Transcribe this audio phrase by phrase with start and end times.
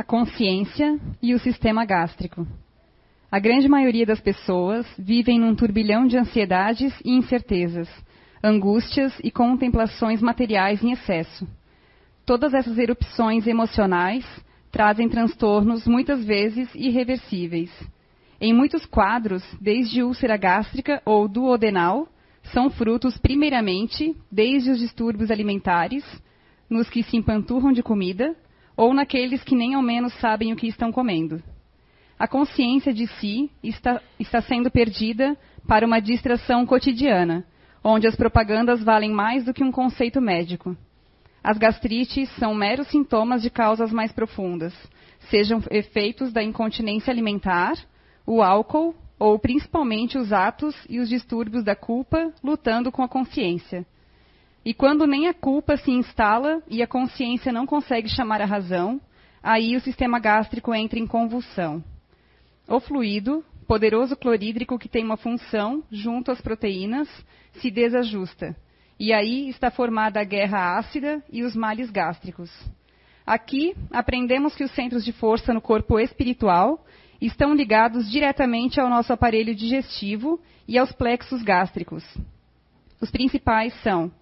[0.00, 2.46] a consciência e o sistema gástrico.
[3.30, 7.86] A grande maioria das pessoas vivem num turbilhão de ansiedades e incertezas,
[8.42, 11.46] angústias e contemplações materiais em excesso.
[12.24, 14.24] Todas essas erupções emocionais
[14.72, 17.70] trazem transtornos muitas vezes irreversíveis.
[18.40, 22.08] Em muitos quadros, desde úlcera gástrica ou duodenal,
[22.54, 26.04] são frutos, primeiramente, desde os distúrbios alimentares,
[26.70, 28.34] nos que se empanturram de comida,
[28.80, 31.42] ou naqueles que nem ao menos sabem o que estão comendo.
[32.18, 35.36] A consciência de si está, está sendo perdida
[35.68, 37.44] para uma distração cotidiana,
[37.84, 40.74] onde as propagandas valem mais do que um conceito médico.
[41.44, 44.72] As gastrites são meros sintomas de causas mais profundas,
[45.28, 47.74] sejam efeitos da incontinência alimentar,
[48.26, 53.84] o álcool ou principalmente os atos e os distúrbios da culpa lutando com a consciência.
[54.64, 59.00] E quando nem a culpa se instala e a consciência não consegue chamar a razão,
[59.42, 61.82] aí o sistema gástrico entra em convulsão.
[62.68, 67.08] O fluido, poderoso clorídrico que tem uma função junto às proteínas,
[67.54, 68.54] se desajusta.
[68.98, 72.50] E aí está formada a guerra ácida e os males gástricos.
[73.26, 76.84] Aqui aprendemos que os centros de força no corpo espiritual
[77.20, 82.04] estão ligados diretamente ao nosso aparelho digestivo e aos plexos gástricos.
[83.00, 84.12] Os principais são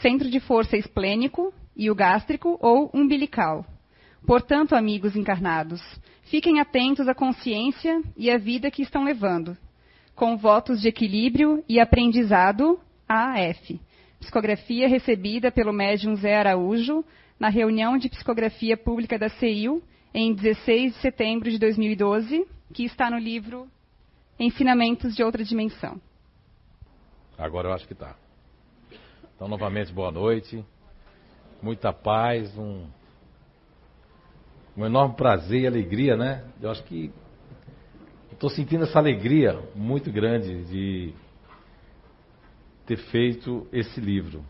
[0.00, 3.64] centro de força esplênico e o gástrico ou umbilical.
[4.26, 5.80] Portanto, amigos encarnados,
[6.24, 9.56] fiquem atentos à consciência e à vida que estão levando,
[10.14, 13.80] com votos de equilíbrio e aprendizado AF.
[14.20, 17.04] Psicografia recebida pelo médium Zé Araújo
[17.38, 19.82] na reunião de psicografia pública da CEIU
[20.14, 23.66] em 16 de setembro de 2012, que está no livro
[24.38, 26.00] Ensinamentos de Outra Dimensão.
[27.36, 28.14] Agora eu acho que está.
[29.42, 30.64] Então, novamente, boa noite.
[31.60, 32.86] Muita paz, um,
[34.76, 36.44] um enorme prazer e alegria, né?
[36.60, 37.12] Eu acho que
[38.30, 41.12] estou sentindo essa alegria muito grande de
[42.86, 44.44] ter feito esse livro.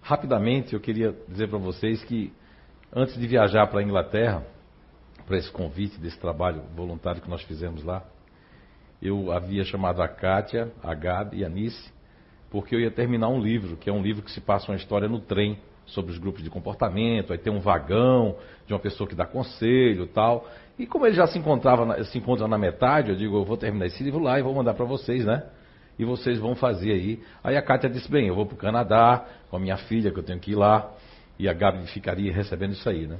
[0.00, 2.32] Rapidamente, eu queria dizer para vocês que
[2.90, 4.42] antes de viajar para a Inglaterra,
[5.26, 8.02] para esse convite desse trabalho voluntário que nós fizemos lá,
[9.02, 11.97] eu havia chamado a Kátia, a Gabi e a Nice
[12.50, 15.08] porque eu ia terminar um livro, que é um livro que se passa uma história
[15.08, 18.36] no trem sobre os grupos de comportamento, aí tem um vagão
[18.66, 20.46] de uma pessoa que dá conselho tal.
[20.78, 23.86] E como ele já se encontrava, se encontra na metade, eu digo, eu vou terminar
[23.86, 25.44] esse livro lá e vou mandar para vocês, né?
[25.98, 27.20] E vocês vão fazer aí.
[27.42, 30.18] Aí a Kátia disse, bem, eu vou para o Canadá com a minha filha, que
[30.18, 30.92] eu tenho que ir lá,
[31.38, 33.18] e a Gabi ficaria recebendo isso aí, né?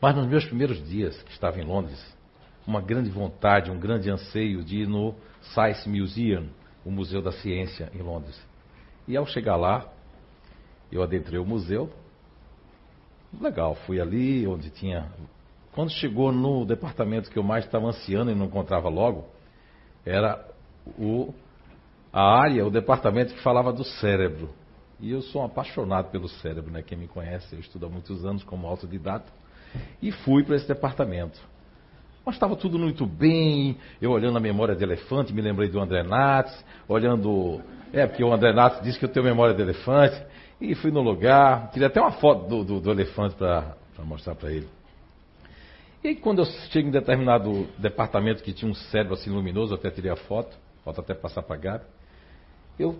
[0.00, 2.00] Mas nos meus primeiros dias, que estava em Londres,
[2.66, 5.14] uma grande vontade, um grande anseio de ir no
[5.52, 6.48] Science Museum,
[6.84, 8.40] o Museu da Ciência em Londres.
[9.06, 9.88] E ao chegar lá,
[10.90, 11.90] eu adentrei o museu.
[13.40, 15.10] Legal, fui ali onde tinha.
[15.72, 19.26] Quando chegou no departamento que eu mais estava ansiando e não encontrava logo,
[20.04, 20.44] era
[20.98, 21.32] o,
[22.12, 24.50] a área, o departamento que falava do cérebro.
[24.98, 26.82] E eu sou um apaixonado pelo cérebro, né?
[26.82, 29.32] Quem me conhece, eu estudo há muitos anos como autodidata.
[30.02, 31.40] E fui para esse departamento.
[32.24, 33.76] Mas estava tudo muito bem.
[34.00, 37.60] Eu olhando a memória de elefante, me lembrei do André Nates, olhando.
[37.92, 40.22] É, porque o André Nates disse que eu tenho memória de elefante.
[40.60, 41.70] E fui no lugar.
[41.72, 44.68] Tirei até uma foto do, do, do elefante para mostrar para ele.
[46.02, 49.90] E aí, quando eu chego em determinado departamento que tinha um cérebro assim luminoso, até
[49.90, 51.84] tirei a foto, falta até passar para Gabi,
[52.78, 52.98] eu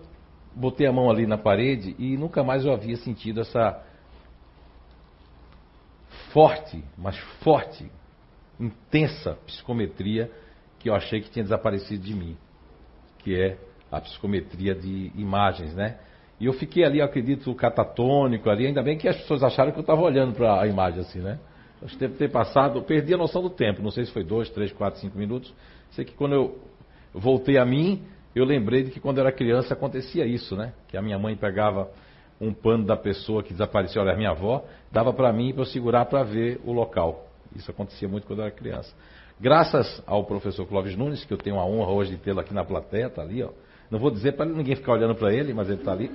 [0.55, 3.81] botei a mão ali na parede e nunca mais eu havia sentido essa
[6.31, 7.89] forte, mas forte
[8.59, 10.29] intensa psicometria
[10.79, 12.37] que eu achei que tinha desaparecido de mim,
[13.19, 13.57] que é
[13.91, 15.97] a psicometria de imagens, né?
[16.39, 19.77] E eu fiquei ali, eu acredito, catatônico ali, ainda bem que as pessoas acharam que
[19.77, 21.39] eu estava olhando para a imagem assim, né?
[21.83, 24.23] Acho que deve ter passado, eu perdi a noção do tempo, não sei se foi
[24.23, 25.53] dois, três, quatro, cinco minutos.
[25.91, 26.59] Sei que quando eu
[27.13, 28.03] voltei a mim,
[28.35, 30.73] eu lembrei de que quando eu era criança acontecia isso, né?
[30.87, 31.89] Que a minha mãe pegava
[32.39, 36.05] um pano da pessoa que desapareceu, olha, minha avó, dava para mim para eu segurar
[36.05, 37.30] para ver o local.
[37.55, 38.93] Isso acontecia muito quando eu era criança.
[39.39, 42.63] Graças ao professor Clóvis Nunes, que eu tenho a honra hoje de tê-lo aqui na
[42.63, 43.49] plateia, está ali, ó.
[43.89, 46.11] Não vou dizer para ninguém ficar olhando para ele, mas ele está ali.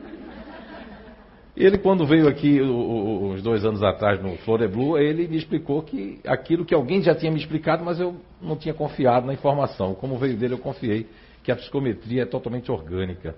[1.56, 6.20] Ele, quando veio aqui uns dois anos atrás no Flore Blue, ele me explicou que
[6.26, 9.94] aquilo que alguém já tinha me explicado, mas eu não tinha confiado na informação.
[9.94, 11.06] Como veio dele, eu confiei
[11.42, 13.34] que a psicometria é totalmente orgânica.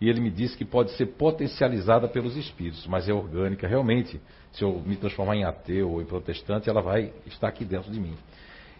[0.00, 3.68] E ele me disse que pode ser potencializada pelos espíritos, mas é orgânica.
[3.68, 4.20] Realmente,
[4.52, 8.00] se eu me transformar em ateu ou em protestante, ela vai estar aqui dentro de
[8.00, 8.14] mim.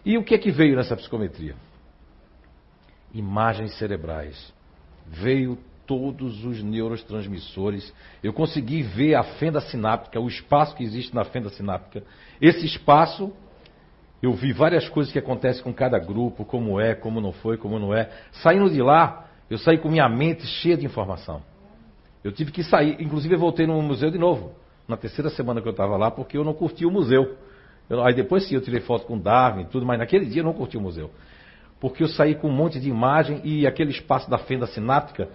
[0.03, 1.55] E o que é que veio nessa psicometria?
[3.13, 4.51] Imagens cerebrais.
[5.05, 7.93] Veio todos os neurotransmissores.
[8.23, 12.03] Eu consegui ver a fenda sináptica, o espaço que existe na fenda sináptica.
[12.41, 13.31] Esse espaço
[14.21, 17.79] Eu vi várias coisas que acontecem com cada grupo, como é, como não foi, como
[17.79, 18.09] não é.
[18.33, 21.41] Saindo de lá, eu saí com minha mente cheia de informação.
[22.23, 24.53] Eu tive que sair, inclusive eu voltei no museu de novo,
[24.87, 27.35] na terceira semana que eu estava lá, porque eu não curti o museu.
[27.89, 30.45] Eu, aí depois sim, eu tirei foto com Darwin e tudo, mas naquele dia eu
[30.45, 31.11] não curti o museu.
[31.81, 35.27] Porque eu saí com um monte de imagem e aquele espaço da fenda sináptica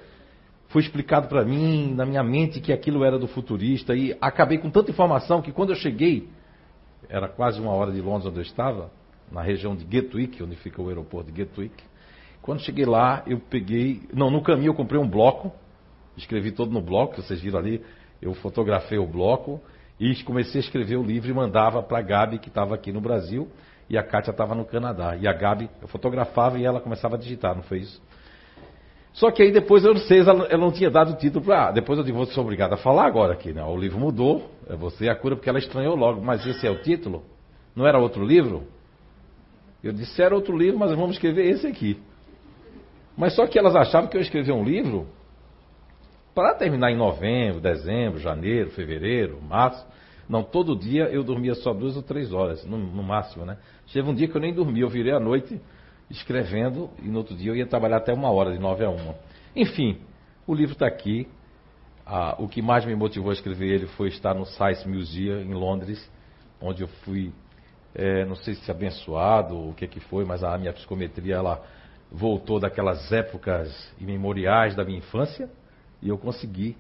[0.69, 3.95] foi explicado para mim, na minha mente, que aquilo era do futurista.
[3.95, 6.27] E acabei com tanta informação que quando eu cheguei,
[7.07, 8.91] era quase uma hora de Londres onde eu estava,
[9.31, 11.85] na região de Gatwick, onde fica o aeroporto de Gatwick.
[12.47, 14.03] Quando cheguei lá, eu peguei.
[14.15, 15.53] Não, no caminho eu comprei um bloco,
[16.17, 17.85] escrevi todo no bloco, vocês viram ali,
[18.23, 19.61] eu fotografei o bloco
[19.99, 23.01] e comecei a escrever o livro e mandava para a Gabi, que estava aqui no
[23.01, 23.49] Brasil,
[23.91, 25.17] e a Kátia estava no Canadá.
[25.17, 28.01] E a Gabi, eu fotografava e ela começava a digitar, não foi isso?
[29.13, 31.73] Só que aí depois eu não sei, ela não tinha dado o título para.
[31.73, 33.65] Depois eu digo, vou ser obrigado a falar agora aqui, né?
[33.65, 36.23] O livro mudou, é você a cura, porque ela estranhou logo.
[36.23, 37.25] Mas esse é o título?
[37.75, 38.69] Não era outro livro?
[39.83, 42.01] Eu disse, era outro livro, mas vamos escrever esse aqui.
[43.17, 45.07] Mas só que elas achavam que eu escrever um livro
[46.35, 49.87] para terminar em novembro, dezembro, janeiro, fevereiro, março.
[50.29, 53.57] Não, todo dia eu dormia só duas ou três horas, no, no máximo, né?
[53.87, 55.59] Chega um dia que eu nem dormi, eu virei à noite
[56.11, 59.15] escrevendo e no outro dia eu ia trabalhar até uma hora, de nove a uma.
[59.55, 59.99] Enfim,
[60.47, 61.27] o livro está aqui.
[62.05, 65.55] Ah, o que mais me motivou a escrever ele foi estar no Science Museum em
[65.55, 66.09] Londres,
[66.61, 67.33] onde eu fui,
[67.95, 71.65] é, não sei se abençoado ou o que, que foi, mas a minha psicometria ela
[72.17, 75.51] voltou daquelas épocas imemoriais da minha infância
[76.03, 76.77] e eu consegui.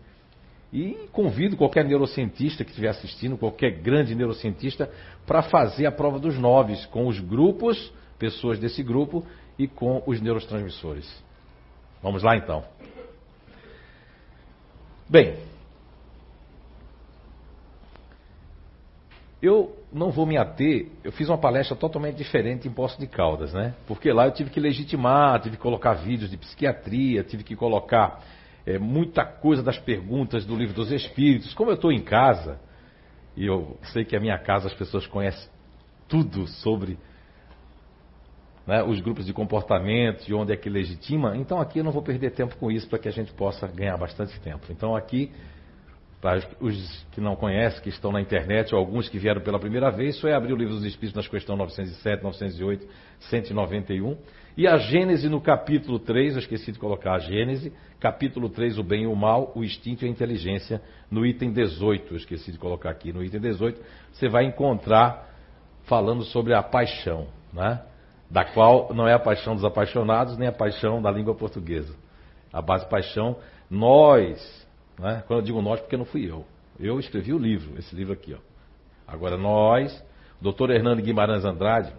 [0.73, 4.91] E convido qualquer neurocientista que estiver assistindo, qualquer grande neurocientista,
[5.27, 9.25] para fazer a prova dos nove com os grupos pessoas desse grupo
[9.59, 11.06] e com os neurotransmissores.
[12.03, 12.65] Vamos lá então.
[15.09, 15.37] Bem,
[19.46, 23.52] eu não vou me ater, eu fiz uma palestra totalmente diferente em Poço de Caldas,
[23.52, 23.75] né?
[23.87, 28.22] Porque lá eu tive que legitimar, tive que colocar vídeos de psiquiatria, tive que colocar
[28.66, 31.54] é, muita coisa das perguntas do livro dos Espíritos.
[31.54, 32.58] Como eu estou em casa,
[33.37, 35.48] e eu sei que a minha casa as pessoas conhecem
[36.08, 36.98] tudo sobre
[38.66, 41.37] né, os grupos de comportamento e onde é que legitima.
[41.37, 43.96] Então aqui eu não vou perder tempo com isso para que a gente possa ganhar
[43.96, 44.66] bastante tempo.
[44.70, 45.31] Então aqui,
[46.21, 49.91] para os que não conhecem, que estão na internet, ou alguns que vieram pela primeira
[49.91, 52.87] vez, só é abrir o livro dos Espíritos nas questões 907, 908,
[53.21, 54.17] 191.
[54.57, 58.83] E a Gênese no capítulo 3, eu esqueci de colocar a Gênese, capítulo 3, o
[58.83, 60.81] bem e o mal, o instinto e a inteligência,
[61.11, 63.81] no item 18, eu esqueci de colocar aqui, no item 18,
[64.13, 65.29] você vai encontrar
[65.85, 67.83] falando sobre a paixão, né?
[68.31, 71.95] da qual não é a paixão dos apaixonados, nem a paixão da língua portuguesa.
[72.53, 73.37] A base paixão,
[73.71, 74.66] nós,
[74.98, 75.22] né?
[75.26, 76.44] quando eu digo nós, porque não fui eu.
[76.78, 78.34] Eu escrevi o livro, esse livro aqui.
[78.34, 78.38] Ó.
[79.06, 80.04] Agora nós,
[80.40, 81.93] doutor Hernando Guimarães Andrade,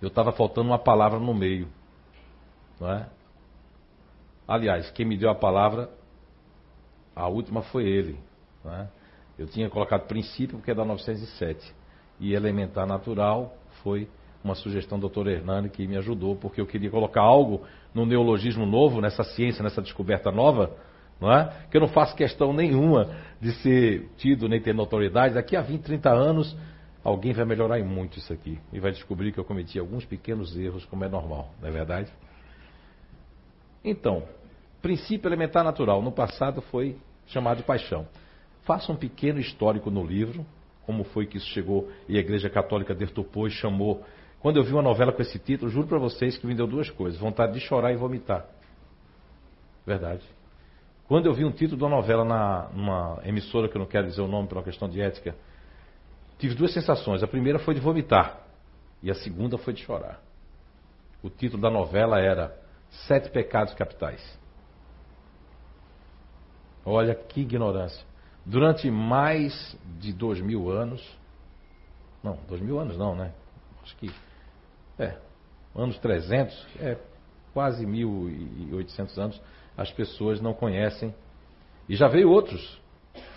[0.00, 1.68] eu estava faltando uma palavra no meio.
[2.80, 3.08] Não é?
[4.46, 5.90] Aliás, quem me deu a palavra,
[7.14, 8.18] a última foi ele.
[8.64, 8.88] Não é?
[9.38, 11.74] Eu tinha colocado princípio, porque é da 907.
[12.20, 14.08] E elementar natural foi
[14.42, 15.28] uma sugestão do Dr.
[15.28, 19.82] Hernani que me ajudou, porque eu queria colocar algo no neologismo novo, nessa ciência, nessa
[19.82, 20.76] descoberta nova,
[21.20, 21.52] não é?
[21.70, 23.10] Que eu não faço questão nenhuma
[23.40, 25.34] de ser tido nem ter notoriedade.
[25.34, 26.56] Daqui a 20, 30 anos,
[27.02, 30.84] alguém vai melhorar muito isso aqui e vai descobrir que eu cometi alguns pequenos erros,
[30.84, 32.10] como é normal, não é verdade?
[33.84, 34.24] Então,
[34.82, 38.06] princípio elementar natural, no passado foi chamado de paixão.
[38.64, 40.44] Faça um pequeno histórico no livro,
[40.84, 44.04] como foi que isso chegou e a Igreja Católica detupou e chamou
[44.40, 46.88] quando eu vi uma novela com esse título, juro para vocês que me deu duas
[46.90, 48.46] coisas: vontade de chorar e vomitar.
[49.84, 50.22] Verdade.
[51.08, 54.08] Quando eu vi um título de uma novela na, numa emissora, que eu não quero
[54.08, 55.36] dizer o nome por uma questão de ética,
[56.38, 57.22] tive duas sensações.
[57.22, 58.40] A primeira foi de vomitar
[59.02, 60.20] e a segunda foi de chorar.
[61.22, 62.56] O título da novela era
[63.06, 64.38] Sete Pecados Capitais.
[66.84, 68.04] Olha que ignorância.
[68.44, 71.04] Durante mais de dois mil anos,
[72.22, 73.32] não, dois mil anos não, né?
[73.82, 74.10] Acho que
[74.98, 75.16] é,
[75.74, 76.96] anos 300, é
[77.56, 79.42] quase 1.800 anos,
[79.74, 81.14] as pessoas não conhecem.
[81.88, 82.78] E já veio outros,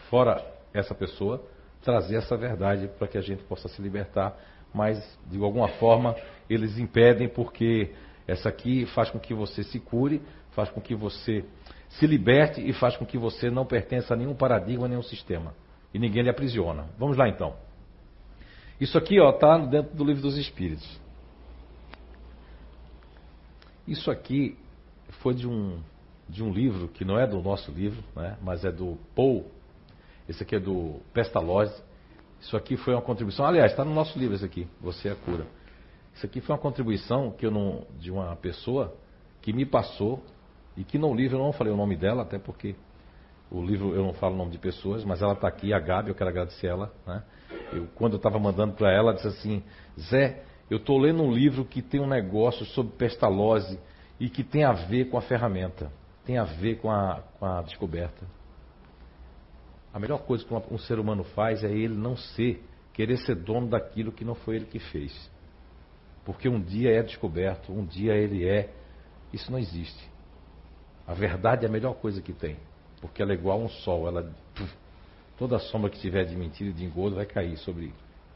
[0.10, 1.42] fora essa pessoa,
[1.82, 4.38] trazer essa verdade para que a gente possa se libertar,
[4.74, 6.18] mas de alguma forma
[6.50, 7.94] eles impedem porque
[8.28, 10.22] essa aqui faz com que você se cure,
[10.52, 11.46] faz com que você
[11.88, 15.54] se liberte e faz com que você não pertença a nenhum paradigma, nenhum sistema.
[15.94, 16.88] E ninguém lhe aprisiona.
[16.98, 17.56] Vamos lá então.
[18.82, 21.00] Isso aqui está dentro do livro dos Espíritos.
[23.90, 24.56] Isso aqui
[25.22, 25.80] foi de um,
[26.30, 29.48] de um livro que não é do nosso livro, né, mas é do Paul.
[30.28, 31.82] Esse aqui é do Pestalozzi.
[32.40, 33.48] Isso aqui foi uma contribuição.
[33.48, 35.48] Aliás, está no nosso livro isso aqui, Você é a Cura.
[36.14, 38.96] Isso aqui foi uma contribuição que eu não, de uma pessoa
[39.42, 40.24] que me passou
[40.78, 42.76] e que no livro eu não falei o nome dela, até porque
[43.50, 46.10] o livro eu não falo o nome de pessoas, mas ela está aqui, a Gabi,
[46.10, 46.94] eu quero agradecer ela.
[47.08, 47.24] Né?
[47.74, 49.64] Eu, quando eu estava mandando para ela, ela disse assim:
[50.00, 53.80] Zé, eu estou lendo um livro que tem um negócio sobre pestalose
[54.20, 55.92] e que tem a ver com a ferramenta,
[56.26, 58.26] tem a ver com a, com a descoberta.
[59.94, 63.68] A melhor coisa que um ser humano faz é ele não ser, querer ser dono
[63.68, 65.32] daquilo que não foi ele que fez.
[66.24, 68.72] Porque um dia é descoberto, um dia ele é.
[69.34, 70.08] Isso não existe.
[71.08, 72.58] A verdade é a melhor coisa que tem.
[73.02, 74.08] Porque ela é igual a um sol.
[74.08, 74.32] Ela,
[75.40, 77.94] toda sombra que tiver de mentira e de engodo vai cair sobre.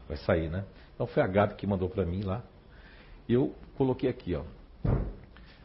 [0.08, 0.66] Vai sair, né?
[0.94, 2.42] Então foi a Gabi que mandou para mim lá.
[3.28, 4.44] Eu coloquei aqui, ó.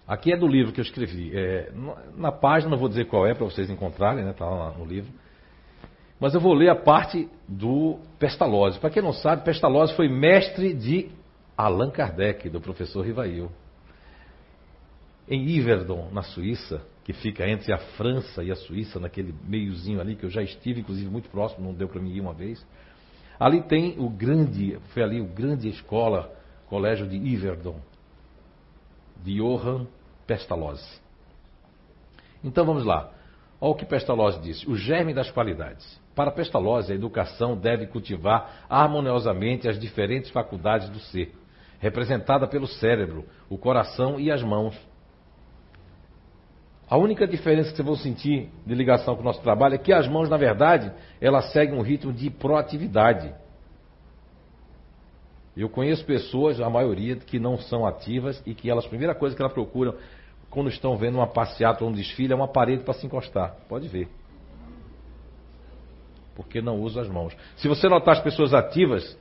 [0.06, 1.36] Aqui é do livro que eu escrevi.
[1.36, 1.70] É,
[2.16, 4.30] na página, não vou dizer qual é para vocês encontrarem, né?
[4.30, 5.12] Está lá no livro.
[6.18, 8.78] Mas eu vou ler a parte do Pestalozzi.
[8.80, 11.10] Para quem não sabe, Pestalozzi foi mestre de
[11.56, 13.50] Allan Kardec, do professor Rivail.
[15.28, 20.16] Em Yverdon, na Suíça, que fica entre a França e a Suíça, naquele meiozinho ali,
[20.16, 22.66] que eu já estive, inclusive, muito próximo, não deu para mim ir uma vez.
[23.38, 26.32] Ali tem o grande, foi ali o grande escola,
[26.68, 27.80] colégio de Yverdon,
[29.22, 29.86] de Johann
[30.26, 31.00] Pestalozzi.
[32.42, 33.10] Então vamos lá.
[33.60, 36.00] Olha o que Pestalozzi disse: o germe das qualidades.
[36.14, 41.32] Para Pestalozzi, a educação deve cultivar harmoniosamente as diferentes faculdades do ser,
[41.78, 44.76] representada pelo cérebro, o coração e as mãos.
[46.88, 49.92] A única diferença que vocês vão sentir de ligação com o nosso trabalho é que
[49.92, 50.90] as mãos, na verdade,
[51.20, 53.34] elas seguem um ritmo de proatividade.
[55.56, 59.36] Eu conheço pessoas, a maioria, que não são ativas e que elas, a primeira coisa
[59.36, 59.94] que elas procuram
[60.48, 63.56] quando estão vendo uma passeata ou um desfile é uma parede para se encostar.
[63.68, 64.08] Pode ver
[66.38, 67.36] porque não usa as mãos.
[67.56, 69.18] Se você notar as pessoas ativas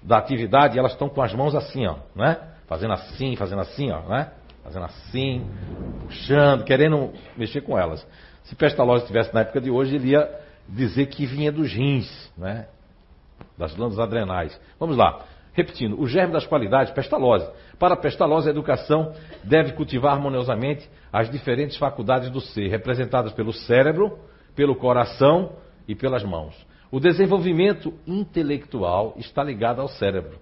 [0.00, 2.38] da atividade, elas estão com as mãos assim, ó, né?
[2.68, 4.30] Fazendo assim, fazendo assim, ó, né?
[4.66, 5.46] Fazendo assim,
[6.00, 8.06] puxando, querendo mexer com elas.
[8.44, 10.28] Se Pestalozzi estivesse na época de hoje, ele ia
[10.68, 12.66] dizer que vinha dos rins, né?
[13.56, 14.60] Das glândulas adrenais.
[14.78, 15.24] Vamos lá.
[15.52, 17.48] Repetindo, o germe das qualidades, pestalose.
[17.78, 24.18] Para pestalose, a educação deve cultivar harmoniosamente as diferentes faculdades do ser, representadas pelo cérebro,
[24.54, 25.52] pelo coração,
[25.86, 26.54] e pelas mãos.
[26.90, 30.38] O desenvolvimento intelectual está ligado ao cérebro.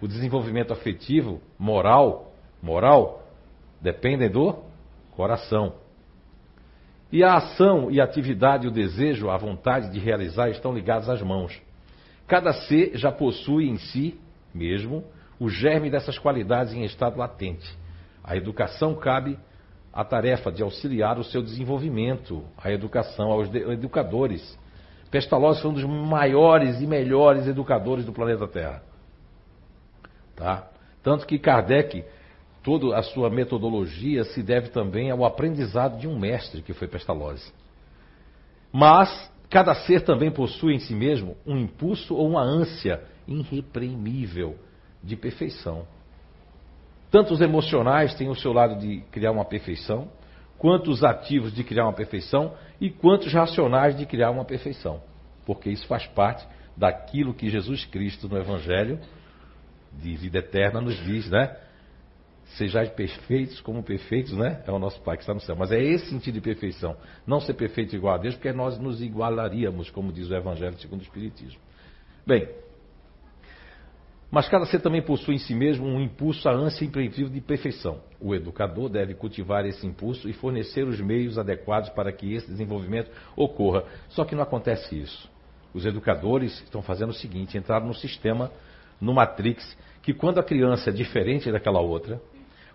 [0.00, 3.22] O desenvolvimento afetivo, moral, moral,
[3.84, 4.64] dependem do
[5.12, 5.74] coração.
[7.12, 11.22] E a ação e a atividade, o desejo, a vontade de realizar estão ligados às
[11.22, 11.62] mãos.
[12.26, 14.18] Cada ser já possui em si
[14.52, 15.04] mesmo
[15.38, 17.70] o germe dessas qualidades em estado latente.
[18.24, 19.38] A educação cabe
[19.92, 24.58] à tarefa de auxiliar o seu desenvolvimento, a educação aos educadores
[25.14, 28.82] Pestalozzi foi um dos maiores e melhores educadores do planeta Terra.
[30.34, 30.68] Tá?
[31.04, 32.04] Tanto que Kardec,
[32.64, 37.52] toda a sua metodologia se deve também ao aprendizado de um mestre que foi Pestalozzi.
[38.72, 44.56] Mas cada ser também possui em si mesmo um impulso ou uma ânsia irreprimível
[45.02, 45.86] de perfeição.
[47.10, 50.08] Tanto os emocionais têm o seu lado de criar uma perfeição,
[50.58, 55.02] quanto os ativos de criar uma perfeição e quantos racionais de criar uma perfeição.
[55.44, 58.98] Porque isso faz parte daquilo que Jesus Cristo no Evangelho
[59.92, 61.54] de vida eterna nos diz, né?
[62.56, 64.62] Sejais perfeitos como perfeitos, né?
[64.66, 65.56] É o nosso Pai que está no céu.
[65.56, 66.96] Mas é esse sentido de perfeição.
[67.26, 71.00] Não ser perfeito igual a Deus, porque nós nos igualaríamos, como diz o Evangelho segundo
[71.00, 71.60] o Espiritismo.
[72.26, 72.48] Bem,
[74.34, 78.00] mas cada ser também possui em si mesmo um impulso, a ânsia imprevisível de perfeição.
[78.20, 83.12] O educador deve cultivar esse impulso e fornecer os meios adequados para que esse desenvolvimento
[83.36, 83.84] ocorra.
[84.08, 85.30] Só que não acontece isso.
[85.72, 88.50] Os educadores estão fazendo o seguinte: entraram no sistema,
[89.00, 92.20] no Matrix, que quando a criança é diferente daquela outra,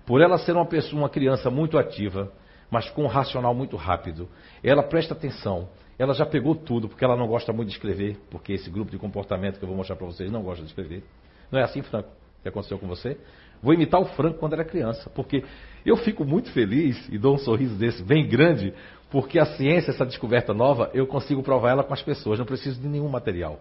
[0.10, 2.34] por ela ser uma, pessoa, uma criança muito ativa,
[2.72, 4.28] mas com um racional muito rápido,
[4.64, 8.54] ela presta atenção, ela já pegou tudo, porque ela não gosta muito de escrever, porque
[8.54, 11.04] esse grupo de comportamento que eu vou mostrar para vocês não gosta de escrever.
[11.52, 12.10] Não é assim, Franco,
[12.42, 13.20] que aconteceu com você?
[13.62, 15.44] Vou imitar o Franco quando era criança, porque
[15.86, 18.74] eu fico muito feliz e dou um sorriso desse bem grande,
[19.12, 22.82] porque a ciência, essa descoberta nova, eu consigo provar ela com as pessoas, não preciso
[22.82, 23.60] de nenhum material.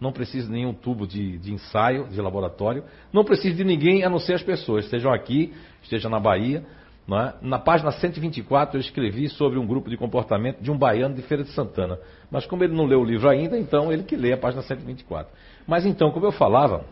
[0.00, 2.84] Não preciso de nenhum tubo de, de ensaio, de laboratório.
[3.12, 4.84] Não preciso de ninguém a não ser as pessoas.
[4.84, 6.64] Estejam aqui, estejam na Bahia.
[7.06, 7.34] É?
[7.42, 11.44] Na página 124 eu escrevi sobre um grupo de comportamento de um baiano de Feira
[11.44, 11.98] de Santana.
[12.30, 15.30] Mas como ele não leu o livro ainda, então ele que lê a página 124.
[15.66, 16.86] Mas então, como eu falava,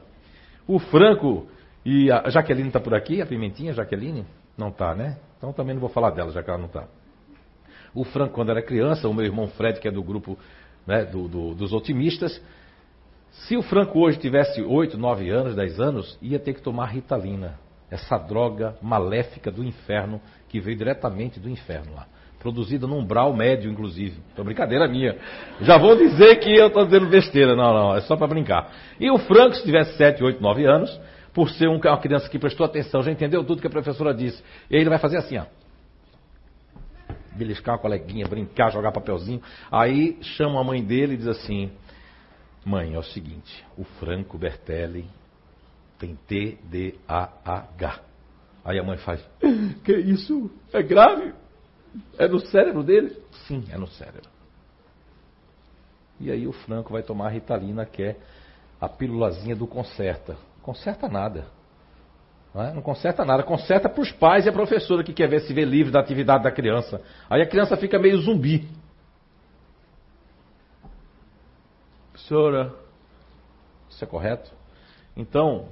[0.67, 1.47] o Franco
[1.85, 4.27] e a Jaqueline está por aqui, a Pimentinha, a Jaqueline?
[4.57, 5.17] Não está, né?
[5.39, 6.87] Então também não vou falar dela, já que ela não está.
[7.95, 10.39] O Franco, quando era criança, o meu irmão Fred, que é do grupo
[10.87, 12.41] né, do, do, dos otimistas,
[13.33, 17.59] Se o Franco hoje tivesse 8, 9 anos, 10 anos, ia ter que tomar ritalina.
[17.91, 22.07] Essa droga maléfica do inferno, que veio diretamente do inferno lá.
[22.39, 24.19] Produzida num umbral médio, inclusive.
[24.33, 25.17] Então, brincadeira minha.
[25.61, 27.55] Já vou dizer que eu estou dizendo besteira.
[27.55, 28.71] Não, não, é só para brincar.
[28.99, 31.01] E o Franco, se tivesse 7, 8, 9 anos,
[31.33, 34.43] por ser uma criança que prestou atenção, já entendeu tudo que a professora disse.
[34.71, 35.45] Ele vai fazer assim, ó.
[37.35, 39.41] Beliscar uma coleguinha, brincar, jogar papelzinho.
[39.71, 41.71] Aí chama a mãe dele e diz assim:
[42.65, 45.05] Mãe, é o seguinte, o Franco Bertelli
[45.99, 48.01] tem TDAH.
[48.65, 49.25] Aí a mãe faz:
[49.85, 50.51] Que isso?
[50.73, 51.33] É grave?
[52.19, 53.17] É no cérebro dele?
[53.47, 54.31] Sim, é no cérebro.
[56.21, 58.17] E aí o Franco vai tomar a Ritalina, que é
[58.81, 60.37] a pílulazinha do conserta.
[60.63, 61.47] Conserta nada.
[62.55, 62.73] Não, é?
[62.73, 63.43] não conserta nada.
[63.43, 66.45] Conserta para os pais e a professora que quer ver se vê livre da atividade
[66.45, 67.01] da criança.
[67.29, 68.69] Aí a criança fica meio zumbi.
[72.33, 72.73] Professora,
[73.91, 74.51] isso é correto?
[75.15, 75.69] Então,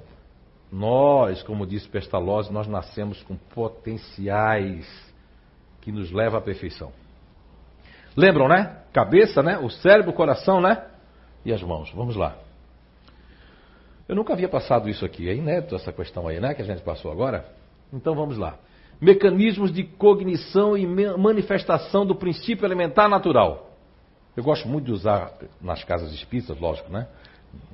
[0.71, 4.87] nós, como disse Pestalozzi, nós nascemos com potenciais
[5.81, 6.91] que nos levam à perfeição.
[8.15, 8.77] Lembram, né?
[8.93, 9.57] Cabeça, né?
[9.57, 10.85] O cérebro, o coração, né?
[11.43, 11.91] E as mãos.
[11.95, 12.37] Vamos lá.
[14.07, 15.27] Eu nunca havia passado isso aqui.
[15.27, 16.53] É inédito essa questão aí, né?
[16.53, 17.43] Que a gente passou agora.
[17.91, 18.59] Então vamos lá.
[19.01, 23.70] Mecanismos de cognição e manifestação do princípio elementar natural.
[24.35, 27.07] Eu gosto muito de usar nas casas espíritas, lógico, né?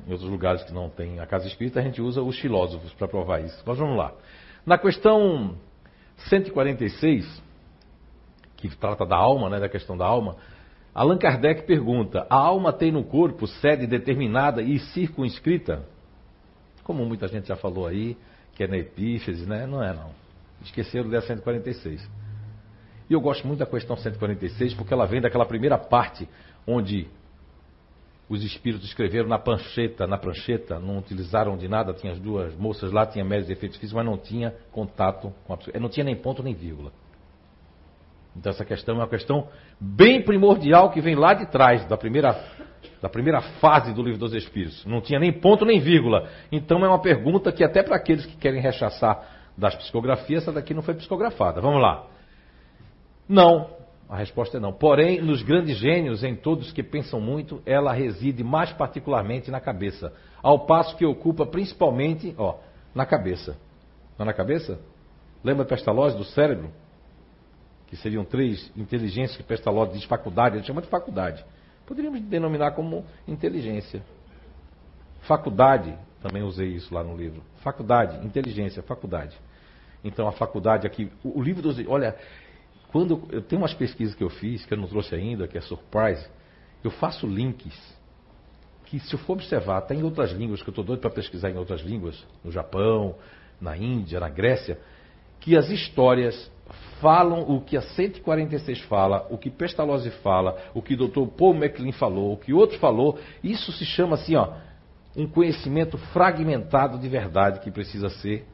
[0.07, 3.07] Em outros lugares que não tem a casa espírita, a gente usa os filósofos para
[3.07, 3.61] provar isso.
[3.65, 4.11] Mas vamos lá.
[4.65, 5.55] Na questão
[6.29, 7.43] 146,
[8.55, 10.35] que trata da alma, né, da questão da alma,
[10.95, 15.85] Allan Kardec pergunta: a alma tem no corpo sede determinada e circunscrita?
[16.87, 18.15] como muita gente já falou aí,
[18.55, 19.67] que é na epífise, né?
[19.67, 20.11] Não é não.
[20.63, 22.09] Esqueceram da 146.
[23.09, 26.27] E eu gosto muito da questão 146 porque ela vem daquela primeira parte
[26.65, 27.07] onde
[28.29, 32.91] os espíritos escreveram na prancheta, na prancheta, não utilizaram de nada, tinha as duas moças
[32.91, 35.79] lá, tinha médios efeitos físicos, mas não tinha contato com a pessoa.
[35.79, 36.91] Não tinha nem ponto nem vírgula.
[38.35, 39.48] Então essa questão é uma questão
[39.79, 42.37] bem primordial que vem lá de trás, da primeira
[43.01, 44.85] da primeira fase do livro dos Espíritos.
[44.85, 46.29] Não tinha nem ponto nem vírgula.
[46.51, 49.24] Então é uma pergunta que até para aqueles que querem rechaçar
[49.57, 51.61] das psicografias, essa daqui não foi psicografada.
[51.61, 52.05] Vamos lá.
[53.27, 53.75] Não.
[54.09, 54.72] A resposta é não.
[54.72, 60.13] Porém, nos grandes gênios, em todos que pensam muito, ela reside mais particularmente na cabeça.
[60.42, 62.57] Ao passo que ocupa principalmente, ó,
[62.96, 63.57] na cabeça.
[64.18, 64.79] Não é na cabeça?
[65.44, 66.70] Lembra Pestalozzi do cérebro?
[67.87, 71.44] Que seriam três inteligências que Pestalozzi diz faculdade, ele chama de faculdade.
[71.85, 74.01] Poderíamos denominar como inteligência.
[75.22, 77.42] Faculdade, também usei isso lá no livro.
[77.57, 79.37] Faculdade, inteligência, faculdade.
[80.03, 81.77] Então a faculdade aqui, o livro dos.
[81.87, 82.16] Olha,
[82.91, 85.61] quando eu tenho umas pesquisas que eu fiz, que eu não trouxe ainda, que é
[85.61, 86.25] surprise,
[86.83, 87.97] eu faço links
[88.85, 91.50] que se eu for observar, até em outras línguas, que eu estou doido para pesquisar
[91.50, 93.15] em outras línguas, no Japão,
[93.59, 94.79] na Índia, na Grécia,
[95.41, 96.50] que as histórias
[97.01, 101.27] falam o que a 146 fala, o que Pestalozzi fala, o que o Dr.
[101.37, 103.19] Paul MacLean falou, o que outro falou.
[103.43, 104.53] Isso se chama assim, ó,
[105.15, 108.45] um conhecimento fragmentado de verdade que precisa ser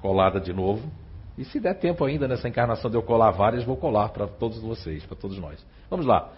[0.00, 0.90] colada de novo.
[1.36, 4.60] E se der tempo ainda nessa encarnação de eu colar várias, vou colar para todos
[4.60, 5.64] vocês, para todos nós.
[5.88, 6.30] Vamos lá.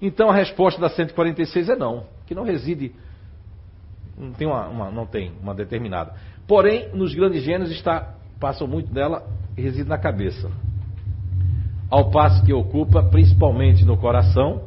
[0.00, 2.92] Então a resposta da 146 é não, que não reside,
[4.18, 6.14] não tem uma, uma não tem uma determinada.
[6.46, 9.24] Porém, nos grandes gênios está passam muito dela
[9.56, 10.50] reside na cabeça.
[11.88, 14.64] Ao passo que ocupa principalmente no coração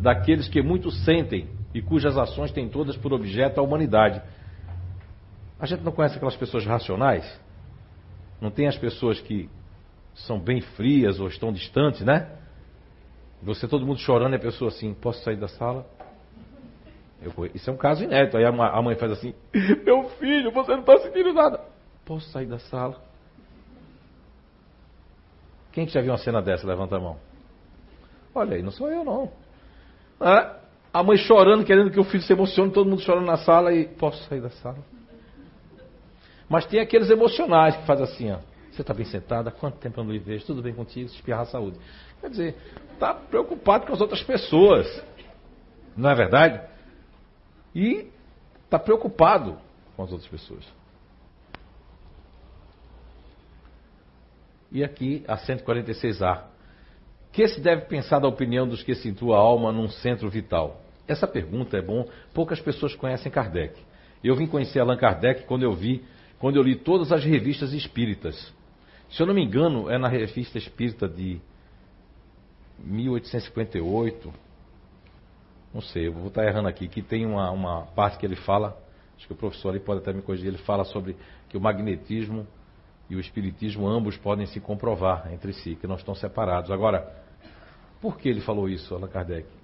[0.00, 4.22] daqueles que muito sentem e cujas ações têm todas por objeto a humanidade.
[5.60, 7.24] A gente não conhece aquelas pessoas racionais?
[8.40, 9.48] Não tem as pessoas que
[10.14, 12.30] são bem frias ou estão distantes, né?
[13.42, 15.86] Você todo mundo chorando e a pessoa assim, posso sair da sala?
[17.20, 18.36] Eu, isso é um caso inédito.
[18.36, 19.34] Aí a mãe faz assim,
[19.84, 21.60] meu filho, você não está sentindo nada.
[22.04, 23.00] Posso sair da sala?
[25.72, 26.66] Quem que já viu uma cena dessa?
[26.66, 27.16] Levanta a mão.
[28.34, 29.30] Olha aí, não sou eu não.
[30.20, 30.56] Ah,
[30.92, 33.86] a mãe chorando, querendo que o filho se emocione, todo mundo chorando na sala e
[33.86, 34.78] posso sair da sala.
[36.48, 38.38] Mas tem aqueles emocionais que fazem assim, ó.
[38.70, 39.50] Você está bem sentada?
[39.50, 40.46] Quanto tempo eu não lhe vejo?
[40.46, 41.10] Tudo bem contigo?
[41.10, 41.78] Espirrar a saúde.
[42.20, 42.56] Quer dizer,
[42.92, 45.04] está preocupado com as outras pessoas.
[45.96, 46.60] Não é verdade?
[47.74, 48.08] E
[48.64, 49.58] está preocupado
[49.96, 50.64] com as outras pessoas.
[54.70, 56.44] E aqui a 146A.
[57.32, 60.80] Que se deve pensar da opinião dos que situam a alma num centro vital?
[61.06, 63.74] Essa pergunta é bom, poucas pessoas conhecem Kardec.
[64.22, 66.04] Eu vim conhecer Allan Kardec quando eu vi,
[66.38, 68.52] quando eu li todas as revistas espíritas.
[69.10, 71.40] Se eu não me engano, é na revista espírita de
[72.78, 74.32] 1858,
[75.74, 78.78] não sei, eu vou estar errando aqui, que tem uma, uma parte que ele fala,
[79.16, 81.16] acho que o professor ali pode até me corrigir, ele fala sobre
[81.48, 82.46] que o magnetismo
[83.10, 86.70] e o espiritismo ambos podem se comprovar entre si, que não estão separados.
[86.70, 87.10] Agora,
[88.00, 89.57] por que ele falou isso, Allan Kardec?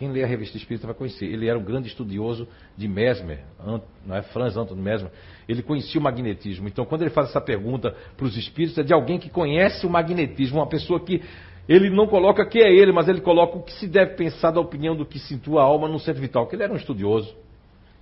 [0.00, 1.26] Quem lê a revista espírita vai conhecer.
[1.26, 4.22] Ele era um grande estudioso de Mesmer, não é?
[4.22, 5.12] Franz Anton Mesmer.
[5.46, 6.66] Ele conhecia o magnetismo.
[6.66, 9.90] Então, quando ele faz essa pergunta para os espíritos, é de alguém que conhece o
[9.90, 11.22] magnetismo, uma pessoa que
[11.68, 14.58] ele não coloca que é ele, mas ele coloca o que se deve pensar da
[14.58, 17.36] opinião do que sintua a alma no centro vital, que ele era um estudioso.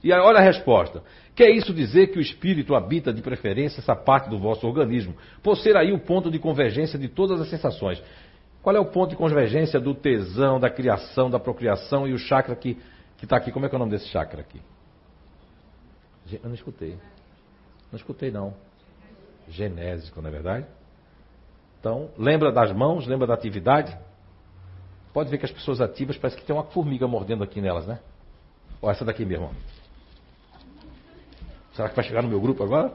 [0.05, 1.03] E aí, olha a resposta.
[1.35, 5.57] Quer isso dizer que o espírito habita de preferência essa parte do vosso organismo, por
[5.57, 8.01] ser aí o ponto de convergência de todas as sensações?
[8.63, 12.57] Qual é o ponto de convergência do tesão, da criação, da procriação e o chakra
[12.57, 12.77] que
[13.23, 13.53] está aqui?
[13.53, 14.61] Como é que é o nome desse chakra aqui?
[16.31, 16.99] Eu não escutei.
[17.91, 18.55] Não escutei, não.
[19.49, 20.67] Genésico, não é verdade?
[21.81, 23.97] Então, lembra das mãos, lembra da atividade?
[25.13, 28.01] Pode ver que as pessoas ativas parece que tem uma formiga mordendo aqui nelas, né?
[28.83, 29.51] Olha essa daqui mesmo.
[31.73, 32.93] Será que vai chegar no meu grupo agora?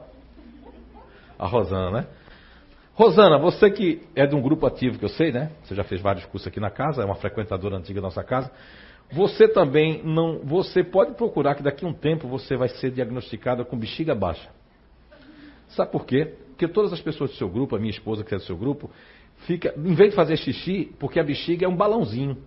[1.38, 2.06] A Rosana, né?
[2.94, 5.50] Rosana, você que é de um grupo ativo que eu sei, né?
[5.64, 8.50] Você já fez vários cursos aqui na casa, é uma frequentadora antiga da nossa casa.
[9.12, 10.38] Você também não.
[10.44, 14.48] Você pode procurar que daqui a um tempo você vai ser diagnosticada com bexiga baixa.
[15.68, 16.34] Sabe por quê?
[16.50, 18.88] Porque todas as pessoas do seu grupo, a minha esposa que é do seu grupo,
[19.38, 22.38] fica, em vez de fazer xixi, porque a bexiga é um balãozinho.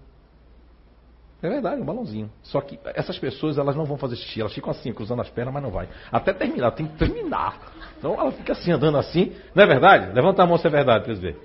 [1.42, 2.32] É verdade, um balãozinho.
[2.42, 5.54] Só que essas pessoas, elas não vão fazer xixi, elas ficam assim, cruzando as pernas,
[5.54, 5.88] mas não vai.
[6.12, 7.60] Até terminar, tem que terminar.
[7.98, 9.36] Então ela fica assim, andando assim.
[9.54, 10.14] Não é verdade?
[10.14, 11.40] Levanta a mão se é verdade, para eles verem.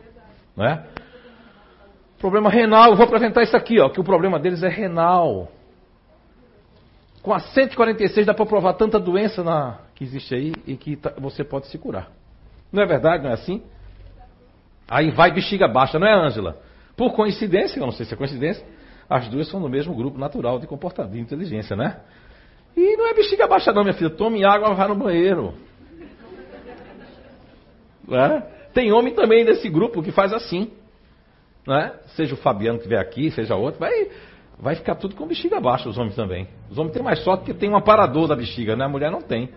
[0.56, 0.86] Não é?
[2.18, 5.48] Problema renal, eu vou apresentar isso aqui, ó, que o problema deles é renal.
[7.20, 11.12] Com a 146 dá para provar tanta doença na, que existe aí e que tá,
[11.18, 12.10] você pode se curar.
[12.72, 13.22] Não é verdade?
[13.22, 13.62] Não é assim?
[14.88, 16.58] Aí vai bexiga baixa, não é, Ângela?
[16.96, 18.66] Por coincidência, eu não sei se é coincidência,
[19.08, 22.00] as duas são do mesmo grupo natural de comportamento de inteligência, né?
[22.76, 24.10] E não é bexiga baixa não, minha filha.
[24.10, 25.54] Tome água, vá no banheiro.
[28.10, 28.40] É?
[28.72, 30.70] Tem homem também desse grupo que faz assim.
[31.66, 31.92] Né?
[32.16, 34.10] Seja o Fabiano que vem aqui, seja outro, vai,
[34.58, 36.48] vai ficar tudo com bexiga baixa, os homens também.
[36.70, 38.84] Os homens têm mais sorte porque tem um aparador da bexiga, né?
[38.84, 39.50] A mulher não tem.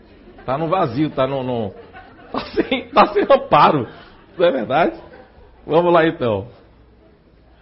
[0.45, 1.41] Tá no vazio, tá no.
[1.41, 1.73] no
[2.31, 3.87] tá, sem, tá sem amparo.
[4.37, 4.99] Não é verdade?
[5.65, 6.47] Vamos lá então.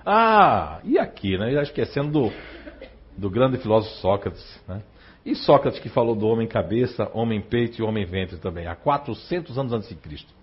[0.05, 1.51] Ah, e aqui, né?
[1.51, 2.31] Já esquecendo do,
[3.17, 4.81] do grande filósofo Sócrates, né?
[5.25, 9.57] E Sócrates que falou do homem cabeça, homem peito e homem ventre também, há 400
[9.57, 10.33] anos antes de Cristo.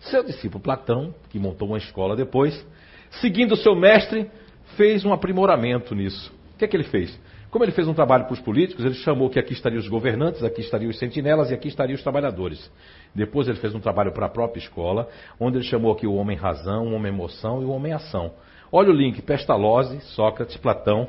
[0.00, 2.66] Seu discípulo Platão, que montou uma escola depois,
[3.12, 4.30] seguindo seu mestre,
[4.76, 6.30] fez um aprimoramento nisso.
[6.54, 7.18] O que é que ele fez?
[7.50, 10.42] Como ele fez um trabalho para os políticos, ele chamou que aqui estariam os governantes,
[10.42, 12.70] aqui estariam os sentinelas e aqui estariam os trabalhadores.
[13.14, 16.36] Depois ele fez um trabalho para a própria escola, onde ele chamou aqui o homem
[16.36, 18.32] razão, o homem emoção e o homem ação.
[18.74, 21.06] Olha o link, Pestalozzi, Sócrates, Platão.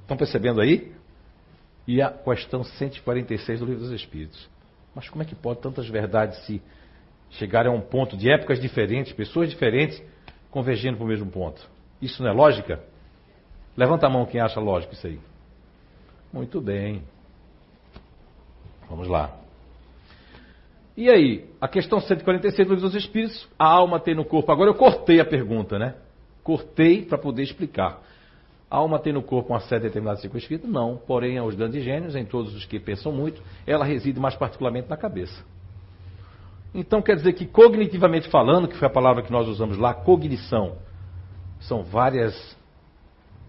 [0.00, 0.92] Estão percebendo aí?
[1.86, 4.50] E a questão 146 do Livro dos Espíritos.
[4.92, 6.60] Mas como é que pode tantas verdades se
[7.30, 10.02] chegarem a um ponto de épocas diferentes, pessoas diferentes,
[10.50, 11.64] convergindo para o mesmo ponto?
[12.02, 12.82] Isso não é lógica?
[13.76, 15.20] Levanta a mão quem acha lógico isso aí.
[16.32, 17.04] Muito bem.
[18.90, 19.36] Vamos lá.
[20.96, 24.50] E aí, a questão 146 do Livro dos Espíritos, a alma tem no corpo.
[24.50, 25.94] Agora eu cortei a pergunta, né?
[26.44, 28.00] Cortei para poder explicar.
[28.70, 30.68] A alma tem no corpo uma sede determinada circunscrita?
[30.68, 30.96] Não.
[30.96, 34.96] Porém, aos grandes gênios, em todos os que pensam muito, ela reside mais particularmente na
[34.96, 35.44] cabeça.
[36.74, 40.76] Então quer dizer que cognitivamente falando, que foi a palavra que nós usamos lá, cognição,
[41.60, 42.56] são várias,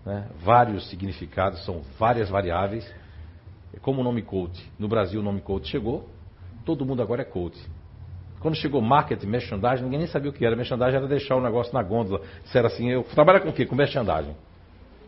[0.05, 2.89] né, vários significados, são várias variáveis.
[3.73, 4.71] É como o nome coach.
[4.77, 6.08] No Brasil o nome coach chegou,
[6.63, 7.60] todo mundo agora é coach.
[8.45, 10.55] Quando chegou marketing, merchandising, ninguém nem sabia o que era.
[10.55, 12.21] Merchandising era deixar o negócio na gôndola.
[12.43, 13.65] Disseram assim, eu trabalho com o quê?
[13.65, 14.36] Com merchandising.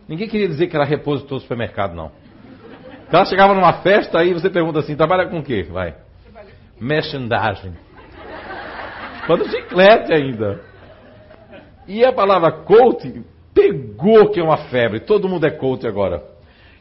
[0.09, 2.07] Ninguém queria dizer que era repositor do supermercado, não.
[2.07, 5.61] O cara chegava numa festa, aí você pergunta assim, trabalha com o quê?
[5.71, 5.93] Vai.
[6.81, 7.75] Merchandising.
[9.27, 10.59] Quando chiclete ainda.
[11.87, 13.23] E a palavra coach
[13.53, 15.01] pegou que é uma febre.
[15.01, 16.23] Todo mundo é coach agora.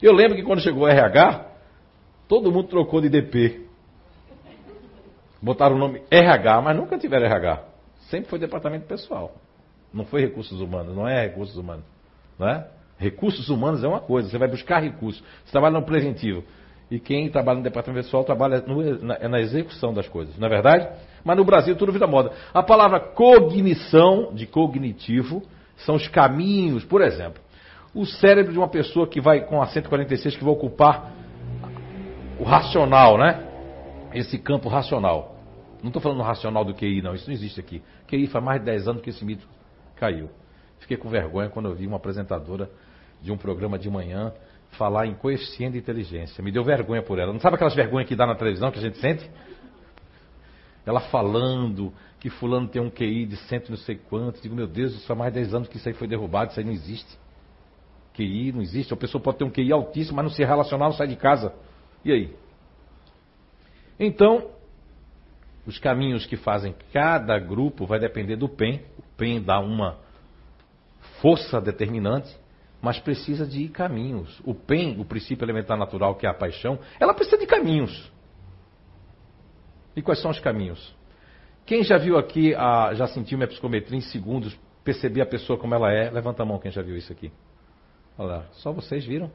[0.01, 1.49] Eu lembro que quando chegou o RH,
[2.27, 3.66] todo mundo trocou de DP.
[5.47, 7.63] Botaram o nome RH, mas nunca tiveram RH.
[8.11, 9.33] Sempre foi departamento pessoal.
[9.95, 11.85] Não foi recursos humanos, não é recursos humanos.
[12.37, 12.67] Não é?
[12.99, 15.23] Recursos humanos é uma coisa, você vai buscar recursos.
[15.45, 16.43] Você trabalha no preventivo.
[16.91, 20.51] E quem trabalha no departamento pessoal trabalha no, na, na, execução das coisas, não é
[20.51, 20.89] verdade?
[21.25, 22.33] Mas no Brasil tudo vira moda.
[22.53, 25.45] A palavra cognição, de cognitivo,
[25.77, 27.41] são os caminhos, por exemplo.
[27.95, 31.13] O cérebro de uma pessoa que vai com a 146, que vai ocupar
[32.41, 33.47] o racional, né?
[34.13, 35.36] esse campo racional.
[35.87, 37.81] Não estou falando racional do QI, não, isso não existe aqui.
[38.09, 39.47] QI faz mais de 10 anos que esse mito
[39.95, 40.29] caiu.
[40.81, 42.69] Fiquei com vergonha quando eu vi uma apresentadora
[43.23, 44.33] de um programa de manhã
[44.73, 46.43] falar em coeficiente de inteligência.
[46.43, 47.33] Me deu vergonha por ela.
[47.33, 49.31] Não sabe aquelas vergonhas que dá na televisão que a gente sente?
[50.85, 54.43] Ela falando que fulano tem um QI de cento não sei quanto.
[54.43, 56.59] Digo, meu Deus, isso há mais de 10 anos que isso aí foi derrubado, isso
[56.59, 57.17] aí não existe.
[58.13, 58.93] QI não existe.
[58.93, 61.55] A pessoa pode ter um QI altíssimo, mas não se relacionar, não sai de casa.
[62.05, 62.35] E aí?
[64.01, 64.56] Então,
[65.67, 68.81] os caminhos que fazem cada grupo vai depender do PEN.
[68.99, 69.99] O PEN dá uma
[71.21, 72.35] força determinante,
[72.81, 74.41] mas precisa de caminhos.
[74.45, 78.13] O PEN, o princípio elementar natural, que é a paixão, ela precisa de caminhos.
[79.97, 80.95] E quais são os caminhos?
[81.65, 85.75] Quem já viu aqui, a, já sentiu minha psicometria em segundos, perceber a pessoa como
[85.75, 86.11] ela é?
[86.11, 87.33] Levanta a mão quem já viu isso aqui.
[88.17, 89.33] Olha lá, só vocês viram?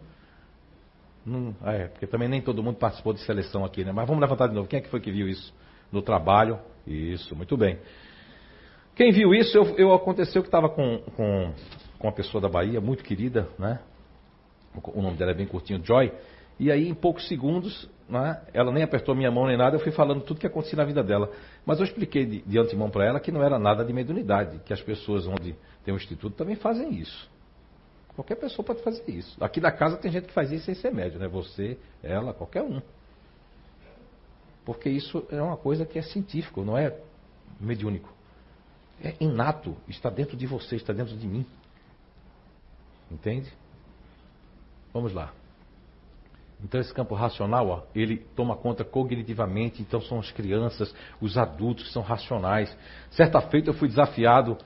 [1.25, 3.91] Não, é, porque também nem todo mundo participou de seleção aqui, né?
[3.91, 4.67] Mas vamos levantar de novo.
[4.67, 5.53] Quem é que foi que viu isso?
[5.91, 6.59] No trabalho?
[6.85, 7.79] Isso, muito bem.
[8.95, 11.53] Quem viu isso, eu, eu aconteceu que estava com, com,
[11.97, 13.79] com uma pessoa da Bahia, muito querida, né?
[14.93, 16.11] O nome dela é bem curtinho, Joy.
[16.59, 19.91] E aí, em poucos segundos, né, ela nem apertou minha mão nem nada, eu fui
[19.91, 21.31] falando tudo que acontecia na vida dela.
[21.65, 24.71] Mas eu expliquei de, de antemão para ela que não era nada de mediunidade, que
[24.71, 27.29] as pessoas onde tem um instituto também fazem isso.
[28.15, 29.41] Qualquer pessoa pode fazer isso.
[29.43, 31.27] Aqui da casa tem gente que faz isso sem ser médio, né?
[31.29, 32.81] Você, ela, qualquer um.
[34.65, 36.97] Porque isso é uma coisa que é científico, não é
[37.59, 38.13] mediúnico.
[39.03, 41.45] É inato, está dentro de você, está dentro de mim.
[43.09, 43.51] Entende?
[44.93, 45.33] Vamos lá.
[46.63, 51.85] Então esse campo racional, ó, ele toma conta cognitivamente, então são as crianças, os adultos
[51.85, 52.75] que são racionais.
[53.11, 54.57] Certa feita eu fui desafiado,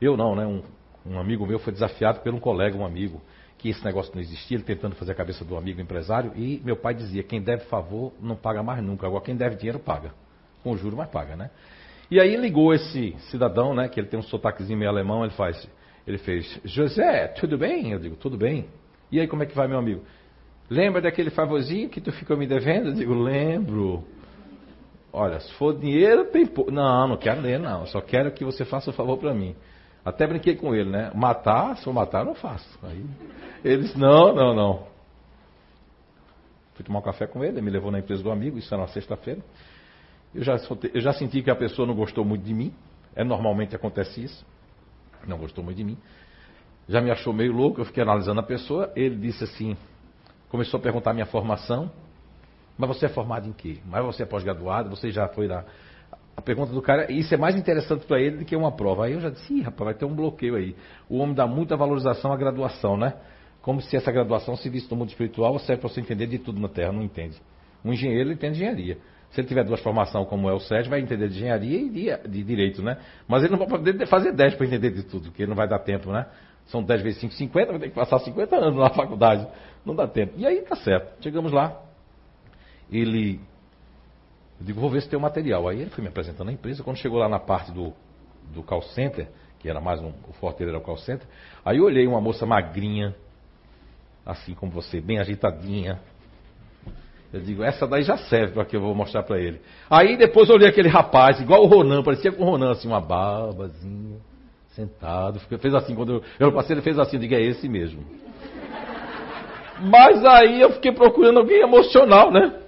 [0.00, 0.46] eu não, né?
[0.46, 0.62] Um,
[1.06, 3.22] um amigo meu foi desafiado por um colega, um amigo,
[3.60, 6.76] que esse negócio não existia, ele tentando fazer a cabeça do amigo empresário, e meu
[6.76, 10.12] pai dizia, quem deve favor não paga mais nunca, agora quem deve dinheiro paga.
[10.62, 11.50] Com juro, mas paga, né?
[12.10, 15.68] E aí ligou esse cidadão, né, que ele tem um sotaquezinho meio alemão, ele faz,
[16.06, 17.92] ele fez, José, tudo bem?
[17.92, 18.66] Eu digo, tudo bem.
[19.12, 20.02] E aí como é que vai, meu amigo?
[20.70, 22.88] Lembra daquele favorzinho que tu ficou me devendo?
[22.88, 24.04] Eu digo, lembro.
[25.12, 26.70] Olha, se for dinheiro, tem pouco.
[26.70, 27.84] Não, não quero ler, não.
[27.86, 29.56] Só quero que você faça o um favor para mim.
[30.04, 31.10] Até brinquei com ele, né?
[31.14, 32.78] Matar, se for matar, eu não faço.
[32.82, 33.04] Aí,
[33.64, 34.86] eles, não, não, não.
[36.74, 38.82] Fui tomar um café com ele, ele me levou na empresa do amigo, isso era
[38.82, 39.40] na sexta-feira.
[40.34, 40.56] Eu já,
[40.94, 42.72] eu já senti que a pessoa não gostou muito de mim.
[43.14, 44.46] É normalmente acontece isso.
[45.26, 45.98] Não gostou muito de mim.
[46.88, 48.90] Já me achou meio louco, eu fiquei analisando a pessoa.
[48.96, 49.76] Ele disse assim:
[50.48, 51.90] Começou a perguntar minha formação.
[52.78, 53.78] Mas você é formado em quê?
[53.84, 54.88] Mas você é pós-graduado?
[54.90, 55.64] Você já foi lá?
[56.40, 59.04] A pergunta do cara, isso é mais interessante para ele do que uma prova.
[59.04, 60.74] Aí eu já disse, Ih, rapaz, vai ter um bloqueio aí.
[61.06, 63.12] O homem dá muita valorização à graduação, né?
[63.60, 66.58] Como se essa graduação se visse no mundo espiritual serve para você entender de tudo
[66.58, 67.36] na Terra, não entende.
[67.84, 68.96] Um engenheiro entende engenharia.
[69.32, 72.28] Se ele tiver duas formações como é o Sérgio, vai entender de engenharia e de,
[72.28, 72.96] de direito, né?
[73.28, 75.68] Mas ele não vai poder fazer 10 para entender de tudo, porque ele não vai
[75.68, 76.24] dar tempo, né?
[76.68, 79.46] São 10 vezes 5, 50, vai ter que passar 50 anos na faculdade.
[79.84, 80.32] Não dá tempo.
[80.38, 81.22] E aí tá certo.
[81.22, 81.78] Chegamos lá.
[82.90, 83.40] Ele.
[84.60, 85.66] Eu digo, vou ver se tem o material.
[85.66, 86.84] Aí ele foi me apresentando na empresa.
[86.84, 87.94] Quando chegou lá na parte do,
[88.52, 89.26] do call center,
[89.58, 90.12] que era mais um.
[90.28, 91.26] O forte era o call center.
[91.64, 93.14] Aí eu olhei uma moça magrinha,
[94.24, 95.98] assim como você, bem agitadinha.
[97.32, 99.60] Eu digo, essa daí já serve para que eu vou mostrar para ele.
[99.88, 103.00] Aí depois eu olhei aquele rapaz, igual o Ronan, parecia com o Ronan, assim, uma
[103.00, 104.18] barbazinha,
[104.70, 105.38] sentado.
[105.38, 108.04] Fez assim, quando eu, eu passei, ele fez assim, eu digo, é esse mesmo.
[109.80, 112.60] Mas aí eu fiquei procurando alguém emocional, né?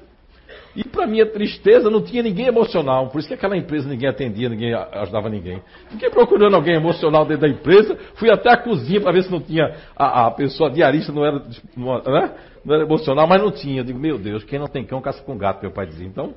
[0.74, 3.08] E para minha tristeza não tinha ninguém emocional.
[3.08, 5.62] Por isso que aquela empresa ninguém atendia, ninguém ajudava ninguém.
[5.90, 7.98] Fiquei procurando alguém emocional dentro da empresa.
[8.14, 11.42] Fui até a cozinha para ver se não tinha a, a pessoa diarista não era,
[11.76, 12.34] não, né?
[12.64, 13.80] não era emocional, mas não tinha.
[13.80, 16.06] Eu digo, meu Deus, quem não tem cão caça com gato, meu pai dizia.
[16.06, 16.34] Então,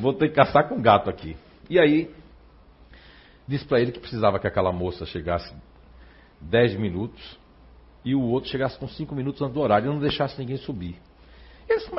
[0.00, 1.36] vou ter que caçar com gato aqui.
[1.68, 2.10] E aí,
[3.48, 5.52] disse para ele que precisava que aquela moça chegasse
[6.40, 7.38] 10 minutos
[8.04, 10.96] e o outro chegasse com cinco minutos antes do horário e não deixasse ninguém subir.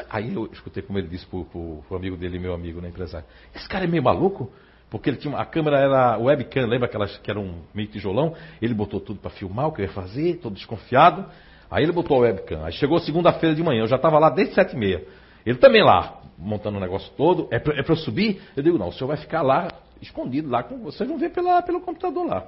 [0.09, 3.27] Aí eu escutei como ele disse pro, pro amigo dele, meu amigo, né, empresário.
[3.53, 4.51] Esse cara é meio maluco?
[4.89, 8.35] Porque ele tinha a câmera era webcam, lembra aquelas que era um meio tijolão?
[8.61, 11.25] Ele botou tudo para filmar o que eu ia fazer, todo desconfiado.
[11.69, 12.63] Aí ele botou a webcam.
[12.63, 15.05] Aí chegou segunda-feira de manhã, eu já estava lá desde sete e meia.
[15.45, 17.47] Ele também lá, montando o negócio todo.
[17.51, 18.41] É para é eu subir?
[18.55, 19.67] Eu digo, não, o senhor vai ficar lá,
[20.01, 22.45] escondido lá, com, vocês vão ver pela, pelo computador lá.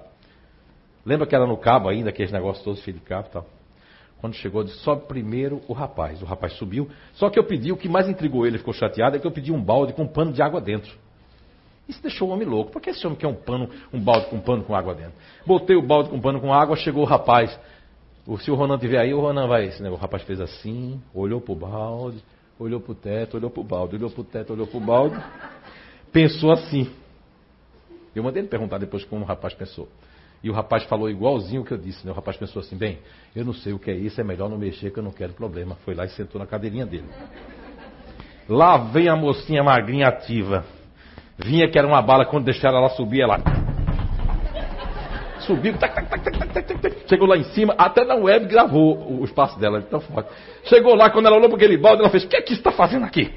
[1.05, 3.56] Lembra que era no cabo ainda, aqueles negócios todos fio de cabo e tal.
[4.19, 6.21] Quando chegou, disse, sobe primeiro o rapaz.
[6.21, 6.89] O rapaz subiu.
[7.13, 9.51] Só que eu pedi, o que mais intrigou ele, ficou chateado, é que eu pedi
[9.51, 10.91] um balde com um pano de água dentro.
[11.87, 12.71] Isso deixou o homem louco.
[12.71, 15.13] Por que esse homem quer um pano, um balde com um pano com água dentro?
[15.45, 17.57] Botei o balde com pano com água, chegou o rapaz.
[18.39, 19.69] Se o Ronan estiver aí, o Ronan vai.
[19.69, 22.21] O rapaz fez assim, olhou para o balde,
[22.59, 24.81] olhou para o teto, olhou para o balde, olhou para o teto, olhou para o
[24.81, 25.23] balde.
[26.11, 26.91] Pensou assim.
[28.13, 29.87] Eu mandei ele perguntar depois como o rapaz pensou.
[30.43, 32.11] E o rapaz falou igualzinho o que eu disse, né?
[32.11, 32.99] O rapaz pensou assim, bem,
[33.35, 35.33] eu não sei o que é isso, é melhor não mexer que eu não quero
[35.33, 35.75] problema.
[35.83, 37.07] Foi lá e sentou na cadeirinha dele.
[38.47, 40.63] Lá vem a mocinha magrinha ativa.
[41.37, 43.39] Vinha que era uma bala, quando deixaram ela subir, ela.
[45.39, 49.81] Subiu, tac, tac, tac, chegou lá em cima, até na web gravou o espaço dela,
[49.81, 50.29] tão forte.
[50.65, 52.71] Chegou lá, quando ela olhou para aquele balde, ela fez: O que é que está
[52.71, 53.33] fazendo aqui?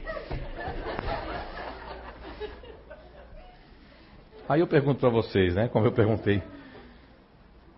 [4.48, 5.68] Aí eu pergunto para vocês, né?
[5.68, 6.42] Como eu perguntei.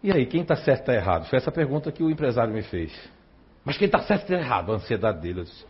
[0.03, 1.27] E aí, quem está certo está errado?
[1.27, 2.93] Foi essa pergunta que o empresário me fez.
[3.65, 4.73] Mas quem está certo está errado?
[4.73, 5.41] A ansiedade dele.
[5.41, 5.65] Eu disse,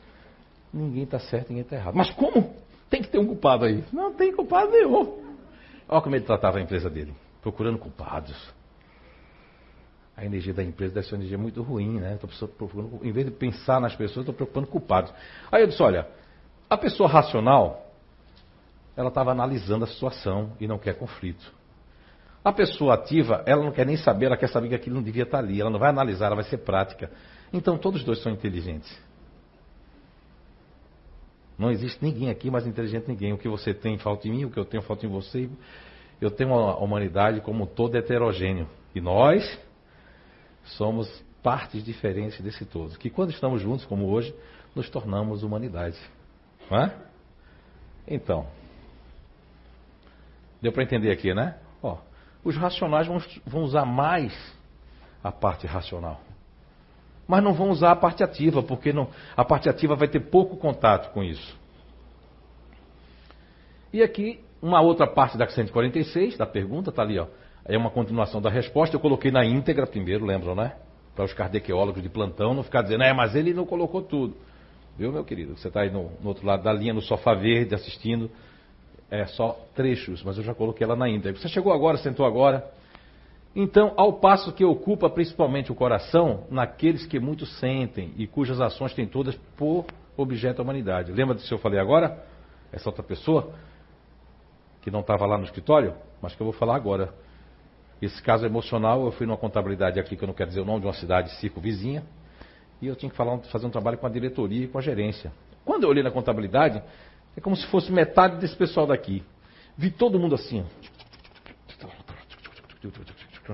[0.73, 1.95] ninguém está certo, ninguém está errado.
[1.95, 2.57] Mas como?
[2.89, 3.85] Tem que ter um culpado aí.
[3.93, 5.23] Não tem culpado nenhum.
[5.89, 7.15] Olha como ele tratava a empresa dele.
[7.43, 8.37] Procurando culpados.
[10.17, 12.19] A energia da empresa deve ser uma energia muito ruim, né?
[12.23, 15.13] Estou procurando, em vez de pensar nas pessoas, estou preocupando culpados.
[15.51, 16.09] Aí eu disse, olha,
[16.71, 17.93] a pessoa racional,
[18.97, 21.53] ela estava analisando a situação e não quer conflito.
[22.45, 25.23] A pessoa ativa, ela não quer nem saber, ela quer saber que aquilo não devia
[25.23, 25.61] estar ali.
[25.61, 27.11] Ela não vai analisar, ela vai ser prática.
[27.53, 29.01] Então todos os dois são inteligentes.
[31.57, 33.33] Não existe ninguém aqui mais inteligente ninguém.
[33.33, 35.49] O que você tem falta em mim, o que eu tenho falta em você.
[36.21, 38.69] Eu tenho uma humanidade como todo heterogêneo.
[38.95, 39.59] E nós
[40.65, 41.09] somos
[41.43, 42.99] partes diferentes desse todo.
[42.99, 44.35] Que quando estamos juntos, como hoje,
[44.75, 45.99] nos tornamos humanidade.
[46.71, 46.91] É?
[48.09, 48.47] Então,
[50.61, 51.59] deu para entender aqui, né?
[51.83, 51.99] Ó,
[52.45, 54.33] os racionais vão, vão usar mais
[55.23, 56.21] a parte racional.
[57.27, 60.57] Mas não vão usar a parte ativa, porque não, a parte ativa vai ter pouco
[60.57, 61.57] contato com isso.
[63.93, 67.27] E aqui, uma outra parte da 146, da pergunta, está ali, ó.
[67.65, 68.97] É uma continuação da resposta.
[68.97, 70.75] Eu coloquei na íntegra primeiro, lembram, né?
[71.15, 74.35] Para os cardequeólogos de plantão não ficar dizendo, é, mas ele não colocou tudo.
[74.99, 75.57] Viu, meu querido?
[75.57, 78.31] Você está aí no, no outro lado da linha, no sofá verde, assistindo
[79.13, 81.39] é só trechos, mas eu já coloquei ela na íntegra.
[81.39, 82.65] Você chegou agora, sentou agora.
[83.55, 88.95] Então, ao passo que ocupa principalmente o coração naqueles que muito sentem e cujas ações
[88.95, 89.85] têm todas por
[90.17, 91.13] objeto a humanidade.
[91.13, 92.25] Lembra do que eu falei agora?
[92.73, 93.53] Essa outra pessoa
[94.81, 97.13] que não estava lá no escritório, mas que eu vou falar agora.
[98.01, 100.81] Esse caso emocional, eu fui numa contabilidade aqui, que eu não quero dizer o nome
[100.81, 102.03] de uma cidade circo-vizinha,
[102.81, 105.31] e eu tinha que falar, fazer um trabalho com a diretoria e com a gerência.
[105.67, 106.83] Quando eu olhei na contabilidade,
[107.37, 109.23] é como se fosse metade desse pessoal daqui.
[109.77, 110.65] Vi todo mundo assim.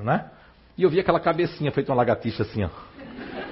[0.02, 0.30] Né?
[0.76, 2.68] E eu vi aquela cabecinha feita uma lagartixa assim, ó.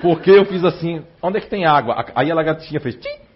[0.01, 2.05] Porque eu fiz assim, onde é que tem água?
[2.15, 2.97] Aí a lagartixa fez.
[2.97, 3.27] Tchim!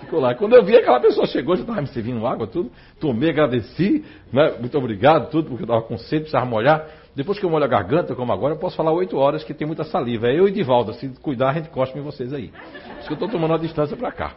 [0.00, 0.34] Ficou lá.
[0.34, 2.70] Quando eu vi aquela pessoa chegou, já estava me servindo água, tudo.
[2.98, 4.54] Tomei, agradeci, né?
[4.58, 6.86] muito obrigado, tudo, porque eu estava com sede, precisava molhar.
[7.14, 9.66] Depois que eu molho a garganta, como agora, eu posso falar oito horas que tem
[9.66, 10.28] muita saliva.
[10.28, 12.48] É eu e Divaldo, se cuidar, a gente cospe em vocês aí.
[12.48, 14.34] Por isso que eu estou tomando uma distância para cá.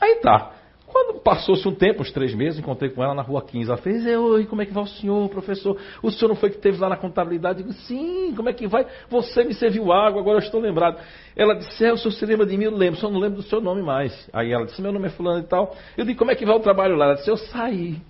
[0.00, 0.52] Aí tá.
[0.86, 3.68] Quando passou-se um tempo, uns três meses, encontrei com ela na rua 15.
[3.68, 5.76] Ela fez, oi, como é que vai o senhor, professor?
[6.00, 7.60] O senhor não foi que teve lá na contabilidade?
[7.60, 8.86] Eu digo, sim, como é que vai?
[9.10, 10.98] Você me serviu água, agora eu estou lembrado.
[11.34, 12.64] Ela disse, é, o senhor se lembra de mim?
[12.64, 14.30] Eu lembro, só não lembro do seu nome mais.
[14.32, 15.74] Aí ela disse, meu nome é fulano e tal.
[15.96, 17.06] Eu digo, como é que vai o trabalho lá?
[17.06, 18.00] Ela disse, eu saí.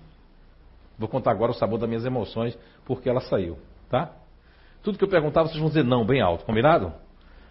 [0.99, 3.59] Vou contar agora o sabor das minhas emoções, porque ela saiu,
[3.90, 4.12] tá?
[4.83, 6.92] Tudo que eu perguntava, vocês vão dizer não, bem alto, combinado?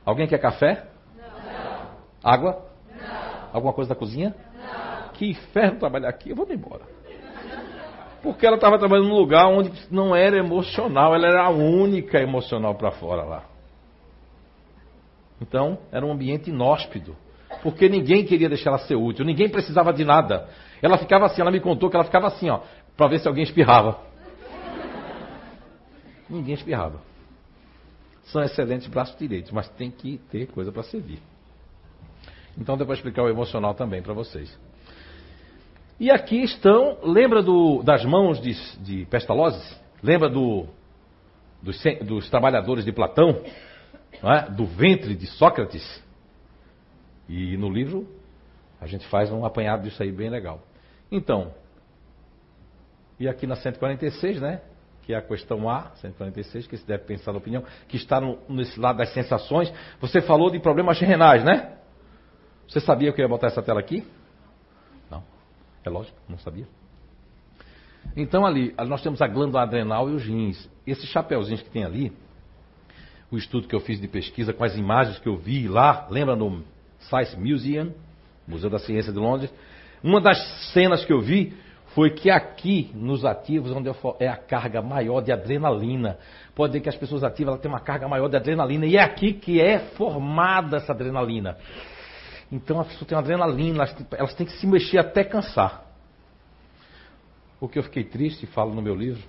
[0.05, 0.85] Alguém quer café?
[1.17, 1.89] Não.
[2.23, 2.64] Água?
[3.55, 4.35] Alguma coisa da cozinha?
[4.53, 5.09] Não.
[5.13, 6.81] Que inferno trabalhar aqui, eu vou me embora.
[8.21, 12.75] Porque ela estava trabalhando num lugar onde não era emocional, ela era a única emocional
[12.75, 13.45] para fora lá.
[15.41, 17.15] Então, era um ambiente inóspito.
[17.63, 20.49] Porque ninguém queria deixar ela ser útil, ninguém precisava de nada.
[20.81, 22.59] Ela ficava assim, ela me contou que ela ficava assim, ó,
[22.97, 23.99] para ver se alguém espirrava.
[26.29, 26.99] Ninguém espirrava.
[28.25, 31.19] São excelentes braços direitos, mas tem que ter coisa para servir.
[32.57, 34.57] Então para explicar o emocional também para vocês.
[35.99, 39.77] E aqui estão, lembra do, das mãos de, de Pestalozzi?
[40.03, 40.65] Lembra do,
[41.61, 43.41] dos, dos, trabalhadores de Platão?
[44.21, 44.49] É?
[44.49, 46.03] Do ventre de Sócrates?
[47.29, 48.07] E no livro
[48.79, 50.61] a gente faz um apanhado disso aí bem legal.
[51.11, 51.53] Então,
[53.19, 54.61] e aqui na 146, né?
[55.03, 58.37] Que é a questão A, 146, que se deve pensar na opinião, que está no,
[58.49, 59.71] nesse lado das sensações.
[60.01, 61.77] Você falou de problemas renais, né?
[62.67, 64.05] Você sabia que eu ia botar essa tela aqui?
[65.09, 65.23] Não.
[65.83, 66.67] É lógico, não sabia.
[68.15, 70.69] Então ali, nós temos a glândula adrenal e os rins.
[70.85, 72.11] Esses chapeuzinhos que tem ali,
[73.31, 76.35] o estudo que eu fiz de pesquisa com as imagens que eu vi lá, lembra
[76.35, 76.63] no
[76.99, 77.93] Science Museum,
[78.47, 79.53] Museu da Ciência de Londres?
[80.03, 80.37] Uma das
[80.71, 81.53] cenas que eu vi
[81.95, 83.89] foi que aqui, nos ativos, onde
[84.19, 86.17] é a carga maior de adrenalina.
[86.53, 89.33] Pode dizer que as pessoas ativas têm uma carga maior de adrenalina, e é aqui
[89.33, 91.57] que é formada essa adrenalina.
[92.51, 95.83] Então a pessoa tem uma adrenalina, elas, elas têm que se mexer até cansar.
[97.59, 99.23] O que eu fiquei triste, falo no meu livro,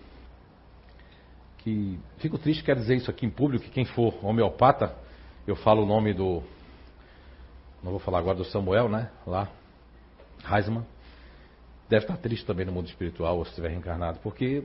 [1.58, 4.94] que fico triste, quero dizer isso aqui em público, que quem for homeopata,
[5.46, 6.42] eu falo o nome do,
[7.82, 9.10] não vou falar agora do Samuel, né?
[9.26, 9.48] Lá,
[10.50, 10.84] Heisman,
[11.88, 14.64] deve estar triste também no mundo espiritual, ou se estiver reencarnado, porque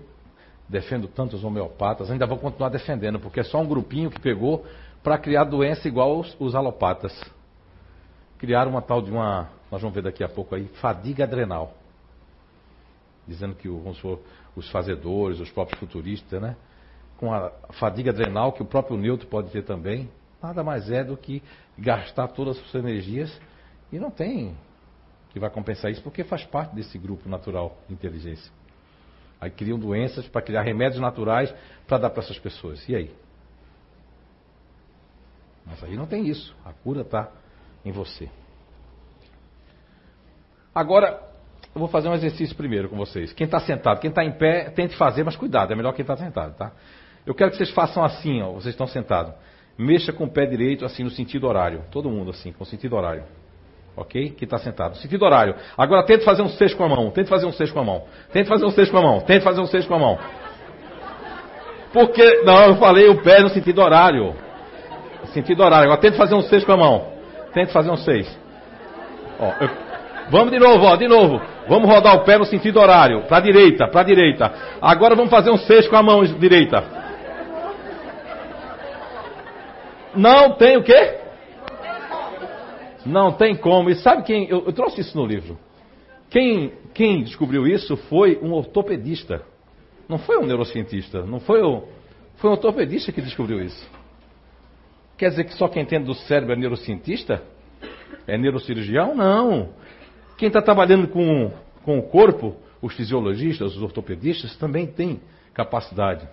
[0.68, 4.66] defendo tantos homeopatas, ainda vou continuar defendendo, porque é só um grupinho que pegou
[5.04, 7.14] para criar doença igual os, os alopatas.
[8.42, 11.76] Criaram uma tal de uma, nós vamos ver daqui a pouco aí, fadiga adrenal.
[13.28, 14.02] Dizendo que vamos
[14.56, 16.58] os fazedores, os próprios futuristas, né?
[17.18, 20.10] Com a fadiga adrenal que o próprio neutro pode ter também,
[20.42, 21.44] nada mais é do que
[21.78, 23.39] gastar todas as suas energias
[23.92, 24.58] e não tem
[25.30, 28.52] que vai compensar isso porque faz parte desse grupo natural de inteligência.
[29.39, 31.54] Aí criam doenças para criar remédios naturais
[31.86, 32.84] para dar para essas pessoas.
[32.89, 33.16] E aí?
[35.64, 36.56] Mas aí não tem isso.
[36.66, 37.32] A cura está
[37.86, 38.29] em você.
[40.73, 41.19] Agora,
[41.73, 43.34] eu vou fazer um exercício primeiro com vocês.
[43.34, 46.15] Quem está sentado, quem está em pé, tente fazer, mas cuidado, é melhor quem está
[46.17, 46.71] sentado, tá?
[47.25, 49.34] Eu quero que vocês façam assim, ó, vocês estão sentados.
[49.77, 51.84] Mexa com o pé direito, assim, no sentido horário.
[51.91, 53.23] Todo mundo assim, com sentido horário.
[53.95, 54.32] Ok?
[54.32, 54.95] Que está sentado.
[54.97, 55.55] Sentido horário.
[55.77, 57.11] Agora tente fazer um sexto com a mão.
[57.11, 58.05] Tente fazer um sexto com a mão.
[58.32, 59.21] Tente fazer um sexto com a mão.
[59.21, 60.19] Tente fazer um sexto com a mão.
[61.93, 62.41] Porque.
[62.43, 64.34] Não, eu falei o pé no sentido horário.
[65.34, 65.86] Sentido horário.
[65.86, 67.11] Agora tente fazer um sexto com a mão.
[67.54, 68.28] Tente fazer um seis.
[69.39, 69.91] Ó, eu...
[70.30, 71.41] Vamos de novo, ó, de novo.
[71.68, 73.24] Vamos rodar o pé no sentido horário.
[73.24, 74.54] Para a direita, para a direita.
[74.82, 76.84] Agora vamos fazer um sexto com a mão direita.
[80.16, 81.18] Não tem o quê?
[83.06, 83.89] Não tem como.
[83.89, 84.47] E sabe quem?
[84.49, 85.58] Eu, eu trouxe isso no livro.
[86.30, 89.41] Quem, quem, descobriu isso foi um ortopedista.
[90.08, 91.26] Não foi um neurocientista.
[91.26, 91.84] Não foi o.
[92.36, 93.89] Foi um ortopedista que descobriu isso.
[95.22, 97.43] Quer dizer que só quem entende do cérebro é neurocientista?
[98.26, 99.13] É neurocirurgião?
[99.13, 99.69] Não.
[100.36, 101.51] Quem está trabalhando com,
[101.84, 105.22] com o corpo, os fisiologistas, os ortopedistas, também tem
[105.53, 106.28] capacidade,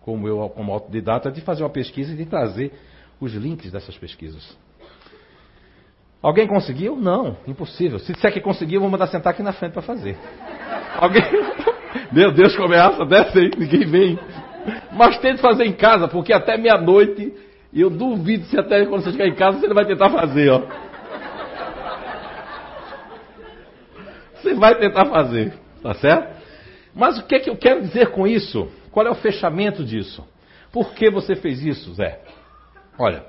[0.00, 2.72] como eu, como autodidata, de fazer uma pesquisa e de trazer
[3.20, 4.58] os links dessas pesquisas.
[6.20, 6.96] Alguém conseguiu?
[6.96, 8.00] Não, impossível.
[8.00, 10.18] Se disser que conseguiu, vou mandar sentar aqui na frente para fazer.
[10.96, 11.22] Alguém.
[12.10, 14.18] Meu Deus, começa dessa aí, ninguém vem.
[14.92, 17.32] Mas tente fazer em casa, porque até meia-noite,
[17.80, 20.62] eu duvido se até quando você chegar em casa você não vai tentar fazer, ó.
[24.34, 26.42] Você vai tentar fazer, tá certo?
[26.94, 28.68] Mas o que é que eu quero dizer com isso?
[28.90, 30.26] Qual é o fechamento disso?
[30.70, 32.20] Por que você fez isso, Zé?
[32.98, 33.24] Olha,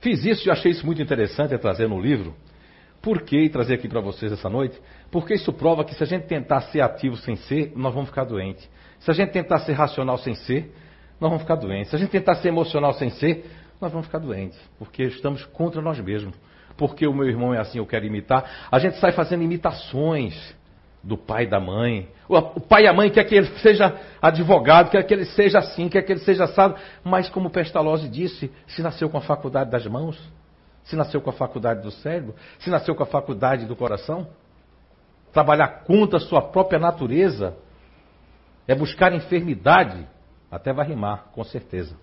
[0.00, 2.34] Fiz isso e achei isso muito interessante, é trazer no livro.
[3.02, 4.78] Por que trazer aqui para vocês essa noite?
[5.10, 8.24] Porque isso prova que se a gente tentar ser ativo sem ser, nós vamos ficar
[8.24, 8.68] doentes.
[8.98, 10.74] Se a gente tentar ser racional sem ser,
[11.20, 11.90] nós vamos ficar doentes.
[11.90, 13.44] Se a gente tentar ser emocional sem ser,
[13.80, 14.58] nós vamos ficar doentes.
[14.78, 16.34] Porque estamos contra nós mesmos.
[16.76, 18.68] Porque o meu irmão é assim, eu quero imitar.
[18.70, 20.54] A gente sai fazendo imitações
[21.02, 22.08] do pai e da mãe.
[22.28, 25.88] O pai e a mãe quer que ele seja advogado, quer que ele seja assim,
[25.88, 26.76] quer que ele seja assado.
[27.02, 30.20] Mas, como Pestalozzi disse, se nasceu com a faculdade das mãos,
[30.84, 34.28] se nasceu com a faculdade do cérebro, se nasceu com a faculdade do coração,
[35.32, 37.56] trabalhar contra a sua própria natureza
[38.66, 40.06] é buscar enfermidade.
[40.50, 41.96] Até vai rimar, com certeza.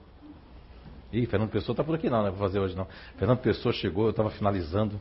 [1.12, 2.88] Ih, Fernando Pessoa está por aqui não, não é para fazer hoje não.
[3.18, 5.00] Fernando Pessoa chegou, eu estava finalizando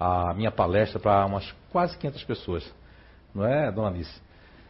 [0.00, 2.74] a minha palestra para umas quase 500 pessoas.
[3.34, 4.20] Não é, dona Alice?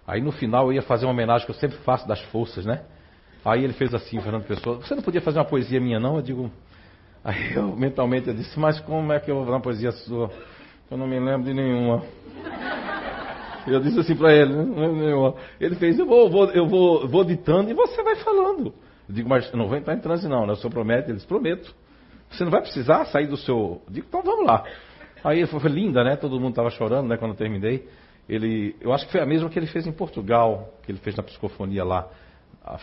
[0.07, 2.83] Aí no final eu ia fazer uma homenagem que eu sempre faço das forças, né?
[3.45, 6.17] Aí ele fez assim, Fernando Pessoa, você não podia fazer uma poesia minha não?
[6.17, 6.51] Eu digo,
[7.25, 10.31] aí eu mentalmente eu disse, mas como é que eu vou fazer uma poesia sua?
[10.91, 12.03] Eu não me lembro de nenhuma.
[13.67, 15.35] Eu disse assim para ele, não lembro de nenhuma.
[15.61, 18.75] Ele fez, eu vou, vou, eu vou, vou ditando e você vai falando.
[19.13, 20.55] Eu digo, mas não vou entrar em transe não, né?
[20.55, 21.11] O senhor promete?
[21.11, 21.75] Eles prometo.
[22.31, 23.83] Você não vai precisar sair do seu.
[23.87, 24.65] Eu digo, então vamos lá.
[25.23, 26.17] Aí foi, linda, né?
[26.17, 27.19] Todo mundo estava chorando, né?
[27.19, 27.87] Quando eu terminei
[28.27, 31.15] ele, eu acho que foi a mesma que ele fez em Portugal, que ele fez
[31.15, 32.09] na psicofonia lá,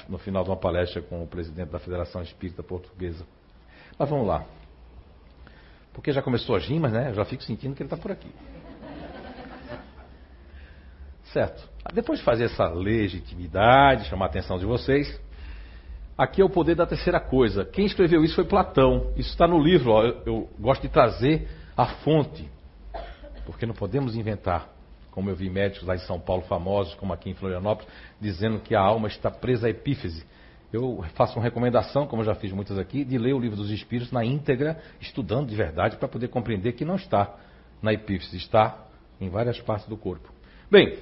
[0.08, 3.26] no final de uma palestra com o presidente da Federação Espírita Portuguesa.
[3.98, 4.46] Mas vamos lá.
[5.94, 7.10] Porque já começou as rimas, né?
[7.10, 8.30] Eu já fico sentindo que ele está por aqui.
[11.34, 11.68] Certo.
[11.92, 15.20] Depois de fazer essa legitimidade, chamar a atenção de vocês,
[16.20, 17.64] aqui é o poder da terceira coisa.
[17.64, 19.14] Quem escreveu isso foi Platão.
[19.16, 19.92] Isso está no livro.
[19.92, 20.04] Ó.
[20.04, 21.48] Eu, eu gosto de trazer
[21.78, 22.46] a fonte,
[23.46, 24.70] porque não podemos inventar
[25.12, 27.92] como eu vi médicos lá em São Paulo famosos, como aqui em Florianópolis,
[28.22, 30.24] dizendo que a alma está presa à epífise.
[30.72, 34.12] Eu faço uma recomendação, como já fiz muitas aqui, de ler o livro dos Espíritos
[34.12, 37.36] na íntegra, estudando de verdade, para poder compreender que não está
[37.82, 38.86] na epífise, está
[39.20, 40.32] em várias partes do corpo.
[40.70, 41.00] Bem,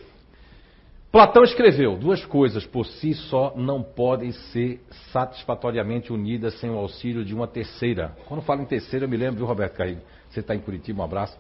[1.18, 7.26] Platão escreveu: duas coisas por si só não podem ser satisfatoriamente unidas sem o auxílio
[7.26, 8.16] de uma terceira.
[8.28, 10.04] Quando falo em terceira, eu me lembro, viu, Roberto Carrilho?
[10.30, 11.36] Você está em Curitiba, um abraço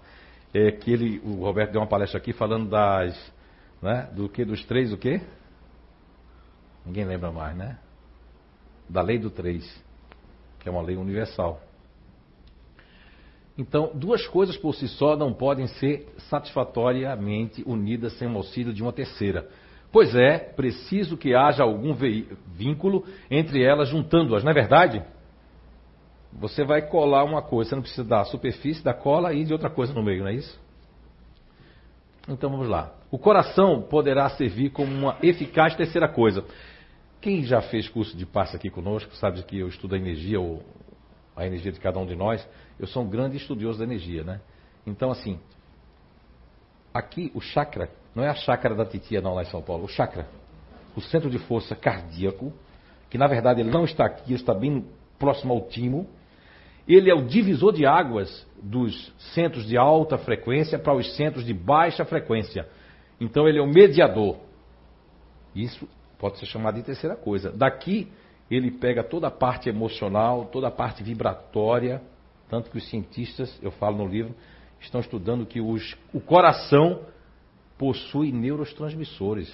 [0.51, 3.15] é, que ele, o Roberto deu uma palestra aqui falando das,
[3.79, 5.21] né, do que dos três o quê?
[6.83, 7.77] Ninguém lembra mais, né?
[8.89, 9.63] da lei do 3,
[10.59, 11.61] que é uma lei universal.
[13.55, 18.81] Então, duas coisas por si só não podem ser satisfatoriamente unidas sem o auxílio de
[18.81, 19.47] uma terceira.
[19.91, 21.95] Pois é, preciso que haja algum
[22.53, 25.03] vínculo entre elas, juntando-as, não é verdade?
[26.33, 29.69] Você vai colar uma coisa, você não precisa da superfície da cola e de outra
[29.69, 30.59] coisa no meio, não é isso?
[32.27, 32.93] Então vamos lá.
[33.09, 36.43] O coração poderá servir como uma eficaz terceira coisa.
[37.21, 40.61] Quem já fez curso de passe aqui conosco sabe que eu estudo a energia, ou
[41.35, 42.47] a energia de cada um de nós.
[42.77, 44.41] Eu sou um grande estudioso da energia, né?
[44.85, 45.39] Então, assim,
[46.93, 49.87] aqui o chakra, não é a chácara da titia não lá em São Paulo, o
[49.87, 50.27] chakra,
[50.95, 52.51] o centro de força cardíaco,
[53.11, 54.87] que na verdade ele não está aqui, está bem
[55.19, 56.09] próximo ao timo,
[56.87, 61.53] ele é o divisor de águas dos centros de alta frequência para os centros de
[61.53, 62.67] baixa frequência.
[63.21, 64.37] Então ele é o mediador.
[65.53, 65.87] Isso
[66.17, 67.51] pode ser chamado de terceira coisa.
[67.51, 68.11] Daqui
[68.49, 72.01] ele pega toda a parte emocional, toda a parte vibratória,
[72.49, 74.33] tanto que os cientistas, eu falo no livro,
[74.79, 77.01] estão estudando que os, o coração
[77.77, 79.53] possui neurotransmissores.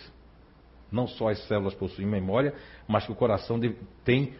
[0.92, 2.54] Não só as células possuem memória,
[2.88, 3.60] mas que o coração
[4.04, 4.34] tem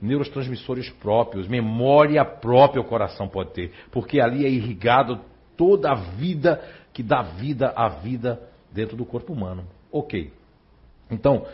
[0.00, 5.20] neurotransmissores próprios, memória própria o coração pode ter, porque ali é irrigado
[5.56, 6.62] toda a vida
[6.92, 8.40] que dá vida à vida
[8.72, 9.64] dentro do corpo humano.
[9.90, 10.32] Ok.
[11.10, 11.46] Então,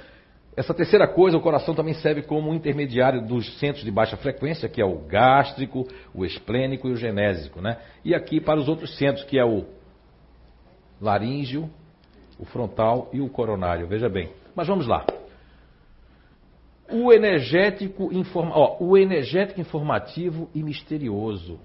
[0.56, 4.80] essa terceira coisa, o coração também serve como intermediário dos centros de baixa frequência, que
[4.80, 7.60] é o gástrico, o esplênico e o genésico.
[7.60, 7.78] Né?
[8.04, 9.64] E aqui para os outros centros, que é o
[11.00, 11.70] laríngeo,
[12.38, 13.86] o frontal e o coronário.
[13.86, 14.30] Veja bem.
[14.54, 15.04] Mas vamos lá.
[16.90, 18.56] O energético, informa...
[18.56, 21.58] Ó, o energético informativo e misterioso.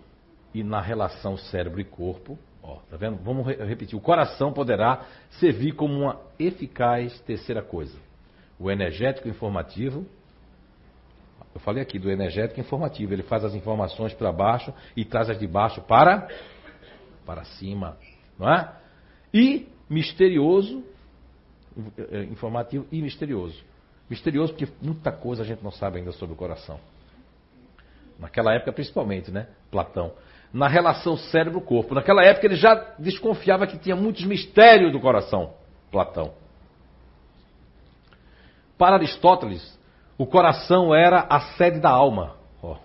[0.53, 3.17] E na relação cérebro e corpo, ó, tá vendo?
[3.17, 3.97] Vamos re repetir.
[3.97, 5.05] O coração poderá
[5.39, 8.09] servir como uma eficaz terceira coisa
[8.59, 10.05] o energético informativo.
[11.55, 13.13] Eu falei aqui do energético informativo.
[13.13, 16.27] Ele faz as informações para baixo e traz as de baixo para
[17.25, 17.95] para cima,
[18.39, 18.73] não é?
[19.33, 20.83] E misterioso,
[21.97, 23.61] eh, informativo e misterioso.
[24.09, 26.79] Misterioso porque muita coisa a gente não sabe ainda sobre o coração.
[28.17, 29.47] Naquela época, principalmente, né?
[29.71, 30.13] Platão.
[30.51, 31.93] Na relação cérebro-corpo.
[31.93, 35.53] Naquela época ele já desconfiava que tinha muitos mistérios do coração,
[35.91, 36.33] Platão.
[38.77, 39.77] Para Aristóteles,
[40.17, 42.35] o coração era a sede da alma.
[42.61, 42.75] Oh,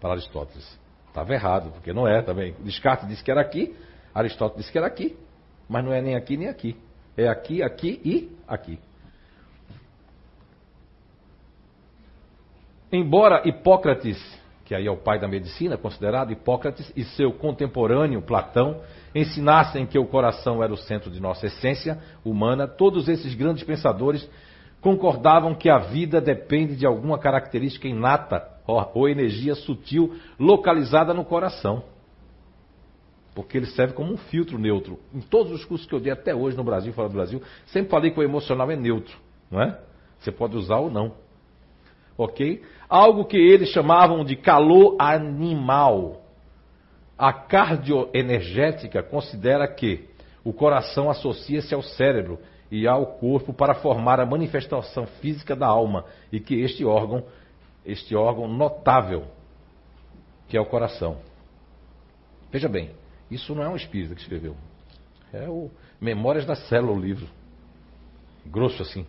[0.00, 0.78] para Aristóteles.
[1.08, 2.54] Estava errado, porque não é também.
[2.60, 3.74] Descartes disse que era aqui,
[4.14, 5.16] Aristóteles disse que era aqui.
[5.68, 6.76] Mas não é nem aqui nem aqui.
[7.16, 8.78] É aqui, aqui e aqui.
[12.90, 14.18] Embora Hipócrates,
[14.64, 18.80] que aí é o pai da medicina, considerado Hipócrates, e seu contemporâneo Platão,
[19.14, 24.28] ensinassem que o coração era o centro de nossa essência humana, todos esses grandes pensadores
[24.80, 31.82] concordavam que a vida depende de alguma característica inata ou energia sutil localizada no coração.
[33.34, 34.98] Porque ele serve como um filtro neutro.
[35.14, 37.90] Em todos os cursos que eu dei até hoje no Brasil, fora do Brasil, sempre
[37.90, 39.16] falei que o emocional é neutro,
[39.50, 39.78] não é?
[40.18, 41.14] Você pode usar ou não.
[42.16, 42.62] Ok?
[42.88, 46.20] Algo que eles chamavam de calor animal.
[47.16, 50.08] A cardioenergética considera que
[50.44, 52.38] o coração associa-se ao cérebro
[52.70, 57.24] e ao corpo para formar a manifestação física da alma e que este órgão,
[57.84, 59.24] este órgão notável,
[60.48, 61.18] que é o coração.
[62.50, 62.90] Veja bem,
[63.34, 64.56] isso não é um espírito que escreveu.
[65.32, 65.70] É o
[66.00, 67.26] Memórias da Célula, o livro.
[68.44, 69.06] Grosso assim.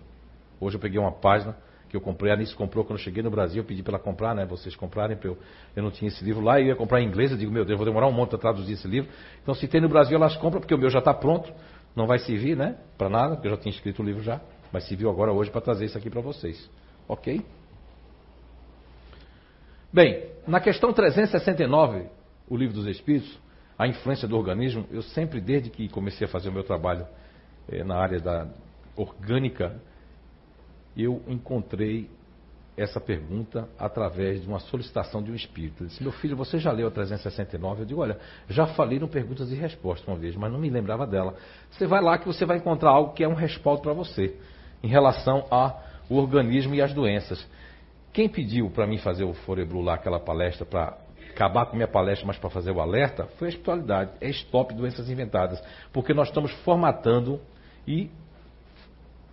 [0.60, 1.58] Hoje eu peguei uma página
[1.90, 4.04] que eu comprei, a Anice comprou quando eu cheguei no Brasil, eu pedi para ela
[4.04, 4.46] comprar, né?
[4.46, 5.38] Vocês comprarem, eu,
[5.76, 7.78] eu não tinha esse livro lá, eu ia comprar em inglês, eu digo, meu Deus,
[7.78, 9.12] vou demorar um monte para traduzir esse livro.
[9.44, 11.54] Então se tem no Brasil, elas compram, porque o meu já está pronto.
[11.96, 12.78] Não vai servir, né?
[12.98, 14.42] Para nada, porque eu já tinha escrito o livro já.
[14.72, 16.68] Mas serviu agora hoje para trazer isso aqui para vocês.
[17.08, 17.46] Ok?
[19.92, 22.08] Bem, na questão 369,
[22.50, 23.38] o livro dos Espíritos,
[23.78, 27.08] a influência do organismo, eu sempre, desde que comecei a fazer o meu trabalho
[27.70, 28.48] eh, na área da
[28.96, 29.80] orgânica,
[30.96, 32.10] eu encontrei
[32.76, 35.84] essa pergunta através de uma solicitação de um espírito.
[35.84, 37.82] Ele disse: Meu filho, você já leu a 369?
[37.82, 38.20] Eu digo: Olha,
[38.50, 41.36] já falei no Perguntas e Respostas uma vez, mas não me lembrava dela.
[41.72, 44.36] Você vai lá que você vai encontrar algo que é um respaldo para você
[44.82, 47.48] em relação ao organismo e às doenças.
[48.12, 50.98] Quem pediu para mim fazer o Forebru lá, aquela palestra, para
[51.34, 54.12] acabar com minha palestra, mas para fazer o alerta, foi a espiritualidade.
[54.22, 55.62] É Stop Doenças Inventadas.
[55.92, 57.42] Porque nós estamos formatando
[57.88, 58.10] e,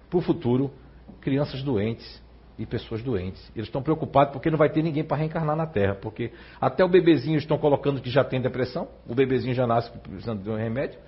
[0.08, 0.72] para o futuro,
[1.20, 2.22] crianças doentes
[2.58, 3.40] e pessoas doentes.
[3.54, 5.94] Eles estão preocupados porque não vai ter ninguém para reencarnar na Terra.
[5.94, 10.42] Porque até o bebezinho estão colocando que já tem depressão, o bebezinho já nasce precisando
[10.42, 10.98] de um remédio.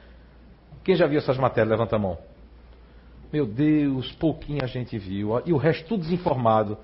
[0.85, 1.71] Quem já viu essas matérias?
[1.71, 2.19] Levanta a mão.
[3.33, 5.41] Meu Deus, pouquinho a gente viu.
[5.47, 6.79] E o resto tudo desinformado.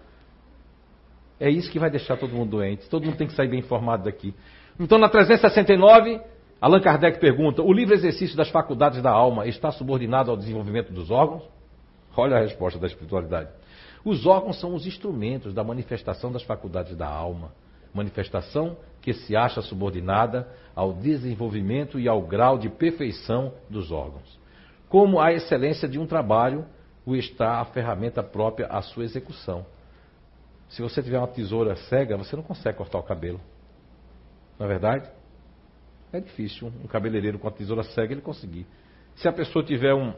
[1.40, 2.88] É isso que vai deixar todo mundo doente.
[2.88, 4.34] Todo mundo tem que sair bem informado daqui.
[4.78, 6.20] Então, na 369,
[6.60, 11.10] Allan Kardec pergunta: o livre exercício das faculdades da alma está subordinado ao desenvolvimento dos
[11.10, 11.42] órgãos?
[12.16, 13.50] Olha a resposta da espiritualidade.
[14.04, 17.52] Os órgãos são os instrumentos da manifestação das faculdades da alma.
[17.94, 24.38] Manifestação que se acha subordinada ao desenvolvimento e ao grau de perfeição dos órgãos.
[24.88, 26.64] Como a excelência de um trabalho
[27.08, 29.64] o está a ferramenta própria à sua execução.
[30.68, 33.40] Se você tiver uma tesoura cega, você não consegue cortar o cabelo.
[34.58, 35.08] Não é verdade?
[36.12, 38.66] É difícil um cabeleireiro com a tesoura cega ele conseguir.
[39.16, 40.12] Se a pessoa tiver um,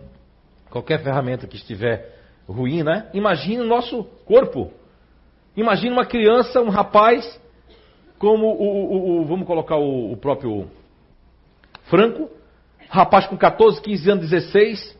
[0.70, 3.08] qualquer ferramenta que estiver ruim, né?
[3.12, 4.72] Imagine o nosso corpo.
[5.56, 7.40] Imagine uma criança, um rapaz,
[8.18, 10.70] como o, o, o vamos colocar o, o, próprio
[11.84, 12.30] Franco,
[12.88, 14.98] rapaz com 14, 15 anos, 16,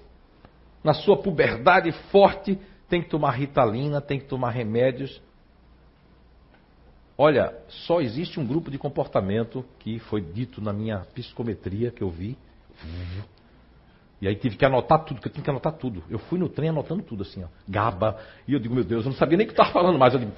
[0.83, 5.23] na sua puberdade forte, tem que tomar ritalina, tem que tomar remédios.
[7.23, 12.09] Olha, só existe um grupo de comportamento que foi dito na minha psicometria que eu
[12.09, 12.35] vi.
[14.23, 16.03] E aí tive que anotar tudo, que eu tinha que anotar tudo.
[16.09, 17.49] Eu fui no trem anotando tudo, assim, ó.
[17.69, 18.17] GABA.
[18.49, 20.15] E eu digo, meu Deus, eu não sabia nem o que estava falando mais.
[20.15, 20.33] Eu, digo,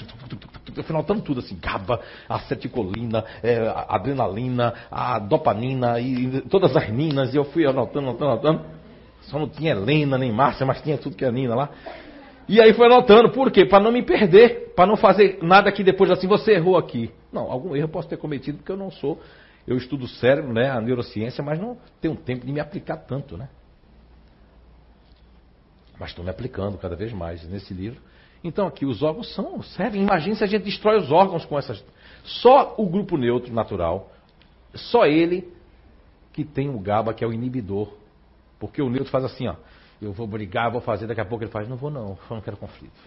[0.76, 7.32] eu fui anotando tudo, assim, GABA, aceticolina, é, adrenalina, a dopamina e todas as ninas.
[7.32, 8.64] E eu fui anotando, anotando, anotando.
[9.20, 11.68] Só não tinha Helena nem Márcia, mas tinha tudo que é Nina lá.
[12.52, 13.64] E aí foi anotando, por quê?
[13.64, 17.10] Para não me perder, para não fazer nada que depois assim, você errou aqui.
[17.32, 19.18] Não, algum erro eu posso ter cometido porque eu não sou.
[19.66, 23.48] Eu estudo cérebro, né, a neurociência, mas não tenho tempo de me aplicar tanto, né?
[25.98, 28.02] Mas estou me aplicando cada vez mais nesse livro.
[28.44, 30.02] Então aqui os órgãos são, servem.
[30.02, 31.82] Imagine se a gente destrói os órgãos com essas.
[32.22, 34.12] Só o grupo neutro natural,
[34.74, 35.50] só ele
[36.34, 37.94] que tem o GABA, que é o inibidor
[38.62, 39.56] porque o neutro faz assim, ó.
[40.02, 42.40] Eu vou brigar, vou fazer, daqui a pouco ele faz, não vou não, eu não
[42.40, 42.98] quero conflito.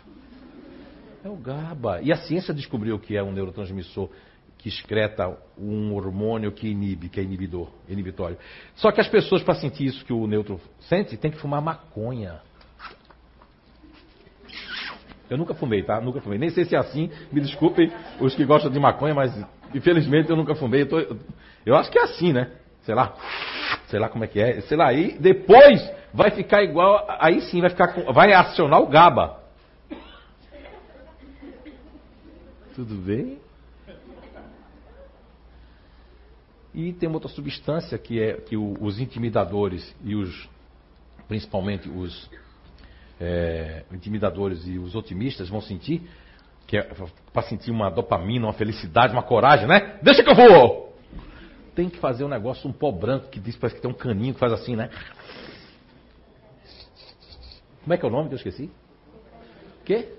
[1.21, 2.01] É o GABA.
[2.01, 4.09] E a ciência descobriu que é um neurotransmissor
[4.57, 8.37] que excreta um hormônio que inibe, que é inibidor, inibitório.
[8.75, 12.39] Só que as pessoas, para sentir isso que o neutro sente, tem que fumar maconha.
[15.29, 15.99] Eu nunca fumei, tá?
[15.99, 16.39] Nunca fumei.
[16.39, 17.91] Nem sei se é assim, me desculpem
[18.21, 19.35] os que gostam de maconha, mas
[19.73, 20.83] infelizmente eu nunca fumei.
[20.83, 21.17] Eu, tô,
[21.65, 22.51] eu acho que é assim, né?
[22.83, 23.17] Sei lá
[23.87, 25.81] sei lá como é que é, sei lá, aí depois
[26.15, 29.43] vai ficar igual, aí sim vai ficar, vai acionar o GABA.
[32.73, 33.37] Tudo bem?
[36.73, 40.49] E tem outra substância que é que o, os intimidadores e os,
[41.27, 42.29] principalmente os
[43.19, 46.01] é, intimidadores e os otimistas vão sentir,
[46.67, 46.89] que é
[47.31, 49.99] para sentir uma dopamina, uma felicidade, uma coragem, né?
[50.01, 50.85] Deixa que eu vou!
[51.75, 54.33] tem que fazer um negócio, um pó branco que diz, parece que tem um caninho
[54.33, 54.89] que faz assim, né?
[57.85, 58.71] Como é que é o nome que eu esqueci?
[59.81, 60.09] O quê?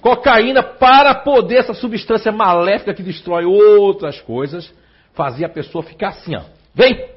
[0.00, 4.74] Cocaína para poder essa substância maléfica que destrói outras coisas,
[5.14, 6.42] fazer a pessoa ficar assim, ó.
[6.74, 7.08] Vem!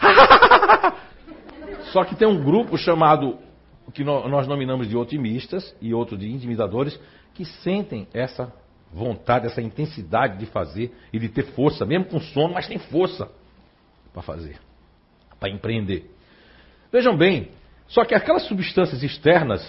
[1.92, 3.38] Só que tem um grupo chamado,
[3.92, 6.98] que nós nominamos de otimistas e outro de intimidadores,
[7.34, 8.50] que sentem essa
[8.90, 13.30] vontade, essa intensidade de fazer e de ter força, mesmo com sono, mas tem força
[14.14, 14.58] para fazer,
[15.38, 16.10] para empreender.
[16.90, 17.50] Vejam bem,
[17.92, 19.62] só que aquelas substâncias externas,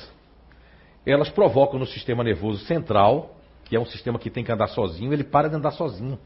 [1.05, 5.11] elas provocam no sistema nervoso central, que é um sistema que tem que andar sozinho,
[5.11, 6.17] ele para de andar sozinho.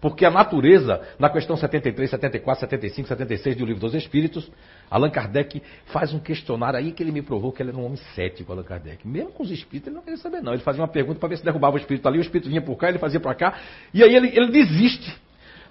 [0.00, 4.50] Porque a natureza, na questão 73, 74, 75, 76 do Livro dos Espíritos,
[4.90, 7.96] Allan Kardec faz um questionário aí que ele me provou que ele era um homem
[8.16, 9.06] cético, Allan Kardec.
[9.06, 10.52] Mesmo com os espíritos, ele não queria saber, não.
[10.52, 12.76] Ele fazia uma pergunta para ver se derrubava o espírito ali, o espírito vinha por
[12.76, 13.56] cá, ele fazia para cá,
[13.94, 15.16] e aí ele, ele desiste.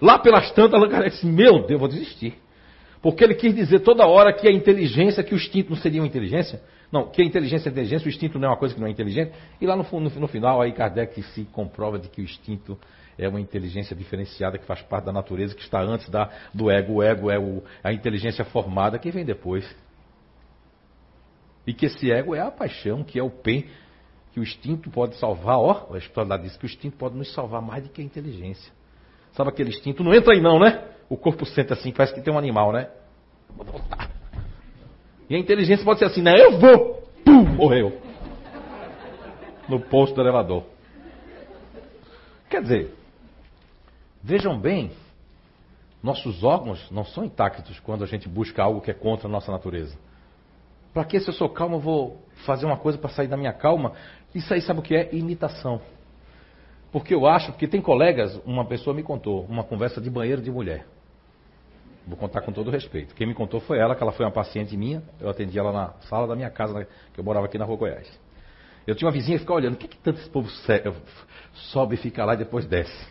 [0.01, 2.44] Lá pelas tantas, Allan Kardec disse: Meu Deus, eu vou desistir.
[3.05, 6.07] Porque ele quis dizer toda hora que a inteligência, que o instinto não seria uma
[6.07, 6.59] inteligência.
[6.91, 8.89] Não, que a inteligência é inteligência, o instinto não é uma coisa que não é
[8.89, 9.31] inteligente.
[9.61, 12.75] E lá no, no, no final, aí Kardec se comprova de que o instinto
[13.15, 16.93] é uma inteligência diferenciada que faz parte da natureza, que está antes da, do ego.
[16.93, 19.63] O ego é o, a inteligência formada que vem depois.
[21.67, 23.67] E que esse ego é a paixão, que é o pen,
[24.33, 25.59] que o instinto pode salvar.
[25.59, 28.73] Ó, a história diz que o instinto pode nos salvar mais do que a inteligência.
[29.33, 30.03] Sabe aquele instinto?
[30.03, 30.94] Não entra aí não, né?
[31.09, 32.89] O corpo senta assim, parece que tem um animal, né?
[33.55, 34.09] Vou voltar.
[35.29, 36.33] E a inteligência pode ser assim, né?
[36.37, 37.03] Eu vou!
[37.23, 37.43] Pum!
[37.55, 38.01] Morreu.
[39.67, 40.63] No posto do elevador.
[42.49, 42.91] Quer dizer,
[44.27, 44.89] Vejam bem,
[46.01, 49.51] nossos órgãos não são intactos quando a gente busca algo que é contra a nossa
[49.51, 49.95] natureza.
[50.91, 53.53] Para que se eu sou calmo eu vou fazer uma coisa para sair da minha
[53.53, 53.91] calma?
[54.33, 55.13] Isso aí sabe o que é?
[55.13, 55.79] Imitação.
[56.91, 60.49] Porque eu acho, porque tem colegas, uma pessoa me contou, uma conversa de banheiro de
[60.49, 60.87] mulher.
[62.07, 63.15] Vou contar com todo respeito.
[63.15, 65.01] Quem me contou foi ela, que ela foi uma paciente minha.
[65.19, 68.19] Eu atendi ela na sala da minha casa, que eu morava aqui na Rua Goiás.
[68.85, 70.47] Eu tinha uma vizinha que ficava olhando, o que, que tanto esse povo
[71.53, 73.07] sobe fica lá e depois desce?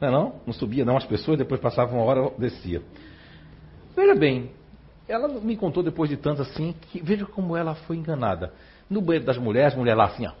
[0.00, 0.40] Não é não?
[0.46, 2.82] Não subia não as pessoas, depois passava uma hora, descia.
[3.94, 4.50] Veja bem,
[5.06, 8.52] ela me contou depois de tanto assim, que veja como ela foi enganada.
[8.88, 10.32] No banheiro das mulheres, mulher lá assim, ó.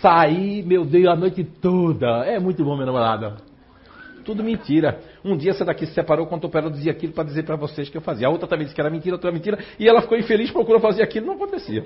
[0.00, 2.24] Saí, meu Deus, a noite toda.
[2.24, 3.36] É muito bom, minha namorada.
[4.24, 5.00] Tudo mentira.
[5.24, 7.88] Um dia essa daqui se separou, contou para ela, dizia aquilo para dizer para vocês
[7.88, 8.26] que eu fazia.
[8.26, 9.58] A outra também disse que era mentira, outra mentira.
[9.78, 11.84] E ela ficou infeliz, procurou fazer aquilo, não acontecia.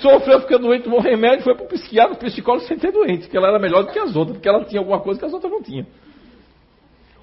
[0.00, 3.36] Sofreu, ficou doente, tomou remédio, foi para o psiquiatra, o psicólogo sem ter doente, que
[3.36, 5.50] ela era melhor do que as outras, porque ela tinha alguma coisa que as outras
[5.50, 5.86] não tinham.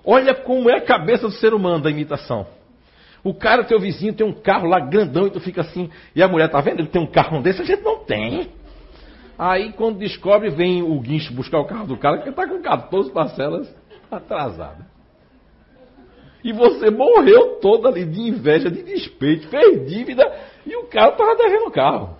[0.05, 2.45] Olha como é a cabeça do ser humano da imitação.
[3.23, 5.89] O cara, teu vizinho, tem um carro lá grandão e tu fica assim.
[6.13, 6.79] E a mulher, tá vendo?
[6.79, 8.49] Ele tem um carro desse, a gente não tem.
[9.37, 13.11] Aí quando descobre, vem o guincho buscar o carro do cara, que está com 14
[13.11, 13.73] parcelas
[14.13, 14.85] atrasadas.
[16.43, 20.23] E você morreu todo ali de inveja, de despeito, fez dívida
[20.65, 22.17] e o cara estava devendo o carro.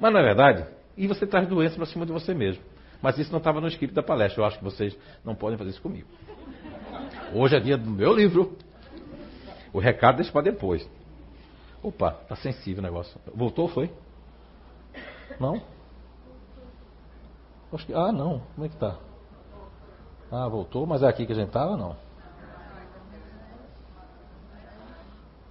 [0.00, 0.66] Mas não é verdade?
[0.96, 2.62] E você traz doença para cima de você mesmo.
[3.02, 4.40] Mas isso não estava no script da palestra.
[4.42, 6.08] Eu acho que vocês não podem fazer isso comigo.
[7.34, 8.56] Hoje é dia do meu livro.
[9.72, 10.88] O recado deixa para depois.
[11.82, 13.20] Opa, tá sensível o negócio.
[13.34, 13.90] Voltou, foi?
[15.38, 15.60] Não?
[17.86, 17.94] Que...
[17.94, 18.40] Ah, não.
[18.54, 18.98] Como é que tá?
[20.30, 21.96] Ah, voltou, mas é aqui que a gente tava, não?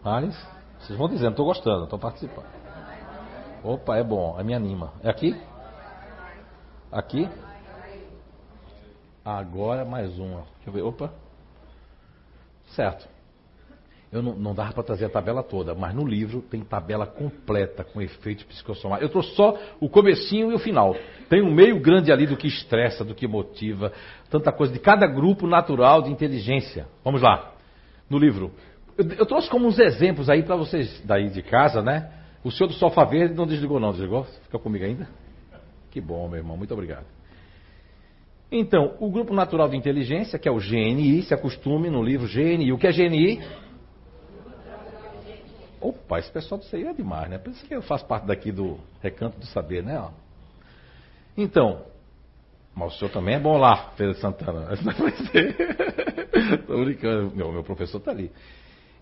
[0.04, 0.46] Alice?
[0.80, 2.46] Vocês vão dizendo, estou gostando, estou participando.
[3.64, 4.94] Opa, é bom, é me anima.
[5.04, 5.36] É aqui?
[6.92, 7.30] Aqui?
[9.26, 10.42] Agora mais uma.
[10.56, 10.82] Deixa eu ver.
[10.84, 11.12] Opa.
[12.68, 13.08] Certo.
[14.12, 17.84] Eu não, não dava para trazer a tabela toda, mas no livro tem tabela completa
[17.84, 19.10] com efeitos psicossomáticos.
[19.10, 20.96] Eu trouxe só o comecinho e o final.
[21.30, 23.92] Tem um meio grande ali do que estressa, do que motiva,
[24.30, 26.88] tanta coisa de cada grupo natural de inteligência.
[27.04, 27.54] Vamos lá.
[28.10, 28.52] No livro.
[28.98, 32.10] Eu, eu trouxe como uns exemplos aí para vocês daí de casa, né?
[32.46, 34.24] O senhor do sofá verde não desligou não, desligou?
[34.24, 35.10] Fica comigo ainda?
[35.92, 36.56] Que bom, meu irmão.
[36.56, 37.06] Muito obrigado.
[38.50, 42.72] Então, o grupo natural de inteligência, que é o GNI, se acostume no livro GNI.
[42.72, 43.42] O que é GNI?
[45.80, 47.38] Opa, esse pessoal do CI é demais, né?
[47.38, 50.04] Por isso que eu faço parte daqui do Recanto do Saber, né?
[51.38, 51.84] Então,
[52.78, 54.70] mas o senhor também é bom lá, Pedro Santana.
[56.34, 58.32] Estou brincando, meu, meu professor está ali.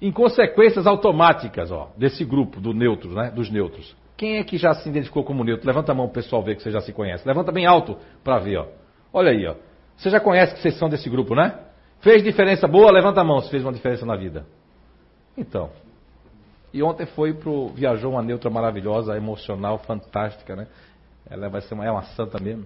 [0.01, 3.31] Em consequências automáticas, ó, desse grupo do neutros, né?
[3.31, 3.95] Dos neutros.
[4.15, 5.67] Quem é que já se identificou como neutro?
[5.67, 7.27] Levanta a mão, pessoal ver que você já se conhece.
[7.27, 8.67] Levanta bem alto para ver, ó.
[9.11, 9.55] Olha aí, ó.
[9.97, 11.59] Você já conhece que vocês são desse grupo, né?
[11.99, 12.91] Fez diferença boa?
[12.91, 14.45] Levanta a mão se fez uma diferença na vida.
[15.37, 15.69] Então,
[16.75, 17.69] e ontem foi pro.
[17.69, 20.67] Viajou uma neutra maravilhosa, emocional, fantástica, né?
[21.25, 22.65] Ela vai ser uma, é uma santa mesmo.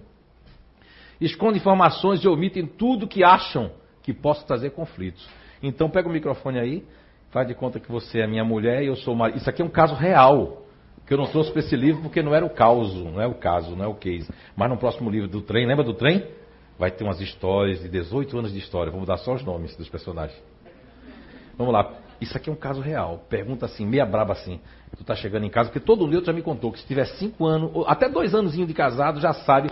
[1.20, 3.70] Esconde informações e omitem tudo que acham
[4.02, 5.28] que possa trazer conflitos.
[5.62, 6.84] Então pega o microfone aí,
[7.30, 9.36] faz de conta que você é minha mulher e eu sou marido.
[9.36, 10.64] Isso aqui é um caso real.
[11.06, 13.34] Que eu não trouxe para esse livro porque não era o caso, não é o
[13.34, 14.28] caso, não é o case.
[14.56, 16.26] Mas no próximo livro do trem, lembra do trem?
[16.76, 18.90] Vai ter umas histórias de 18 anos de história.
[18.90, 20.40] Vou mudar só os nomes dos personagens.
[21.56, 22.09] Vamos lá.
[22.20, 23.24] Isso aqui é um caso real.
[23.28, 24.60] Pergunta assim, meia braba assim.
[24.96, 27.46] Tu tá chegando em casa, porque todo neutro já me contou que se tiver cinco
[27.46, 29.70] anos, ou até dois anos de casado, já sabe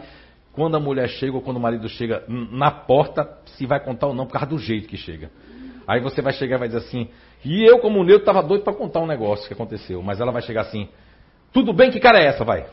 [0.53, 4.14] quando a mulher chega ou quando o marido chega na porta, se vai contar ou
[4.14, 5.30] não, por causa do jeito que chega.
[5.86, 7.09] Aí você vai chegar e vai dizer assim,
[7.44, 10.42] e eu como neutro estava doido para contar um negócio que aconteceu, mas ela vai
[10.42, 10.88] chegar assim,
[11.53, 12.66] tudo bem, que cara é essa, vai?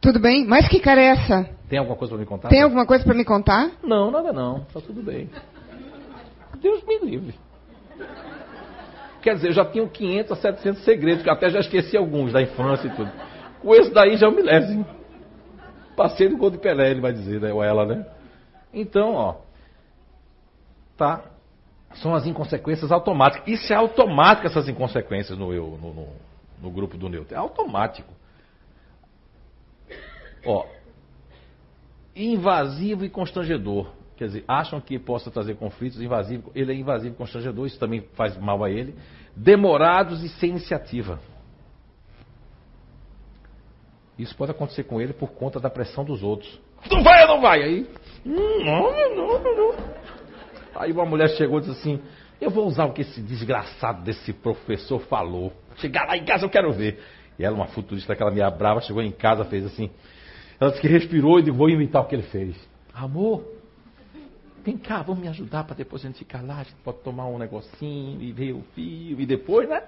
[0.00, 1.50] Tudo bem, mas que cara é essa?
[1.68, 2.48] Tem alguma coisa para me contar?
[2.48, 3.70] Tem alguma coisa para me contar?
[3.82, 5.28] Não, nada não, tá tudo bem.
[6.60, 7.34] Deus me livre.
[9.20, 12.40] Quer dizer, eu já tinha 500 a 700 segredos, que até já esqueci alguns da
[12.40, 13.10] infância e tudo.
[13.60, 14.86] Com esse daí já é um milésimo.
[15.96, 17.52] Passei do gol de Pelé, ele vai dizer, né?
[17.52, 18.06] ou ela, né?
[18.72, 19.36] Então, ó.
[20.96, 21.24] Tá?
[21.94, 23.48] São as inconsequências automáticas.
[23.48, 26.08] Isso é automático, essas inconsequências no, eu, no, no,
[26.62, 27.34] no grupo do Newton.
[27.34, 28.12] É automático.
[30.46, 30.64] Ó.
[32.14, 33.97] Invasivo e constrangedor.
[34.18, 36.50] Quer dizer, acham que possa trazer conflitos invasivos.
[36.52, 38.96] Ele é invasivo e constrangedor, isso também faz mal a ele.
[39.36, 41.20] Demorados e sem iniciativa.
[44.18, 46.60] Isso pode acontecer com ele por conta da pressão dos outros.
[46.90, 47.62] Não vai ou não vai?
[47.62, 47.86] Aí,
[48.26, 49.74] hum, não, não, não, não.
[50.74, 52.02] Aí uma mulher chegou e disse assim:
[52.40, 55.52] Eu vou usar o que esse desgraçado desse professor falou.
[55.76, 57.00] Chegar lá em casa eu quero ver.
[57.38, 59.88] E ela, uma futurista, aquela minha brava, chegou em casa, fez assim.
[60.58, 62.56] Ela disse que respirou e disse: Vou imitar o que ele fez.
[62.92, 63.57] Amor,
[64.68, 67.26] Vem cá, vamos me ajudar para depois a gente ficar lá, a gente pode tomar
[67.26, 69.82] um negocinho e ver o fio e depois, né?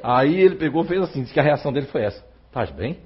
[0.00, 2.24] Aí ele pegou fez assim, disse que a reação dele foi essa.
[2.52, 3.00] Faz bem?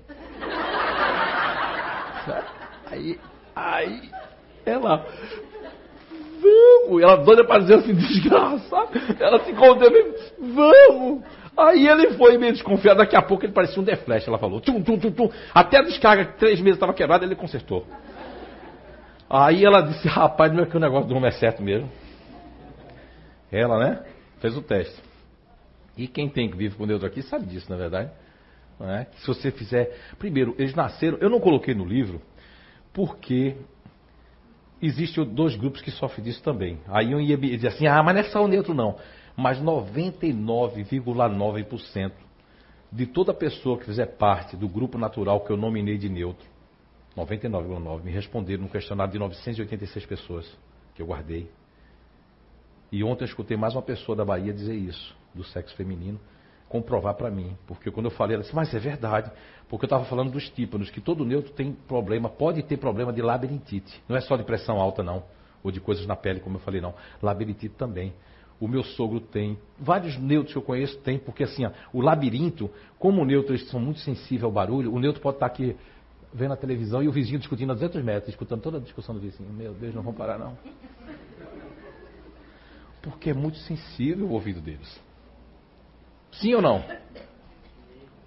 [2.84, 3.18] Aí,
[3.56, 4.10] aí,
[4.66, 5.06] ela,
[6.42, 11.22] vamos, ela doida para dizer assim, desgraçado, ela se conteve, vamos.
[11.56, 14.60] Aí ele foi meio desconfiado, daqui a pouco ele parecia um The Flash, ela falou.
[14.60, 15.30] Tum, tum, tum, tum.
[15.54, 17.86] Até a descarga, três meses estava quebrada, ele consertou.
[19.32, 21.90] Aí ela disse, rapaz, não é que o negócio do homem é certo mesmo.
[23.50, 24.04] Ela, né?
[24.40, 25.00] Fez o teste.
[25.96, 28.10] E quem tem que vive com Deus aqui sabe disso, na é verdade.
[28.80, 29.06] É?
[29.16, 29.96] Se você fizer.
[30.18, 31.18] Primeiro, eles nasceram.
[31.18, 32.20] Eu não coloquei no livro,
[32.92, 33.56] porque
[34.80, 36.80] existem dois grupos que sofrem disso também.
[36.88, 38.96] Aí eu ia dizer assim, ah, mas não é só o neutro, não
[39.36, 42.12] mas 99,9%
[42.90, 46.44] de toda pessoa que fizer parte do grupo natural que eu nominei de neutro,
[47.16, 50.58] 99,9%, me responderam no questionário de 986 pessoas
[50.94, 51.50] que eu guardei.
[52.90, 56.20] E ontem eu escutei mais uma pessoa da Bahia dizer isso, do sexo feminino,
[56.68, 57.56] comprovar para mim.
[57.66, 59.30] Porque quando eu falei, ela disse, mas é verdade.
[59.68, 63.22] Porque eu estava falando dos tímpanos, que todo neutro tem problema, pode ter problema de
[63.22, 64.02] labirintite.
[64.08, 65.24] Não é só de pressão alta, não.
[65.62, 66.94] Ou de coisas na pele, como eu falei, não.
[67.22, 68.12] Labirintite também
[68.62, 72.70] o meu sogro tem, vários neutros que eu conheço têm, porque assim, ó, o labirinto,
[72.96, 75.74] como neutros são muito sensíveis ao barulho, o neutro pode estar aqui
[76.32, 79.20] vendo a televisão e o vizinho discutindo a 200 metros, escutando toda a discussão do
[79.20, 79.50] vizinho.
[79.50, 80.56] Meu Deus, não vão parar não.
[83.02, 85.00] Porque é muito sensível o ouvido deles.
[86.32, 86.82] Sim ou não?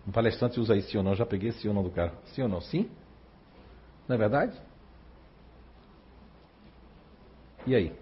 [0.08, 2.14] Um palestrante usa aí sim ou não, já peguei sim ou não do cara.
[2.26, 2.62] Sim ou não?
[2.62, 2.90] Sim?
[4.08, 4.60] Não é verdade?
[7.66, 7.94] E aí?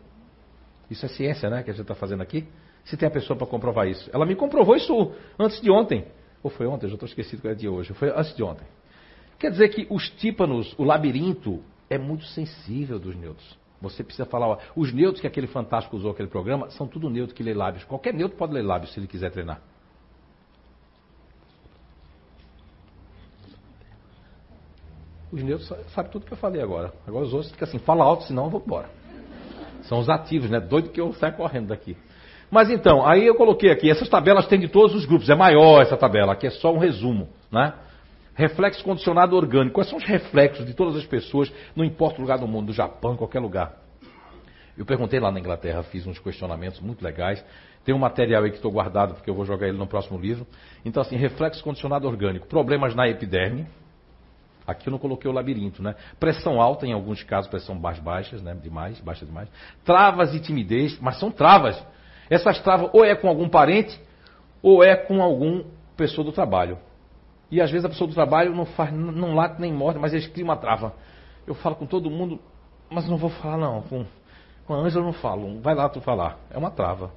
[0.89, 1.63] Isso é ciência, né?
[1.63, 2.45] Que a gente está fazendo aqui.
[2.83, 4.09] Se tem a pessoa para comprovar isso.
[4.13, 6.05] Ela me comprovou isso antes de ontem.
[6.41, 6.87] Ou foi ontem?
[6.87, 7.93] Eu já estou esquecido que é de hoje.
[7.93, 8.67] Foi antes de ontem.
[9.37, 13.57] Quer dizer que os tímpanos, o labirinto, é muito sensível dos neutros.
[13.81, 17.35] Você precisa falar, ó, os neutros que aquele fantástico usou aquele programa, são tudo neutro
[17.35, 17.83] que lê lábios.
[17.83, 19.61] Qualquer neutro pode ler lábios se ele quiser treinar.
[25.31, 26.93] Os neutros sabem tudo que eu falei agora.
[27.05, 28.89] Agora os outros ficam assim, fala alto, senão eu vou embora.
[29.81, 30.59] São os ativos, né?
[30.59, 31.97] Doido que eu saio correndo daqui.
[32.49, 35.81] Mas então, aí eu coloquei aqui, essas tabelas têm de todos os grupos, é maior
[35.81, 37.73] essa tabela, aqui é só um resumo, né?
[38.35, 39.75] Reflexo condicionado orgânico.
[39.75, 42.73] Quais são os reflexos de todas as pessoas, não importa o lugar do mundo, do
[42.73, 43.77] Japão, qualquer lugar?
[44.77, 47.43] Eu perguntei lá na Inglaterra, fiz uns questionamentos muito legais.
[47.85, 50.47] Tem um material aí que estou guardado, porque eu vou jogar ele no próximo livro.
[50.83, 52.47] Então, assim, reflexo condicionado orgânico.
[52.47, 53.67] Problemas na epiderme,
[54.65, 55.95] Aqui eu não coloquei o labirinto, né?
[56.19, 58.55] Pressão alta, em alguns casos, pressão mais baixas, né?
[58.55, 59.49] Demais, baixa demais.
[59.83, 61.85] Travas e timidez, mas são travas.
[62.29, 63.99] Essas travas ou é com algum parente,
[64.61, 65.65] ou é com algum
[65.97, 66.77] pessoa do trabalho.
[67.53, 70.25] E às vezes a pessoa do trabalho não faz, não late nem morre, mas eles
[70.25, 70.91] criam uma trava.
[71.45, 72.39] Eu falo com todo mundo,
[72.89, 73.83] mas não vou falar não.
[73.83, 74.07] Com,
[74.65, 75.61] com a Ângela eu não falo.
[75.61, 76.39] Vai lá tu falar.
[76.49, 77.11] É uma trava.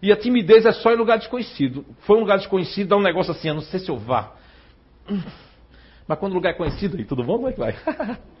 [0.00, 1.84] E a timidez é só em lugar desconhecido.
[2.02, 4.34] Foi um lugar desconhecido, dá um negócio assim, eu não sei se eu vá.
[6.06, 7.74] Mas quando o lugar é conhecido, e tudo bom, como é que vai?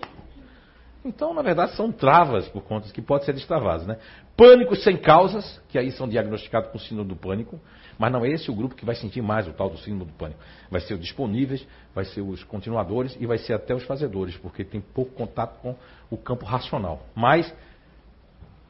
[1.04, 3.86] então, na verdade, são travas por conta que podem ser destravadas.
[3.86, 3.98] Né?
[4.36, 7.60] Pânicos sem causas, que aí são diagnosticados com síndrome do pânico,
[7.98, 10.16] mas não é esse o grupo que vai sentir mais o tal do síndrome do
[10.16, 10.40] pânico.
[10.70, 14.64] Vai ser os disponíveis, vai ser os continuadores e vai ser até os fazedores, porque
[14.64, 15.76] tem pouco contato com
[16.10, 17.04] o campo racional.
[17.14, 17.54] Mas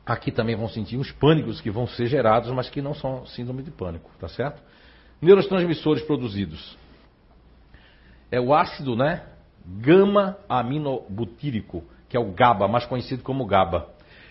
[0.05, 3.63] aqui também vão sentir os pânicos que vão ser gerados, mas que não são síndrome
[3.63, 4.61] de pânico, tá certo?
[5.23, 6.77] Neurotransmissores produzidos
[8.31, 9.23] é o ácido, né?
[9.65, 13.89] Gama-aminobutírico, que é o GABA, mais conhecido como GABA.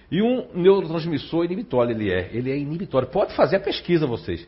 [0.09, 2.29] E um neurotransmissor inibitório ele é.
[2.31, 3.09] Ele é inibitório.
[3.09, 4.47] Pode fazer a pesquisa, vocês.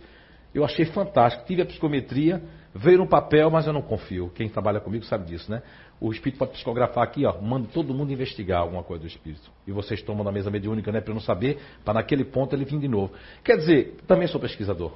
[0.53, 1.45] Eu achei fantástico.
[1.45, 2.41] Tive a psicometria,
[2.73, 4.31] veio no papel, mas eu não confio.
[4.33, 5.61] Quem trabalha comigo sabe disso, né?
[5.99, 9.51] O espírito pode psicografar aqui, ó, manda todo mundo investigar alguma coisa do espírito.
[9.67, 12.79] E vocês tomam na mesa mediúnica, né, para não saber, para naquele ponto ele vir
[12.79, 13.11] de novo.
[13.43, 14.93] Quer dizer, também sou pesquisador.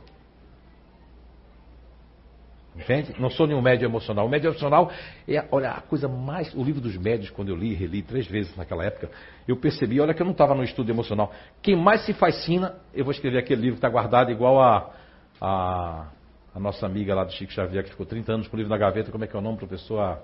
[2.80, 3.14] Entende?
[3.20, 4.26] Não sou nenhum médio emocional.
[4.26, 4.90] O médio emocional
[5.28, 6.54] é, olha, a coisa mais.
[6.56, 9.10] O livro dos médios, quando eu li, reli três vezes naquela época,
[9.46, 11.30] eu percebi, olha, que eu não estava no estudo emocional.
[11.62, 14.94] Quem mais se fascina, eu vou escrever aquele livro que está guardado igual a,
[15.42, 16.08] a,
[16.56, 18.78] a, nossa amiga lá do Chico Xavier, que ficou 30 anos com o livro na
[18.78, 19.12] gaveta.
[19.12, 20.18] Como é que é o nome, professor?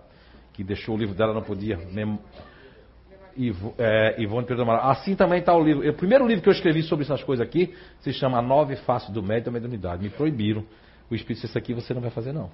[0.53, 1.77] Que deixou o livro dela, não podia.
[1.91, 2.17] Mem...
[3.35, 4.91] Ivo, é, Ivone Pedro Amaral.
[4.91, 5.89] Assim também está o livro.
[5.89, 9.21] O primeiro livro que eu escrevi sobre essas coisas aqui se chama Nove Faces do
[9.21, 10.01] Médio da Mediunidade.
[10.01, 10.63] Me proibiram.
[11.09, 12.49] O Espírito disse, isso aqui você não vai fazer não.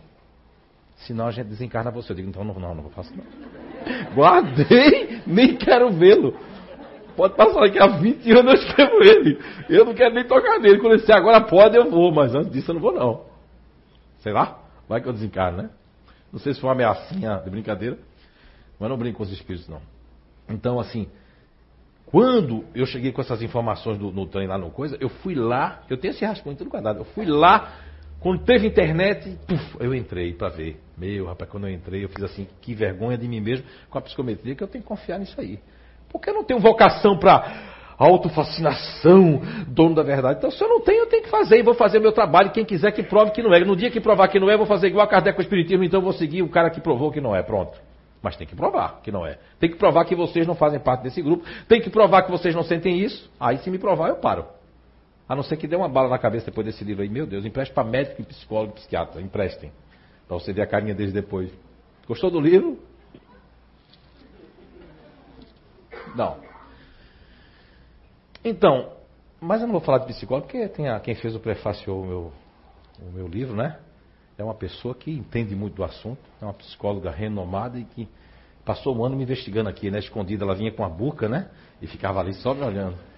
[0.97, 2.11] Senão a gente desencarna você.
[2.11, 3.25] Eu digo, então não, não, não vou fazer não.
[4.13, 6.37] Guardei, nem quero vê-lo.
[7.15, 9.39] Pode passar daqui a 20 anos eu escrevo ele.
[9.69, 10.79] Eu não quero nem tocar nele.
[10.79, 13.25] Quando ele disser agora pode, eu vou, mas antes disso eu não vou não.
[14.19, 15.69] Sei lá, vai que eu desencarno, né?
[16.31, 17.97] Não sei se foi uma ameaçinha de brincadeira,
[18.79, 19.81] mas não brinco com os espíritos não.
[20.47, 21.07] Então, assim,
[22.05, 25.83] quando eu cheguei com essas informações do, no trem lá no coisa, eu fui lá,
[25.89, 27.73] eu tenho esse rascunho tudo guardado, eu fui lá
[28.21, 30.79] quando teve internet, puf, eu entrei para ver.
[30.95, 34.01] Meu, rapaz, quando eu entrei, eu fiz assim, que vergonha de mim mesmo com a
[34.01, 35.57] psicometria, que eu tenho que confiar nisso aí.
[36.07, 37.71] Porque eu não tenho vocação para.
[37.97, 40.37] autofascinação, dono da verdade.
[40.37, 42.51] Então, se eu não tenho, eu tenho que fazer e vou fazer meu trabalho.
[42.51, 43.59] Quem quiser que prove que não é.
[43.65, 45.43] No dia que provar que não é, eu vou fazer igual a Kardec com o
[45.43, 47.41] Espiritismo, então eu vou seguir o cara que provou que não é.
[47.41, 47.75] Pronto.
[48.21, 49.39] Mas tem que provar que não é.
[49.59, 51.43] Tem que provar que vocês não fazem parte desse grupo.
[51.67, 53.31] Tem que provar que vocês não sentem isso.
[53.39, 54.45] Aí, se me provar, eu paro.
[55.31, 57.07] A não ser que dê uma bala na cabeça depois desse livro aí.
[57.07, 59.21] Meu Deus, empreste para médico, psicólogo, psiquiatra.
[59.21, 59.71] Emprestem.
[60.27, 61.49] Para você ver a carinha deles depois.
[62.05, 62.77] Gostou do livro?
[66.13, 66.37] Não.
[68.43, 68.91] Então,
[69.39, 72.05] mas eu não vou falar de psicólogo porque tem a, quem fez o prefácio o
[72.05, 72.33] meu,
[72.99, 73.79] o meu livro, né?
[74.37, 78.09] É uma pessoa que entende muito do assunto, é uma psicóloga renomada e que
[78.65, 79.99] passou um ano me investigando aqui, né?
[79.99, 81.49] Escondida, ela vinha com a boca, né?
[81.81, 83.10] E ficava ali só me olhando.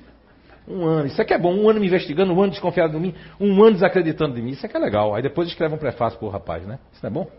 [0.68, 3.14] Um ano, isso aqui é bom, um ano me investigando, um ano desconfiado de mim,
[3.40, 5.14] um ano desacreditando de mim, isso aqui é legal.
[5.14, 6.80] Aí depois escreve um prefácio pro rapaz, né?
[6.94, 7.32] Isso não é bom?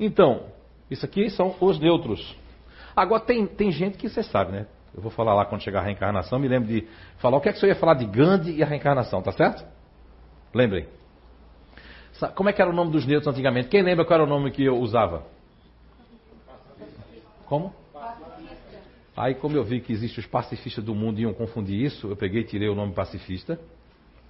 [0.00, 0.42] Então,
[0.90, 2.36] isso aqui são os neutros.
[2.96, 4.66] Agora tem, tem gente que você sabe, né?
[4.94, 6.88] Eu vou falar lá quando chegar a reencarnação, me lembro de
[7.18, 9.64] falar o que é que você ia falar de Gandhi e a reencarnação, tá certo?
[10.54, 10.88] Lembrem.
[12.34, 13.68] Como é que era o nome dos neutros antigamente?
[13.68, 15.24] Quem lembra qual era o nome que eu usava?
[17.46, 17.72] Como?
[19.18, 22.16] Aí, como eu vi que existem os pacifistas do mundo e iam confundir isso, eu
[22.16, 23.58] peguei e tirei o nome pacifista.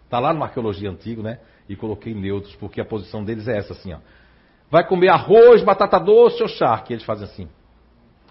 [0.05, 1.41] Está lá no Arqueologia Antigo, né?
[1.69, 3.99] E coloquei neutros, porque a posição deles é essa, assim, ó.
[4.71, 6.95] Vai comer arroz, batata doce ou charque?
[6.95, 7.49] Eles fazem assim.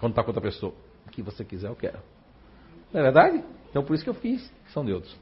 [0.00, 0.74] Quando está com outra pessoa.
[1.06, 2.00] O que você quiser, eu quero.
[2.92, 3.44] Não é verdade?
[3.70, 4.52] Então, por isso que eu fiz.
[4.72, 5.16] São neutros.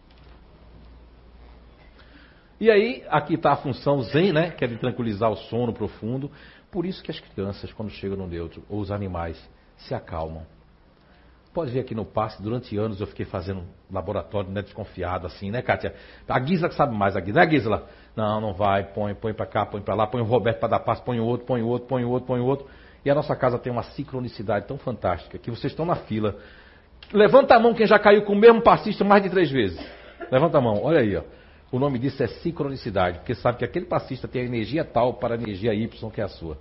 [2.59, 4.53] E aí, aqui está a função Zen, né?
[4.53, 6.31] Que é de tranquilizar o sono profundo.
[6.71, 9.39] Por isso que as crianças, quando chegam no neutro, ou os animais,
[9.77, 10.56] se acalmam.
[11.57, 15.63] Pode ver aqui no passe, durante anos eu fiquei fazendo laboratório, né, desconfiado, assim, né,
[15.63, 15.95] Kátia?
[16.29, 17.83] A Guisa que sabe mais, a Guisa, né, Guisa?
[18.15, 20.81] Não, não vai, põe, põe para cá, põe para lá, põe o Roberto para dar
[20.81, 22.67] passe, põe o outro, põe o outro, põe o outro, põe o outro.
[23.03, 26.37] E a nossa casa tem uma sincronicidade tão fantástica que vocês estão na fila.
[27.11, 29.81] Levanta a mão quem já caiu com o mesmo passista mais de três vezes.
[30.31, 31.23] Levanta a mão, olha aí, ó.
[31.73, 35.37] O nome disso é sincronicidade, porque sabe que aquele passista tem a energia tal para
[35.37, 36.59] a energia Y que é a sua.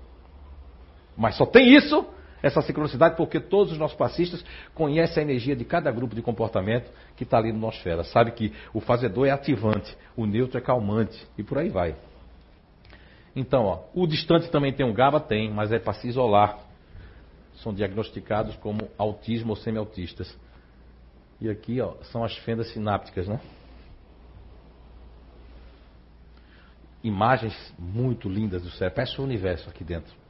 [1.17, 2.07] Mas só tem isso
[2.45, 6.91] essa sincronicidade, porque todos os nossos passistas conhecem a energia de cada grupo de comportamento
[7.15, 8.03] que está ali no nosfera.
[8.03, 11.95] Sabe que o fazedor é ativante, o neutro é calmante e por aí vai.
[13.35, 15.21] Então, ó, o distante também tem um GABA?
[15.21, 16.59] Tem, mas é para se isolar.
[17.55, 20.37] São diagnosticados como autismo ou semi-autistas.
[21.41, 23.39] E aqui ó, são as fendas sinápticas, né?
[27.03, 28.97] Imagens muito lindas do cérebro.
[28.97, 30.24] Parece o universo aqui dentro.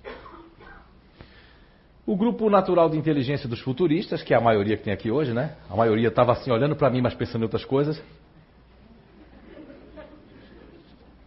[2.06, 5.34] O grupo natural de inteligência dos futuristas, que é a maioria que tem aqui hoje,
[5.34, 5.56] né?
[5.68, 8.02] A maioria estava assim olhando para mim, mas pensando em outras coisas.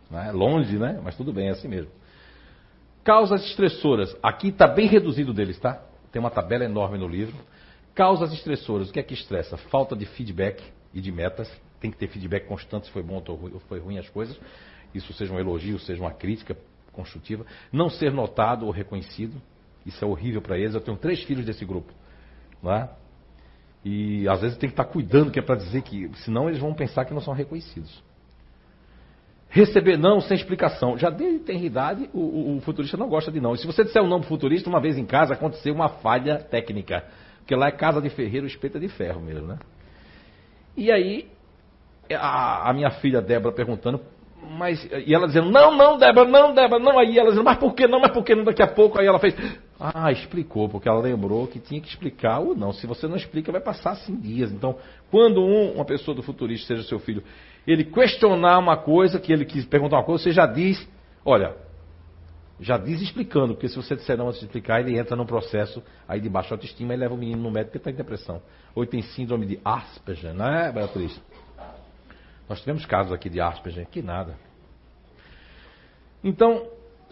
[0.08, 0.30] Né?
[0.30, 1.00] Longe, né?
[1.02, 1.90] Mas tudo bem, é assim mesmo.
[3.02, 4.16] Causas estressoras.
[4.22, 5.82] Aqui está bem reduzido deles, tá?
[6.12, 7.36] Tem uma tabela enorme no livro.
[7.92, 8.88] Causas estressoras.
[8.88, 9.56] O que é que estressa?
[9.56, 10.62] Falta de feedback
[10.94, 11.50] e de metas.
[11.80, 14.38] Tem que ter feedback constante se foi bom ou foi ruim as coisas.
[14.94, 16.56] Isso seja um elogio, seja uma crítica
[16.92, 17.44] construtiva.
[17.72, 19.42] Não ser notado ou reconhecido.
[19.88, 20.74] Isso é horrível para eles.
[20.74, 21.92] Eu tenho três filhos desse grupo.
[22.62, 22.90] Não é?
[23.84, 26.74] E às vezes tem que estar cuidando, que é para dizer que, senão eles vão
[26.74, 28.02] pensar que não são reconhecidos.
[29.48, 30.98] Receber não sem explicação.
[30.98, 33.54] Já desde tenridade, o, o, o, futurista não gosta de não.
[33.54, 36.38] E se você disser um não pro futurista, uma vez em casa aconteceu uma falha
[36.38, 37.04] técnica.
[37.38, 39.58] Porque lá é casa de ferreiro, espeta de ferro mesmo, né?
[40.76, 41.28] E aí,
[42.12, 44.02] a, a minha filha Débora perguntando
[44.42, 46.98] mas, e ela dizendo, não, não, Débora, não, Débora, não.
[46.98, 48.44] Aí ela dizendo, mas por que não, mas por que não?
[48.44, 49.34] Daqui a pouco, aí ela fez,
[49.80, 52.72] ah, explicou, porque ela lembrou que tinha que explicar ou não.
[52.72, 54.50] Se você não explica, vai passar assim dias.
[54.50, 54.76] Então,
[55.10, 57.22] quando um, uma pessoa do futurista, seja seu filho,
[57.66, 60.88] ele questionar uma coisa, que ele quis perguntar uma coisa, você já diz,
[61.24, 61.54] olha,
[62.58, 65.80] já diz explicando, porque se você disser não antes de explicar, ele entra num processo
[66.08, 68.42] aí de baixa autoestima e leva o menino no médico porque está em depressão.
[68.74, 71.20] Ou tem síndrome de Asperger, não é, Beatriz?
[72.48, 74.36] Nós tivemos casos aqui de Asperger, que nada.
[76.24, 76.66] Então,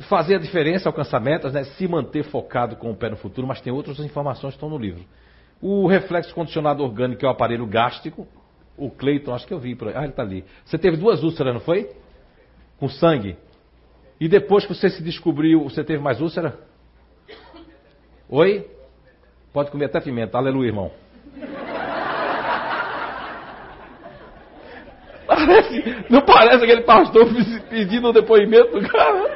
[0.09, 1.64] fazer a diferença, alcançar metas, né?
[1.64, 4.78] se manter focado com o pé no futuro, mas tem outras informações que estão no
[4.78, 5.05] livro.
[5.61, 8.28] O reflexo condicionado orgânico é o aparelho gástrico.
[8.76, 9.94] O Cleiton, acho que eu vi por aí.
[9.97, 10.44] Ah, ele está ali.
[10.64, 11.90] Você teve duas úlceras, não foi?
[12.78, 13.38] Com sangue.
[14.20, 16.59] E depois que você se descobriu, você teve mais úlcera?
[18.28, 18.68] Oi?
[19.53, 20.36] Pode comer até pimenta.
[20.36, 20.90] Aleluia, irmão.
[25.26, 27.26] Parece, não parece aquele pastor
[27.68, 29.36] pedindo o depoimento do cara?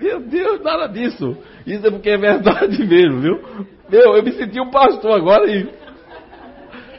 [0.00, 1.36] Meu Deus, nada disso.
[1.66, 3.42] Isso é porque é verdade mesmo, viu?
[3.88, 5.68] Meu, eu me senti um pastor agora e.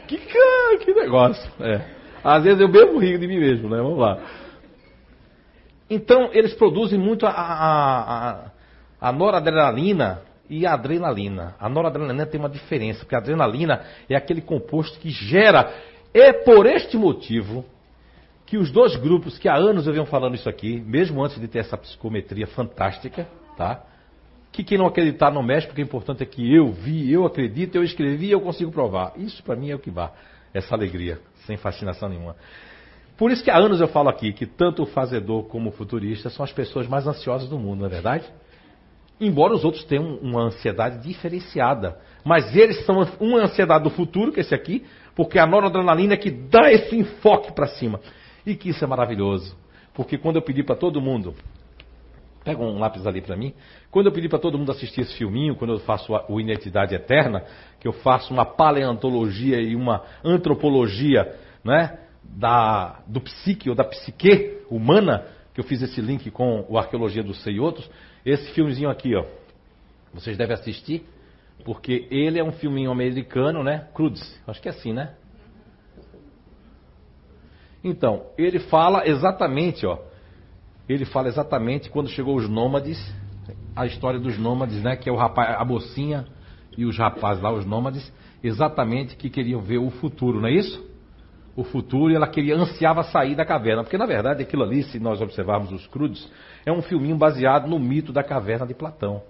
[0.06, 0.18] Que,
[0.84, 1.50] que negócio.
[1.60, 1.80] É.
[2.22, 3.78] Às vezes eu mesmo rio de mim mesmo, né?
[3.78, 4.18] Vamos lá.
[5.88, 8.50] Então, eles produzem muito a, a, a,
[9.00, 11.54] a noradrenalina e a adrenalina.
[11.58, 15.72] A noradrenalina tem uma diferença, porque a adrenalina é aquele composto que gera.
[16.12, 17.64] É por este motivo
[18.50, 21.46] que os dois grupos que há anos eu venho falando isso aqui, mesmo antes de
[21.46, 23.80] ter essa psicometria fantástica, tá?
[24.50, 27.76] Que quem não acreditar não mexe, porque o importante é que eu vi, eu acredito,
[27.76, 29.12] eu escrevi, eu consigo provar.
[29.16, 30.10] Isso para mim é o que vá,
[30.52, 32.34] essa alegria, sem fascinação nenhuma.
[33.16, 36.28] Por isso que há anos eu falo aqui que tanto o fazedor como o futurista
[36.28, 38.24] são as pessoas mais ansiosas do mundo, não é verdade?
[39.20, 42.00] Embora os outros tenham uma ansiedade diferenciada.
[42.24, 44.84] Mas eles são uma ansiedade do futuro, que é esse aqui,
[45.14, 48.00] porque a noradrenalina é que dá esse enfoque para cima.
[48.44, 49.56] E que isso é maravilhoso.
[49.94, 51.34] Porque quando eu pedi para todo mundo,
[52.44, 53.52] pega um lápis ali para mim,
[53.90, 57.44] quando eu pedi para todo mundo assistir esse filminho, quando eu faço o Identidade Eterna,
[57.78, 64.58] que eu faço uma paleontologia e uma antropologia né, da, do psique ou da psique
[64.70, 67.90] humana, que eu fiz esse link com o Arqueologia do Sei e outros,
[68.24, 69.24] esse filmezinho aqui, ó,
[70.12, 71.04] vocês devem assistir,
[71.64, 73.86] porque ele é um filminho americano, né?
[73.94, 75.14] Crudes, acho que é assim, né?
[77.82, 79.98] Então, ele fala exatamente, ó.
[80.88, 82.98] Ele fala exatamente quando chegou os nômades,
[83.74, 84.96] a história dos nômades, né?
[84.96, 86.26] Que é o rapaz, a mocinha
[86.76, 88.12] e os rapazes lá, os nômades,
[88.42, 90.88] exatamente que queriam ver o futuro, não é isso?
[91.56, 93.82] O futuro e ela queria, ansiava sair da caverna.
[93.82, 96.30] Porque na verdade aquilo ali, se nós observarmos os crudes,
[96.64, 99.22] é um filminho baseado no mito da caverna de Platão.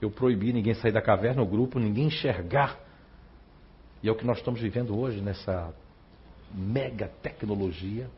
[0.00, 2.78] Eu proibi ninguém sair da caverna, o grupo, ninguém enxergar.
[4.02, 5.72] E é o que nós estamos vivendo hoje nessa
[6.54, 8.08] mega tecnologia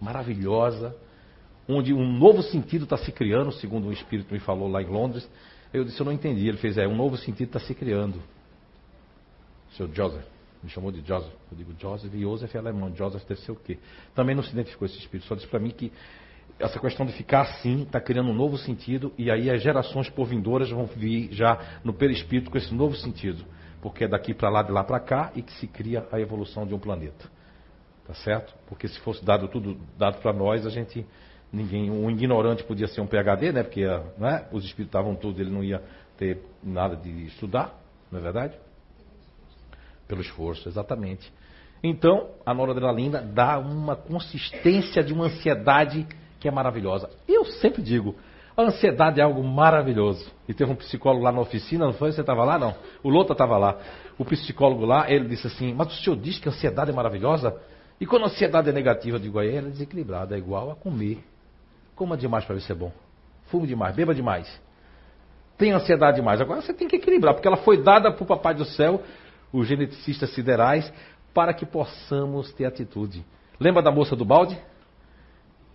[0.00, 0.96] maravilhosa,
[1.68, 5.28] onde um novo sentido está se criando, segundo um espírito me falou lá em Londres.
[5.72, 6.48] Eu disse, eu não entendi.
[6.48, 8.20] Ele fez, é, um novo sentido está se criando.
[9.76, 10.24] Seu Joseph,
[10.62, 11.32] me chamou de Joseph.
[11.50, 13.78] Eu digo, Joseph, e Joseph é alemão, Joseph deve ser o quê?
[14.14, 15.92] Também não se identificou esse espírito, só disse para mim que
[16.58, 20.26] essa questão de ficar assim está criando um novo sentido e aí as gerações por
[20.26, 23.44] vindouras vão vir já no perispírito com esse novo sentido,
[23.80, 26.66] porque é daqui para lá, de lá para cá e que se cria a evolução
[26.66, 27.30] de um planeta.
[28.10, 28.52] Tá certo?
[28.66, 31.06] Porque se fosse dado tudo dado para nós, a gente
[31.52, 33.62] ninguém, um ignorante podia ser um PhD, né?
[33.62, 33.86] Porque
[34.18, 34.48] né?
[34.50, 35.80] os espíritos estavam tudo, ele não ia
[36.18, 37.72] ter nada de estudar,
[38.10, 38.58] não é verdade?
[40.08, 41.32] Pelo esforço, exatamente.
[41.84, 46.04] Então, a noradrenalina dá uma consistência de uma ansiedade
[46.40, 47.08] que é maravilhosa.
[47.28, 48.16] Eu sempre digo,
[48.56, 50.28] a ansiedade é algo maravilhoso.
[50.48, 52.10] E teve um psicólogo lá na oficina, não foi?
[52.10, 52.58] Você estava lá?
[52.58, 52.74] Não.
[53.04, 53.78] O Lota estava lá.
[54.18, 57.56] O psicólogo lá, ele disse assim, mas o senhor diz que a ansiedade é maravilhosa?
[58.00, 61.22] E quando a ansiedade é negativa, eu digo ela é desequilibrada, é igual a comer.
[61.94, 62.90] Coma demais para ver se é bom.
[63.46, 64.60] Fume demais, beba demais.
[65.58, 66.40] Tem ansiedade demais.
[66.40, 69.02] Agora você tem que equilibrar, porque ela foi dada para o Papai do Céu,
[69.52, 70.90] os geneticistas siderais,
[71.34, 73.24] para que possamos ter atitude.
[73.60, 74.58] Lembra da moça do balde?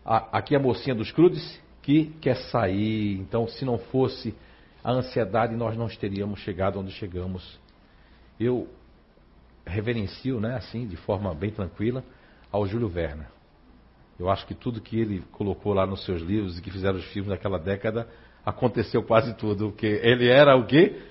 [0.06, 3.18] aqui a mocinha dos crudes, que quer sair.
[3.20, 4.36] Então, se não fosse
[4.84, 7.60] a ansiedade, nós não teríamos chegado onde chegamos.
[8.40, 8.68] Eu
[9.66, 12.04] reverencio, né, assim, de forma bem tranquila,
[12.52, 13.26] ao Júlio Verne.
[14.18, 17.06] Eu acho que tudo que ele colocou lá nos seus livros e que fizeram os
[17.06, 18.08] filmes naquela década,
[18.46, 19.70] aconteceu quase tudo.
[19.70, 21.02] Porque ele era o quê?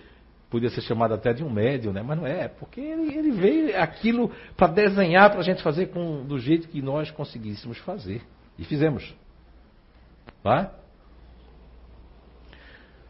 [0.49, 2.03] Podia ser chamado até de um médium, né?
[2.03, 6.25] mas não é, porque ele, ele veio aquilo para desenhar, para a gente fazer com,
[6.25, 8.23] do jeito que nós conseguíssemos fazer.
[8.59, 9.15] E fizemos.
[10.43, 10.73] Tá?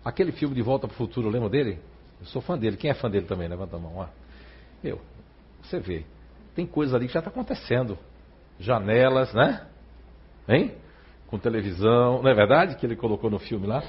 [0.05, 1.79] Aquele filme De Volta para o Futuro, lembra dele?
[2.21, 2.77] Eu sou fã dele.
[2.77, 3.47] Quem é fã dele também?
[3.47, 3.97] Levanta a mão.
[3.97, 4.07] Ó.
[4.83, 5.01] Meu,
[5.65, 6.05] você vê.
[6.55, 7.99] Tem coisas ali que já está acontecendo.
[8.59, 9.67] Janelas, né?
[10.49, 10.75] Hein?
[11.27, 12.23] Com televisão.
[12.23, 13.83] Não é verdade que ele colocou no filme lá?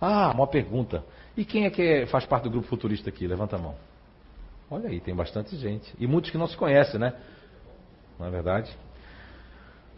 [0.00, 1.04] Ah, uma pergunta.
[1.36, 3.26] E quem é que é, faz parte do grupo futurista aqui?
[3.26, 3.74] Levanta a mão.
[4.70, 5.94] Olha aí, tem bastante gente.
[5.98, 7.14] E muitos que não se conhecem, né?
[8.18, 8.70] Não é verdade?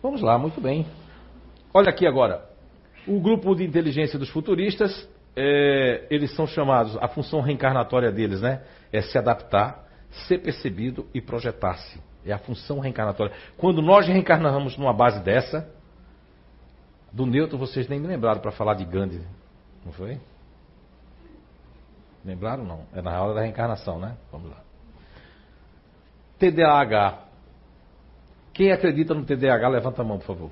[0.03, 0.87] Vamos lá, muito bem.
[1.75, 2.49] Olha aqui agora.
[3.07, 8.63] O grupo de inteligência dos futuristas, é, eles são chamados, a função reencarnatória deles, né?
[8.91, 9.85] É se adaptar,
[10.27, 12.01] ser percebido e projetar-se.
[12.25, 13.35] É a função reencarnatória.
[13.59, 15.71] Quando nós reencarnamos numa base dessa,
[17.13, 19.23] do neutro vocês nem me lembraram para falar de Gandhi,
[19.85, 20.19] não foi?
[22.25, 22.87] Lembraram não?
[22.95, 24.17] É na hora da reencarnação, né?
[24.33, 24.61] Vamos lá.
[26.39, 27.25] TDAH.
[28.53, 30.51] Quem acredita no TDAH, levanta a mão, por favor.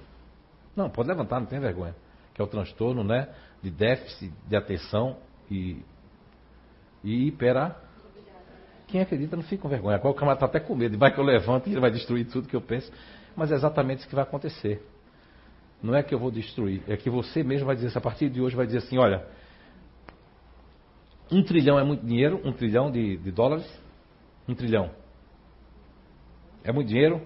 [0.77, 1.95] Não, pode levantar, não tem vergonha.
[2.35, 3.29] Que é o transtorno né,
[3.65, 5.17] de déficit de atenção
[5.51, 5.83] e,
[7.03, 7.75] e hipera.
[8.87, 9.97] Quem acredita não fica com vergonha.
[9.97, 10.99] Agora o camarada está até com medo.
[10.99, 12.93] Vai que eu levanto e ele vai destruir tudo que eu penso.
[13.35, 14.87] Mas é exatamente isso que vai acontecer.
[15.83, 18.41] Não é que eu vou destruir, é que você mesmo vai dizer, a partir de
[18.41, 19.27] hoje vai dizer assim, olha,
[21.31, 23.67] um trilhão é muito dinheiro, um trilhão de, de dólares,
[24.49, 24.91] um trilhão.
[26.63, 27.21] É muito dinheiro,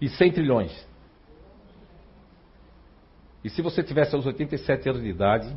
[0.00, 0.88] e 100 trilhões.
[3.44, 5.54] E se você tivesse aos 87 anos de idade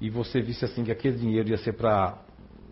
[0.00, 2.18] e você visse assim que aquele dinheiro ia ser para.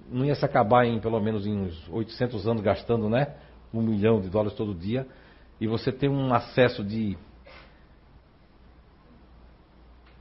[0.09, 3.35] não ia se acabar em pelo menos em uns 800 anos gastando, né?
[3.75, 5.07] Um milhão de dólares todo dia,
[5.61, 7.19] e você tem um acesso de.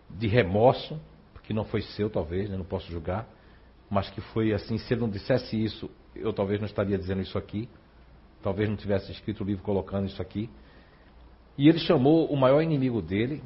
[0.10, 1.00] de remorso,
[1.44, 2.58] que não foi seu talvez, né?
[2.58, 3.28] não posso julgar,
[3.90, 7.38] mas que foi assim, se ele não dissesse isso, eu talvez não estaria dizendo isso
[7.38, 7.70] aqui,
[8.42, 10.50] talvez não tivesse escrito o livro colocando isso aqui.
[11.58, 13.44] E ele chamou o maior inimigo dele,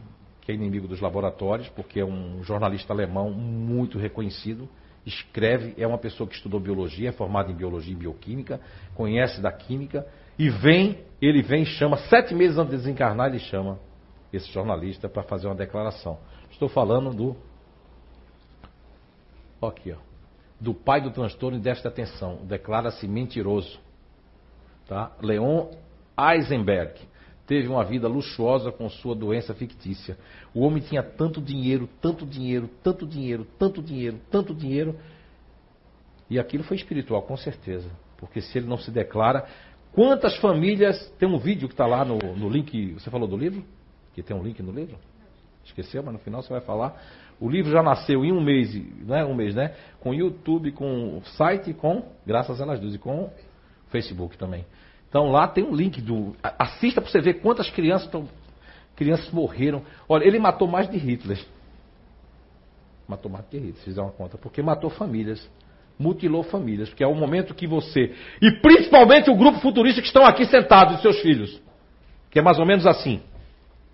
[0.50, 4.68] que é inimigo dos laboratórios, porque é um jornalista alemão muito reconhecido,
[5.06, 8.60] escreve, é uma pessoa que estudou biologia, é formado em biologia e bioquímica,
[8.96, 10.08] conhece da química,
[10.40, 13.78] e vem, ele vem chama, sete meses antes de desencarnar, ele chama
[14.34, 16.18] esse jornalista para fazer uma declaração.
[16.50, 17.36] Estou falando do.
[19.62, 19.98] Aqui, ó.
[20.60, 22.40] Do pai do transtorno e desta atenção.
[22.48, 23.80] Declara-se mentiroso.
[24.88, 25.12] Tá?
[25.22, 25.68] Leon
[26.18, 27.00] Eisenberg
[27.50, 30.16] teve uma vida luxuosa com sua doença fictícia.
[30.54, 34.96] O homem tinha tanto dinheiro, tanto dinheiro, tanto dinheiro, tanto dinheiro, tanto dinheiro.
[36.30, 37.90] E aquilo foi espiritual, com certeza.
[38.18, 39.48] Porque se ele não se declara.
[39.94, 41.12] Quantas famílias.
[41.18, 42.94] Tem um vídeo que está lá no, no link.
[42.94, 43.66] Você falou do livro?
[44.14, 45.00] Que tem um link no livro?
[45.66, 47.02] Esqueceu, mas no final você vai falar.
[47.40, 48.76] O livro já nasceu em um mês,
[49.08, 49.74] não é um mês, né?
[50.00, 53.32] Com YouTube, com site, com, graças a elas duas, e com
[53.90, 54.66] Facebook também.
[55.10, 56.36] Então lá tem um link do.
[56.42, 58.30] Assista para você ver quantas crianças estão.
[58.96, 59.84] Crianças morreram.
[60.08, 61.40] Olha, ele matou mais de Hitler.
[63.08, 64.38] Matou mais de Hitler, se fizer uma conta.
[64.38, 65.50] Porque matou famílias.
[65.98, 66.90] Mutilou famílias.
[66.90, 68.14] Porque é o momento que você.
[68.42, 71.60] E principalmente o grupo futurista que estão aqui sentados, os seus filhos.
[72.30, 73.22] Que é mais ou menos assim.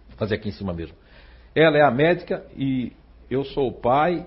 [0.09, 0.95] Vou fazer aqui em cima mesmo.
[1.55, 2.91] Ela é a médica e
[3.29, 4.25] eu sou o pai,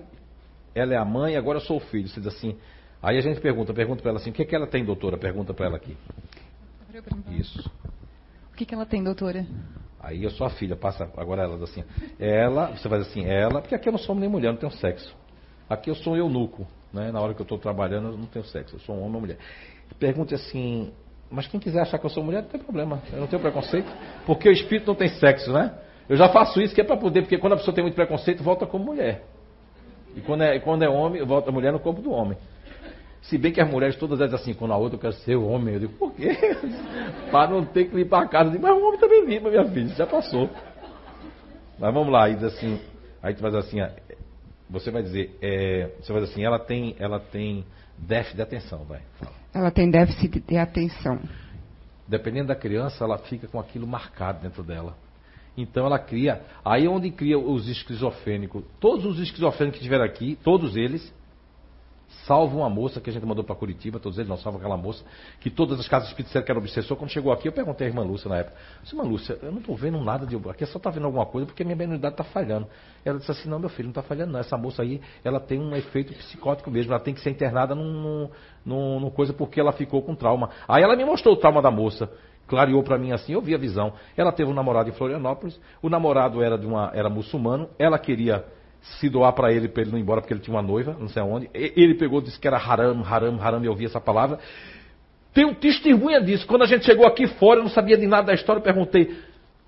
[0.73, 2.07] ela é a mãe, agora eu sou o filho.
[2.07, 2.57] Você diz assim.
[3.01, 5.17] Aí a gente pergunta, pergunta para ela assim, o que, é que ela tem, doutora?
[5.17, 5.95] Pergunta para ela aqui.
[7.31, 7.71] Isso.
[8.51, 9.45] O que, que ela tem, doutora?
[9.99, 11.83] Aí eu sou a filha, passa agora ela assim.
[12.17, 15.15] Ela, você faz assim, ela, porque aqui eu não sou nem mulher, não tenho sexo.
[15.69, 17.11] Aqui eu sou eunuco, né?
[17.11, 19.21] Na hora que eu estou trabalhando, eu não tenho sexo, eu sou um homem ou
[19.21, 19.37] mulher.
[19.99, 20.91] Pergunte assim,
[21.29, 23.91] mas quem quiser achar que eu sou mulher, não tem problema, eu não tenho preconceito,
[24.25, 25.77] porque o espírito não tem sexo, né?
[26.07, 28.41] Eu já faço isso que é para poder, porque quando a pessoa tem muito preconceito,
[28.41, 29.23] volta como mulher.
[30.15, 32.35] E quando é, quando é homem, volta a mulher no corpo do homem.
[33.21, 35.73] Se bem que as mulheres todas dizem assim, quando a outra eu quero ser homem,
[35.75, 36.29] eu digo, por quê?
[37.31, 38.49] para não ter que limpar a casa.
[38.49, 40.49] Eu digo, mas o homem também limpa, minha filha, já passou.
[41.77, 42.79] Mas vamos lá, aí diz assim,
[43.21, 43.77] aí tu faz assim,
[44.69, 47.65] você vai dizer, é, você vai dizer assim, ela tem, ela tem
[47.97, 49.01] déficit de atenção, vai.
[49.19, 49.33] Fala.
[49.53, 51.19] Ela tem déficit de atenção.
[52.07, 54.95] Dependendo da criança, ela fica com aquilo marcado dentro dela.
[55.57, 58.63] Então ela cria, aí é onde cria os esquizofrênicos.
[58.79, 61.13] Todos os esquizofrênicos que tiveram aqui, todos eles,
[62.25, 65.03] salvo uma moça que a gente mandou para Curitiba, todos eles não salvo aquela moça,
[65.39, 66.97] que todas as casas espíritas disseram que era obsessor.
[66.97, 69.59] Quando chegou aqui, eu perguntei à irmã Lúcia na época: disse, Irmã Lúcia, eu não
[69.59, 70.35] estou vendo nada de.
[70.49, 72.67] Aqui só está vendo alguma coisa porque minha mediunidade está falhando.
[73.05, 74.39] Ela disse assim: Não, meu filho, não está falhando, não.
[74.39, 76.91] Essa moça aí, ela tem um efeito psicótico mesmo.
[76.91, 78.29] Ela tem que ser internada num,
[78.65, 80.49] num, num coisa porque ela ficou com trauma.
[80.67, 82.09] Aí ela me mostrou o trauma da moça
[82.47, 83.93] clareou para mim assim, eu vi a visão.
[84.17, 88.43] Ela teve um namorado em Florianópolis, o namorado era de uma era muçulmano, ela queria
[88.81, 91.07] se doar para ele, para ele não ir embora, porque ele tinha uma noiva, não
[91.07, 91.49] sei aonde.
[91.53, 94.39] Ele pegou, disse que era haram, haram, haram, e eu ouvi essa palavra.
[95.37, 96.45] Um testemunha disso.
[96.45, 99.15] Quando a gente chegou aqui fora, eu não sabia de nada da história, eu perguntei.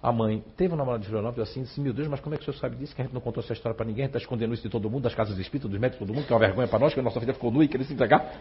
[0.03, 2.41] A mãe, teve um namorado de Florianópolis assim, disse, meu Deus, mas como é que
[2.41, 2.95] o senhor sabe disso?
[2.95, 4.69] Que a gente não contou essa história para ninguém, a gente está escondendo isso de
[4.69, 6.91] todo mundo, das casas espíritas, dos médicos, todo mundo, que é uma vergonha para nós,
[6.91, 8.33] que a nossa filha ficou nua e queria se entregar.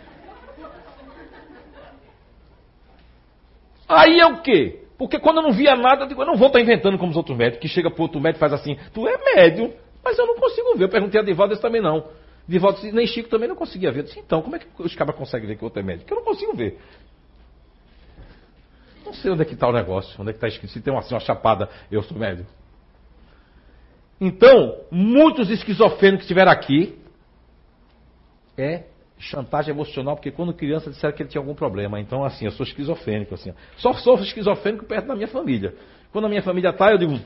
[3.86, 4.84] Aí é o quê?
[4.97, 7.10] Porque quando eu não via nada, eu digo, eu não vou estar tá inventando como
[7.10, 9.72] os outros médicos, que chega para outro médico e faz assim, tu é médium.
[10.05, 10.85] Mas eu não consigo ver.
[10.85, 12.09] Eu perguntei a Divaldo, esse também não.
[12.48, 14.01] Divaldo nem Chico também não conseguia ver.
[14.01, 16.12] Eu disse, então, como é que os cabras conseguem ver que o outro é médico?
[16.12, 16.78] Eu não consigo ver.
[19.05, 20.72] Não sei onde é que está o negócio, onde é que está escrito.
[20.72, 22.51] Se tem uma, assim, uma chapada, eu sou médico.
[24.20, 26.98] Então, muitos esquizofrênicos que estiveram aqui
[28.56, 28.85] é
[29.18, 32.01] chantagem emocional, porque quando criança disseram que ele tinha algum problema.
[32.01, 33.52] Então, assim, eu sou esquizofrênico, assim.
[33.77, 35.74] Só sou esquizofrênico perto da minha família.
[36.12, 37.20] Quando a minha família está, eu digo.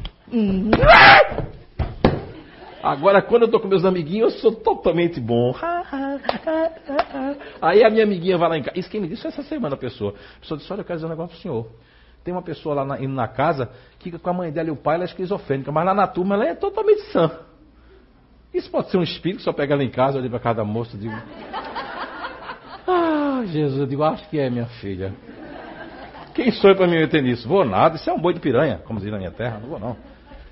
[2.85, 5.55] Agora, quando eu estou com meus amiguinhos, eu sou totalmente bom.
[7.63, 8.79] Aí a minha amiguinha vai lá em casa.
[8.79, 10.13] Isso quem me disse essa semana, a pessoa.
[10.37, 11.67] A pessoa disse, olha, eu quero dizer um negócio pro senhor.
[12.23, 14.77] Tem uma pessoa lá na, indo na casa que com a mãe dela e o
[14.77, 17.31] pai ela é esquizofrênica, mas lá na turma ela é totalmente sã.
[18.53, 20.65] Isso pode ser um espírito, só pega ela em casa, eu olho para casa da
[20.65, 21.15] moça e digo.
[22.87, 25.15] Ah, Jesus, eu digo, acho que é minha filha.
[26.35, 27.49] Quem sou eu para me meter nisso?
[27.49, 29.79] Vou nada, isso é um boi de piranha, como diz na minha terra, não vou
[29.79, 29.97] não.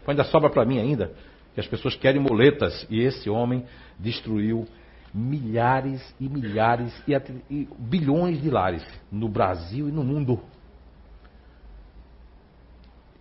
[0.06, 1.12] Ainda sobra para mim ainda
[1.54, 2.86] que as pessoas querem muletas.
[2.90, 3.64] E esse homem
[3.98, 4.66] destruiu
[5.14, 7.14] milhares e milhares e,
[7.50, 10.40] e bilhões de lares no Brasil e no mundo.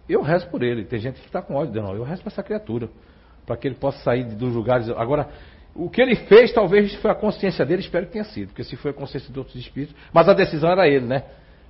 [0.08, 0.86] Eu rezo por ele.
[0.86, 1.94] Tem gente que está com ódio, não.
[1.96, 2.90] Eu rezo para essa criatura.
[3.46, 4.90] Para que ele possa sair dos lugares.
[4.90, 5.30] Agora,
[5.74, 8.76] O que ele fez talvez foi a consciência dele, espero que tenha sido, porque se
[8.76, 11.24] foi a consciência de outros espíritos, mas a decisão era ele, né?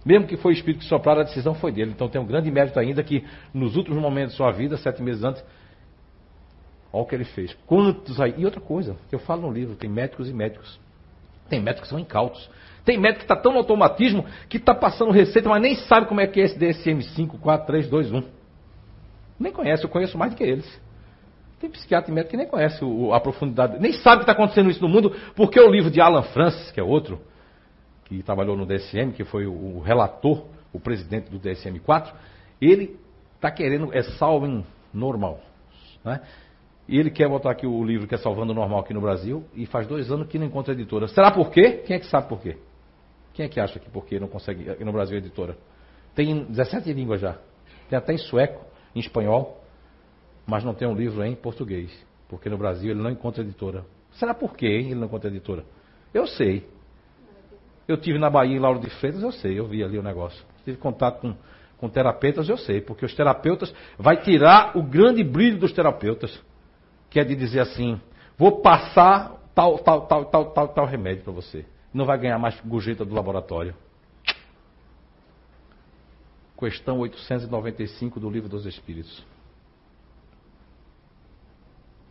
[0.04, 1.92] Mesmo que foi o espírito que sopraram, a decisão foi dele.
[1.92, 3.24] Então tem um grande mérito ainda que
[3.54, 5.44] nos últimos momentos de sua vida, sete meses antes,
[6.92, 7.56] olha o que ele fez.
[7.66, 8.36] Quantos aí?
[8.38, 10.80] E outra coisa, que eu falo no livro, tem médicos e médicos.
[11.50, 12.50] Tem médicos que são incautos.
[12.84, 16.22] Tem médico que está tão no automatismo que está passando receita, mas nem sabe como
[16.22, 18.24] é que é esse DSM-5, 4, 3, 2, 1.
[19.40, 20.82] Nem conhece, eu conheço mais do que eles.
[21.60, 24.70] Tem psiquiatra e médico que nem conhece o, a profundidade, nem sabe que está acontecendo
[24.72, 27.22] isso no mundo, porque o livro de Alan Francis, que é outro,
[28.06, 32.12] que trabalhou no DSM, que foi o, o relator, o presidente do DSM-4,
[32.60, 33.00] ele
[33.36, 35.40] está querendo, é salving normal.
[36.04, 36.20] Né?
[36.88, 39.46] E ele quer botar aqui o livro que é Salvando o Normal aqui no Brasil,
[39.54, 41.08] e faz dois anos que não encontra editora.
[41.08, 41.84] Será por quê?
[41.86, 42.58] Quem é que sabe por quê?
[43.34, 45.58] Quem é que acha que por quê não consegue aqui no Brasil editora?
[46.14, 47.38] Tem 17 línguas já.
[47.90, 49.62] Tem até em sueco, em espanhol
[50.46, 51.92] mas não tem um livro em português,
[52.28, 53.86] porque no Brasil ele não encontra editora.
[54.12, 55.64] Será por quê hein, ele não encontra editora?
[56.14, 56.68] Eu sei.
[57.88, 60.44] Eu tive na Bahia em Lauro de Freitas, eu sei, eu vi ali o negócio.
[60.66, 61.36] Tive contato com,
[61.78, 66.38] com terapeutas, eu sei, porque os terapeutas vai tirar o grande brilho dos terapeutas,
[67.12, 68.02] que é de dizer assim,
[68.38, 71.66] vou passar tal, tal, tal, tal, tal, tal remédio para você.
[71.94, 73.76] Não vai ganhar mais gorjeta do laboratório.
[76.58, 79.26] Questão 895 do Livro dos Espíritos.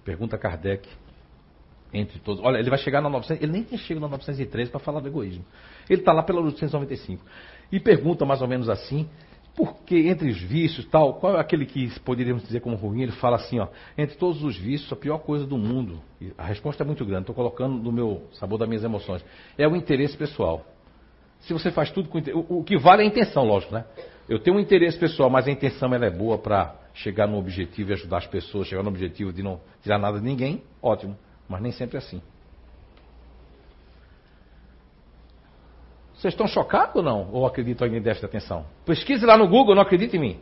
[0.05, 0.87] Pergunta Kardec.
[1.93, 2.45] Entre todos.
[2.45, 3.43] Olha, ele vai chegar na 900.
[3.43, 5.45] Ele nem tem chegado na 913 para falar do egoísmo.
[5.89, 7.25] Ele está lá pela 895.
[7.73, 9.09] E pergunta mais ou menos assim:
[9.55, 13.03] porque entre os vícios tal, qual é aquele que poderíamos dizer como ruim?
[13.03, 16.01] Ele fala assim: ó, entre todos os vícios, a pior coisa do mundo.
[16.39, 19.25] A resposta é muito grande, estou colocando no meu sabor das minhas emoções.
[19.59, 20.65] É o interesse pessoal.
[21.41, 23.85] Se você faz tudo com o, o que vale é a intenção, lógico, né?
[24.29, 27.91] Eu tenho um interesse pessoal, mas a intenção ela é boa para chegar no objetivo
[27.91, 31.17] e ajudar as pessoas, chegar no objetivo de não tirar nada de ninguém, ótimo.
[31.49, 32.23] Mas nem sempre é assim.
[36.21, 37.31] Vocês estão chocados ou não?
[37.33, 38.67] Ou acreditam em déficit de atenção?
[38.85, 40.41] Pesquise lá no Google, não acredita em mim.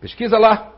[0.00, 0.72] Pesquisa lá.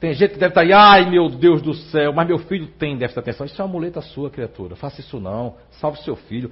[0.00, 2.96] Tem gente que deve estar aí, ai meu Deus do céu, mas meu filho tem
[2.96, 3.46] déficit de atenção.
[3.46, 4.74] Isso é uma muleta sua, criatura.
[4.74, 5.54] Faça isso não.
[5.70, 6.50] Salve seu filho.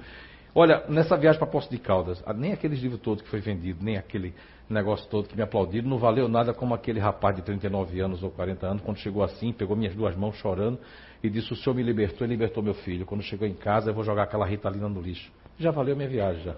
[0.55, 3.97] Olha, nessa viagem para Poço de Caldas, nem aqueles livros todos que foi vendido, nem
[3.97, 4.33] aquele
[4.69, 8.31] negócio todo que me aplaudiram, não valeu nada como aquele rapaz de 39 anos ou
[8.31, 10.79] 40 anos, quando chegou assim, pegou minhas duas mãos chorando
[11.21, 13.05] e disse: O senhor me libertou e libertou meu filho.
[13.05, 15.29] Quando chegou em casa, eu vou jogar aquela ritalina no lixo.
[15.59, 16.55] Já valeu minha viagem já.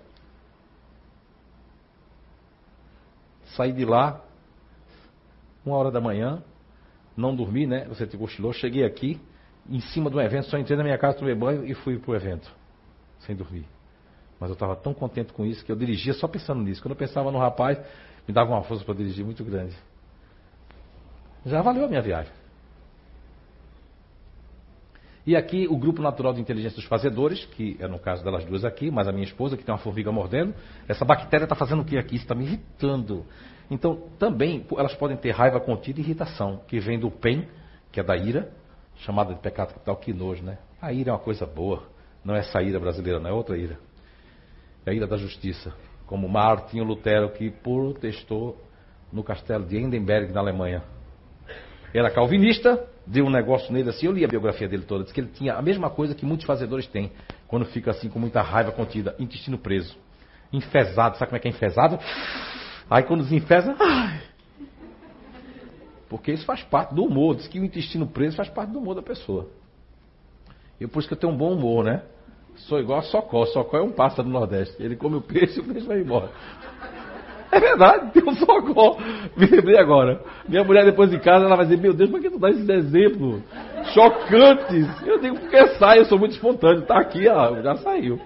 [3.55, 4.21] Saí de lá,
[5.65, 6.41] uma hora da manhã,
[7.17, 7.85] não dormi, né?
[7.85, 9.19] Você te cochilou, cheguei aqui,
[9.69, 12.49] em cima do evento, só entrei na minha casa, tomei banho e fui pro evento,
[13.19, 13.65] sem dormir.
[14.39, 16.81] Mas eu estava tão contente com isso que eu dirigia só pensando nisso.
[16.81, 17.77] Quando eu pensava no rapaz,
[18.27, 19.75] me dava uma força para dirigir muito grande.
[21.45, 22.40] Já valeu a minha viagem.
[25.25, 28.65] E aqui o grupo natural de inteligência dos fazedores, que é no caso delas duas
[28.65, 30.53] aqui, mas a minha esposa, que tem uma formiga mordendo.
[30.87, 32.15] Essa bactéria está fazendo o que aqui?
[32.15, 33.25] Está me irritando.
[33.69, 37.47] Então, também elas podem ter raiva contida e irritação, que vem do PEN,
[37.91, 38.51] que é da ira,
[38.97, 40.57] chamada de pecado capital, que nojo, né?
[40.81, 41.83] A ira é uma coisa boa.
[42.23, 43.77] Não é essa ira brasileira, não é outra ira
[44.85, 45.73] a ira da justiça,
[46.05, 48.57] como Martinho Lutero, que protestou
[49.11, 50.83] no castelo de Hindenburg, na Alemanha.
[51.93, 55.19] Era calvinista, deu um negócio nele assim, eu li a biografia dele toda, disse que
[55.19, 57.11] ele tinha a mesma coisa que muitos fazedores têm,
[57.47, 59.97] quando fica assim com muita raiva contida, intestino preso.
[60.53, 61.99] Enfesado, sabe como é que é enfesado?
[62.89, 64.21] Aí quando desenfesa, ai.
[66.09, 68.95] Porque isso faz parte do humor, diz que o intestino preso faz parte do humor
[68.95, 69.49] da pessoa.
[70.79, 72.03] E por isso que eu tenho um bom humor, né?
[72.55, 73.45] Sou igual a Socó.
[73.45, 74.75] Socó é um pássaro do Nordeste.
[74.81, 76.31] Ele come o peixe e o peixe vai embora.
[77.51, 78.97] É verdade, tem um Socó.
[79.35, 80.21] Me lembrei agora.
[80.47, 82.67] Minha mulher depois de casa, ela vai dizer, meu Deus, por que tu dá esses
[82.67, 83.41] exemplos
[83.93, 84.87] chocantes?
[85.05, 86.83] Eu digo, porque sai, eu sou muito espontâneo.
[86.83, 88.19] Tá aqui, ó, já saiu.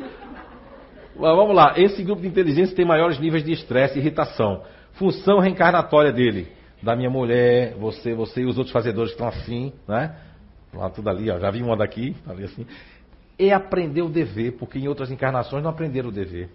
[1.15, 1.73] Mas vamos lá.
[1.77, 4.61] Esse grupo de inteligência tem maiores níveis de estresse e irritação.
[4.93, 6.47] Função reencarnatória dele.
[6.83, 10.15] Da minha mulher, você, você e os outros fazedores que estão assim, né?
[10.73, 11.39] Lá tudo ali, ó.
[11.39, 12.65] Já vi uma daqui, tá ali assim
[13.37, 16.49] é aprender o dever, porque em outras encarnações não aprenderam o dever.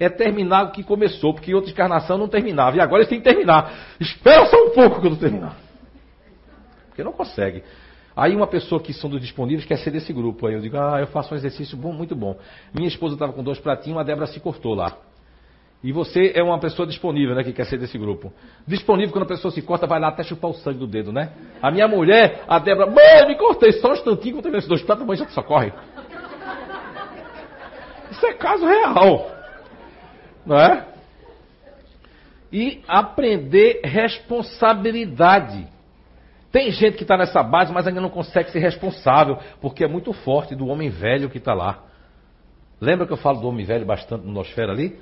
[0.00, 2.76] É terminar o que começou, porque outra encarnação não terminava.
[2.76, 3.72] E agora eles têm que terminar.
[4.00, 5.56] Espera só um pouco que eu terminar.
[6.88, 7.62] Porque não consegue.
[8.16, 10.46] Aí uma pessoa que são dos disponíveis quer ser desse grupo.
[10.46, 12.36] Aí eu digo, ah, eu faço um exercício bom, muito bom.
[12.74, 14.96] Minha esposa estava com dois pratinhos, a Débora se cortou lá.
[15.82, 18.30] E você é uma pessoa disponível, né, que quer ser desse grupo.
[18.66, 21.32] Disponível quando a pessoa se corta, vai lá até chupar o sangue do dedo, né?
[21.62, 25.06] A minha mulher, a Débora, mãe, me cortei só um instantinho, eu esses dois pratos,
[25.06, 25.72] mãe já socorre.
[28.10, 29.39] Isso é caso real.
[30.44, 30.86] Não é?
[32.52, 35.66] E aprender responsabilidade.
[36.50, 40.12] Tem gente que está nessa base, mas ainda não consegue ser responsável, porque é muito
[40.12, 41.84] forte do homem velho que está lá.
[42.80, 44.98] Lembra que eu falo do homem velho bastante no Nosfera ali?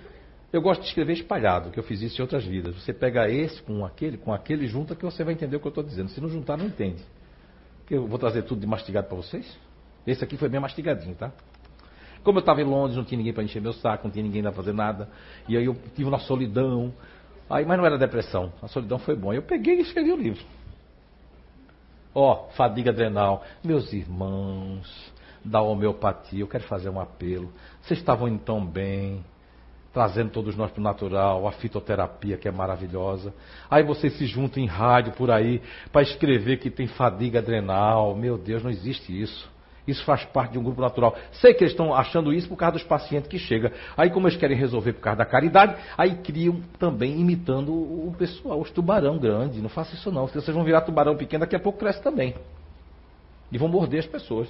[0.52, 2.74] Eu gosto de escrever espalhado, que eu fiz isso em outras vidas.
[2.74, 5.70] Você pega esse com aquele, com aquele, junta que você vai entender o que eu
[5.70, 6.08] estou dizendo.
[6.10, 7.02] Se não juntar, não entende.
[7.90, 9.58] Eu vou trazer tudo de mastigado para vocês.
[10.06, 11.32] Esse aqui foi bem mastigadinho, tá?
[12.28, 14.42] Como eu estava em Londres, não tinha ninguém para encher meu saco, não tinha ninguém
[14.42, 15.08] para fazer nada.
[15.48, 16.92] E aí eu tive uma solidão.
[17.48, 18.52] Aí, mas não era depressão.
[18.60, 19.32] A solidão foi bom.
[19.32, 20.44] Eu peguei e escrevi o livro.
[22.14, 23.42] Ó, oh, fadiga adrenal.
[23.64, 25.10] Meus irmãos
[25.42, 27.50] da homeopatia, eu quero fazer um apelo.
[27.80, 29.24] Vocês estavam indo tão bem
[29.90, 33.32] trazendo todos nós para o natural, a fitoterapia que é maravilhosa.
[33.70, 38.14] Aí vocês se juntam em rádio por aí para escrever que tem fadiga adrenal.
[38.14, 39.50] Meu Deus, não existe isso.
[39.88, 41.16] Isso faz parte de um grupo natural.
[41.32, 43.70] Sei que eles estão achando isso por causa dos pacientes que chegam.
[43.96, 48.60] Aí, como eles querem resolver por causa da caridade, aí criam também imitando o pessoal,
[48.60, 49.62] os tubarão grande.
[49.62, 50.26] Não faça isso não.
[50.26, 52.34] Vocês vão virar tubarão pequeno, daqui a pouco cresce também.
[53.50, 54.46] E vão morder as pessoas.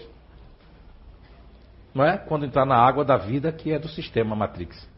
[1.95, 2.19] Não é?
[2.19, 4.89] Quando entrar na água da vida que é do sistema Matrix.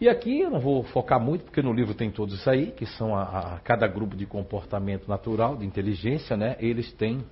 [0.00, 2.86] E aqui eu não vou focar muito, porque no livro tem todos isso aí, que
[2.86, 6.56] são a, a, cada grupo de comportamento natural, de inteligência, né?
[6.60, 7.24] Eles têm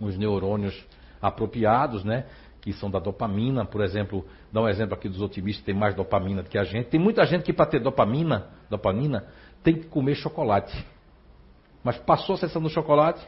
[0.00, 0.84] os neurônios
[1.20, 2.26] apropriados, né?
[2.60, 6.42] Que são da dopamina, por exemplo, dá um exemplo aqui dos otimistas, tem mais dopamina
[6.42, 6.88] do que a gente.
[6.88, 9.26] Tem muita gente que para ter dopamina, dopamina,
[9.62, 10.86] tem que comer chocolate.
[11.82, 13.26] Mas passou a sessão do chocolate?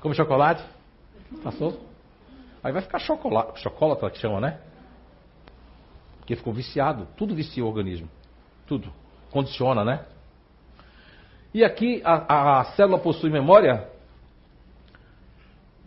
[0.00, 0.64] Come chocolate?
[1.42, 1.80] Passou?
[2.62, 4.58] Aí vai ficar chocolate, chocolate que chama, né?
[6.18, 7.08] Porque ficou viciado.
[7.16, 8.08] Tudo vicia o organismo.
[8.66, 8.92] Tudo.
[9.30, 10.04] Condiciona, né?
[11.54, 13.88] E aqui a, a célula possui memória.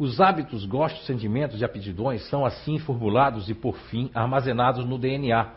[0.02, 5.48] Os hábitos, gostos, sentimentos e aptidões são assim formulados e, por fim, armazenados no DNA,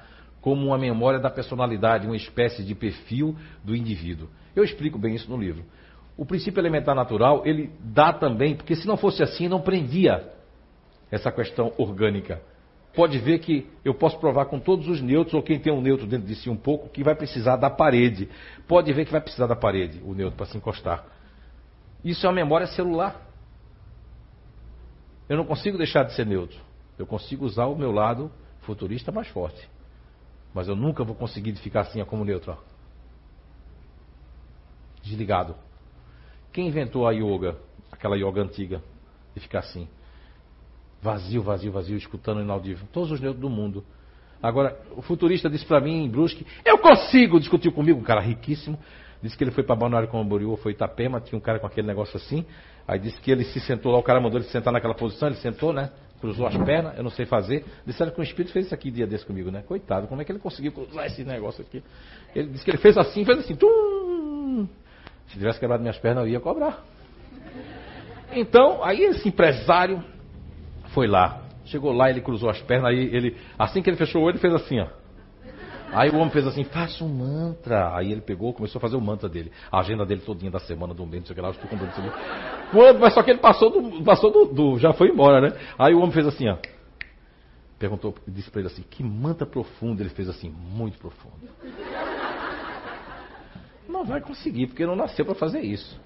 [0.43, 3.35] como uma memória da personalidade, uma espécie de perfil
[3.65, 4.29] do indivíduo.
[4.55, 5.65] Eu explico bem isso no livro.
[6.15, 10.31] O princípio elementar natural, ele dá também, porque se não fosse assim, não prendia
[11.11, 12.43] essa questão orgânica
[12.95, 16.07] pode ver que eu posso provar com todos os nêutrons, ou quem tem um neutro
[16.07, 18.29] dentro de si um pouco, que vai precisar da parede.
[18.69, 21.05] Pode ver que vai precisar da parede, o neutro, para se encostar.
[22.05, 23.24] Isso é uma memória celular.
[25.29, 26.59] Eu não consigo deixar de ser neutro.
[26.99, 28.31] Eu consigo usar o meu lado
[28.61, 29.69] futurista mais forte.
[30.53, 32.57] Mas eu nunca vou conseguir ficar assim como neutro.
[35.03, 35.55] Desligado.
[36.53, 37.57] Quem inventou a yoga,
[37.91, 38.83] aquela yoga antiga,
[39.35, 39.89] de ficar assim?
[41.03, 42.87] Vazio, vazio, vazio, escutando o inaudível.
[42.93, 43.85] Todos os neutros do mundo.
[44.43, 47.41] Agora, o futurista disse para mim em Brusque, eu consigo!
[47.41, 48.79] Discutiu comigo, um cara riquíssimo.
[49.23, 52.17] Disse que ele foi para Balneário Camboriú foi Itapema, tinha um cara com aquele negócio
[52.17, 52.45] assim.
[52.87, 55.37] Aí disse que ele se sentou lá, o cara mandou ele sentar naquela posição, ele
[55.37, 55.91] sentou, né?
[56.21, 57.65] Cruzou as pernas, eu não sei fazer.
[57.87, 59.63] Disseram que o espírito fez isso aqui dia desse comigo, né?
[59.63, 61.83] Coitado, como é que ele conseguiu cruzar esse negócio aqui?
[62.35, 64.67] Ele disse que ele fez assim, fez assim, tum!
[65.29, 66.83] Se tivesse quebrado minhas pernas, eu ia cobrar.
[68.33, 70.03] Então, aí esse empresário
[70.89, 71.43] foi lá.
[71.65, 74.41] Chegou lá, ele cruzou as pernas, aí ele, assim que ele fechou o olho, ele
[74.41, 74.89] fez assim, ó.
[75.93, 77.95] Aí o homem fez assim, faça um mantra.
[77.95, 79.53] Aí ele pegou, começou a fazer o mantra dele.
[79.71, 81.93] A agenda dele todinha da semana, do mês, não sei o que lá, estou comprando
[81.93, 82.03] isso
[82.83, 82.99] ali.
[82.99, 85.57] Mas só que ele passou do, passou do, do, já foi embora, né?
[85.79, 86.57] Aí o homem fez assim, ó.
[87.79, 90.01] Perguntou, disse para ele assim, que mantra profundo.
[90.01, 91.49] Ele fez assim, muito profundo.
[93.89, 96.01] Não vai conseguir, porque não nasceu para fazer isso.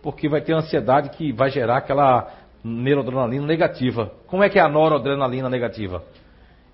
[0.00, 2.32] Porque vai ter ansiedade que vai gerar aquela
[2.62, 4.12] neuroadrenalina negativa.
[4.26, 6.04] Como é que é a noradrenalina negativa?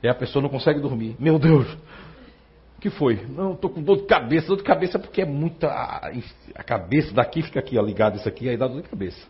[0.03, 1.17] É a pessoa não consegue dormir.
[1.19, 1.67] Meu Deus,
[2.85, 3.27] que foi?
[3.31, 4.47] Não, estou com dor de cabeça.
[4.47, 5.69] Dor de cabeça é porque é muita.
[5.69, 9.27] A cabeça daqui fica aqui, ó, ligado isso aqui, aí dá dor de cabeça.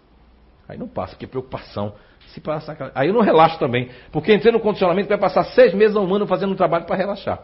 [0.68, 1.94] Aí não passa, porque é preocupação.
[2.28, 3.90] Se passar, aí eu não relaxo também.
[4.10, 6.96] Porque entrei no condicionamento vai passar seis meses a um ano fazendo um trabalho para
[6.96, 7.38] relaxar.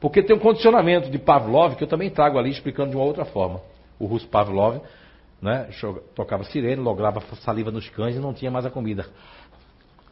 [0.00, 3.26] Porque tem um condicionamento de Pavlov que eu também trago ali explicando de uma outra
[3.26, 3.60] forma.
[3.98, 4.80] O russo Pavlov
[5.42, 5.68] né?
[6.14, 9.06] Tocava sirene, lograva saliva nos cães e não tinha mais a comida.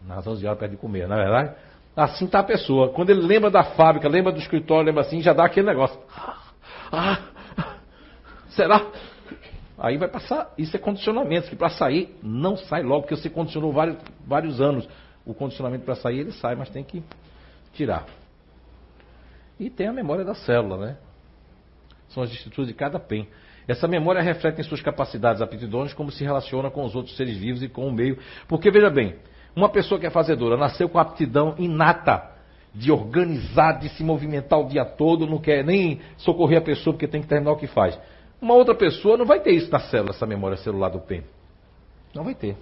[0.06, 1.54] Nas 11 horas perto de comer, não é verdade?
[1.98, 2.90] Assim está a pessoa.
[2.90, 5.98] Quando ele lembra da fábrica, lembra do escritório, lembra assim, já dá aquele negócio.
[6.92, 7.18] Ah,
[8.50, 8.86] será?
[9.76, 10.54] Aí vai passar.
[10.56, 14.88] Isso é condicionamento, que para sair não sai logo, porque você condicionou vários, vários anos.
[15.26, 17.02] O condicionamento para sair ele sai, mas tem que
[17.72, 18.06] tirar.
[19.58, 20.96] E tem a memória da célula, né?
[22.10, 23.26] São as estruturas de cada PEN.
[23.66, 27.60] Essa memória reflete em suas capacidades aptidões como se relaciona com os outros seres vivos
[27.60, 28.18] e com o meio.
[28.46, 29.16] Porque, veja bem,
[29.58, 32.30] uma pessoa que é fazedora nasceu com aptidão inata
[32.74, 37.08] de organizar, de se movimentar o dia todo, não quer nem socorrer a pessoa porque
[37.08, 37.98] tem que terminar o que faz.
[38.40, 41.24] Uma outra pessoa não vai ter isso na célula, essa memória celular do PEN.
[42.14, 42.56] Não vai ter.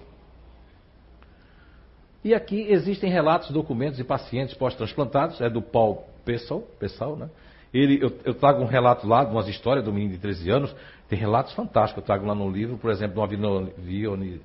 [2.23, 7.29] E aqui existem relatos, documentos de pacientes pós-transplantados, é do Paul Pessel, Pessel né?
[7.73, 10.75] Ele, eu, eu trago um relato lá de umas histórias do menino de 13 anos,
[11.09, 12.01] tem relatos fantásticos.
[12.01, 13.69] Eu trago lá no livro, por exemplo, de uma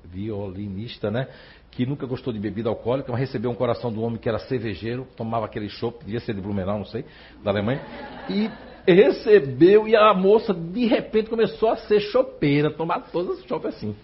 [0.03, 1.27] violinista, né?
[1.71, 5.07] Que nunca gostou de bebida alcoólica, mas recebeu um coração do homem que era cervejeiro,
[5.17, 7.03] tomava aquele chopp, devia ser de Blumenau, não sei,
[7.43, 7.81] da Alemanha.
[8.29, 8.49] E
[8.87, 13.95] recebeu e a moça de repente começou a ser chopeira, tomar todas as chopp assim.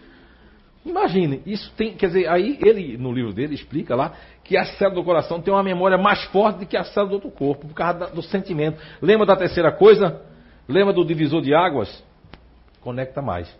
[0.85, 4.13] Imagine, isso tem, quer dizer, aí ele no livro dele explica lá
[4.43, 7.15] que a célula do coração tem uma memória mais forte do que a célula do
[7.15, 8.79] outro corpo, por causa do sentimento.
[9.01, 10.21] Lembra da terceira coisa?
[10.67, 12.03] Lembra do divisor de águas?
[12.81, 13.53] Conecta mais.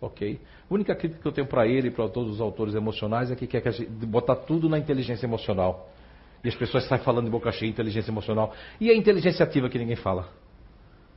[0.00, 0.40] Ok?
[0.70, 3.36] A única crítica que eu tenho para ele e para todos os autores emocionais é
[3.36, 5.90] que quer que a gente botar tudo na inteligência emocional.
[6.44, 8.52] E as pessoas saem falando de boca cheia inteligência emocional.
[8.80, 10.28] E a inteligência ativa que ninguém fala?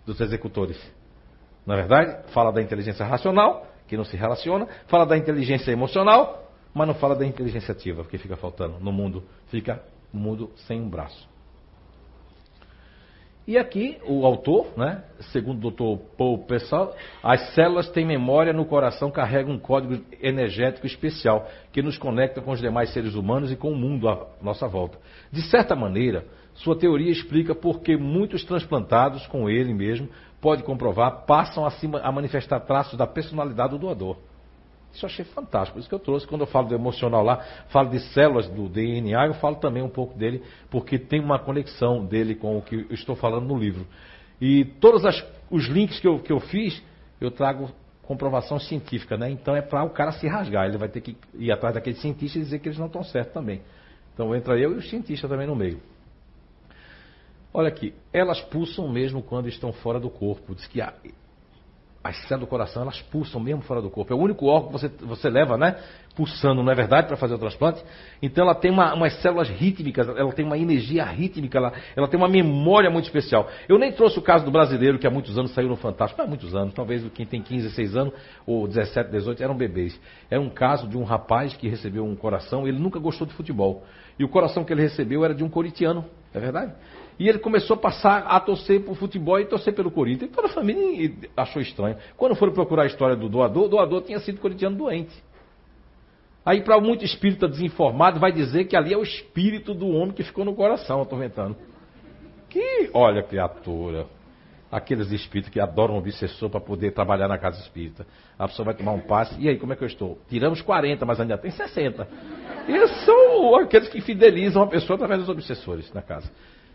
[0.05, 0.77] Dos executores.
[1.65, 6.51] Na é verdade, fala da inteligência racional, que não se relaciona, fala da inteligência emocional,
[6.73, 10.81] mas não fala da inteligência ativa, porque fica faltando no mundo, fica o mundo sem
[10.81, 11.30] um braço.
[13.47, 16.03] E aqui o autor, né, segundo o Dr.
[16.15, 21.97] Paul Pessal, as células têm memória no coração, carregam um código energético especial que nos
[21.97, 24.99] conecta com os demais seres humanos e com o mundo à nossa volta.
[25.31, 30.07] De certa maneira, sua teoria explica por que muitos transplantados com ele mesmo,
[30.39, 34.17] pode comprovar, passam a manifestar traços da personalidade do doador.
[34.93, 36.27] Isso eu achei fantástico, por isso que eu trouxe.
[36.27, 37.37] Quando eu falo do emocional lá,
[37.69, 42.05] falo de células do DNA, eu falo também um pouco dele, porque tem uma conexão
[42.05, 43.87] dele com o que eu estou falando no livro.
[44.39, 46.81] E todos as, os links que eu, que eu fiz,
[47.19, 47.69] eu trago
[48.03, 49.29] comprovação científica, né?
[49.29, 52.41] Então é para o cara se rasgar, ele vai ter que ir atrás daqueles cientistas
[52.41, 53.61] e dizer que eles não estão certos também.
[54.13, 55.79] Então entra eu e o cientista também no meio.
[57.53, 60.55] Olha aqui, elas pulsam mesmo quando estão fora do corpo.
[60.55, 60.81] Diz que
[62.03, 64.11] as células do coração, elas pulsam mesmo fora do corpo.
[64.11, 65.77] É o único órgão que você, você leva, né?
[66.15, 67.83] Pulsando, não é verdade, para fazer o transplante?
[68.21, 72.19] Então ela tem uma, umas células rítmicas, ela tem uma energia rítmica, ela, ela tem
[72.19, 73.47] uma memória muito especial.
[73.69, 76.21] Eu nem trouxe o caso do brasileiro que há muitos anos saiu no Fantástico.
[76.21, 78.13] Há muitos anos, talvez quem tem 15, 16 anos,
[78.47, 79.99] ou 17, 18, eram bebês.
[80.29, 83.83] Era um caso de um rapaz que recebeu um coração, ele nunca gostou de futebol.
[84.17, 86.73] E o coração que ele recebeu era de um coritiano, é verdade?
[87.21, 90.31] E ele começou a passar a torcer por futebol e torcer pelo Corinthians.
[90.31, 91.95] E toda a família achou estranho.
[92.17, 95.13] Quando foram procurar a história do doador, o doador tinha sido corintiano doente.
[96.43, 100.23] Aí, para muito espírita desinformado, vai dizer que ali é o espírito do homem que
[100.23, 101.55] ficou no coração atormentando.
[102.49, 104.07] Que, olha, criatura,
[104.71, 108.03] aqueles espíritos que adoram obsessor para poder trabalhar na casa espírita.
[108.39, 110.17] A pessoa vai tomar um passe, e aí, como é que eu estou?
[110.27, 112.07] Tiramos 40, mas ainda tem 60.
[112.67, 116.27] E são aqueles que fidelizam a pessoa através dos obsessores na casa.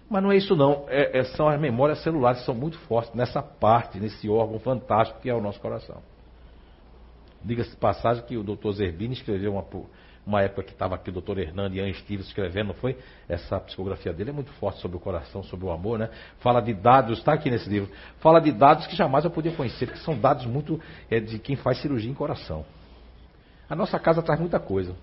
[0.08, 3.12] Mas não é isso não, é, é, são as memórias celulares que são muito fortes
[3.14, 6.00] nessa parte, nesse órgão fantástico que é o nosso coração.
[7.44, 9.64] Diga-se passagem que o doutor Zerbini escreveu uma,
[10.24, 12.96] uma época que estava aqui o doutor Hernando e Ian Stevens escrevendo, não foi?
[13.28, 16.08] Essa psicografia dele é muito forte sobre o coração, sobre o amor, né?
[16.38, 19.90] Fala de dados, está aqui nesse livro, fala de dados que jamais eu podia conhecer,
[19.90, 20.80] que são dados muito
[21.10, 22.64] é, de quem faz cirurgia em coração.
[23.68, 24.94] A nossa casa traz muita coisa.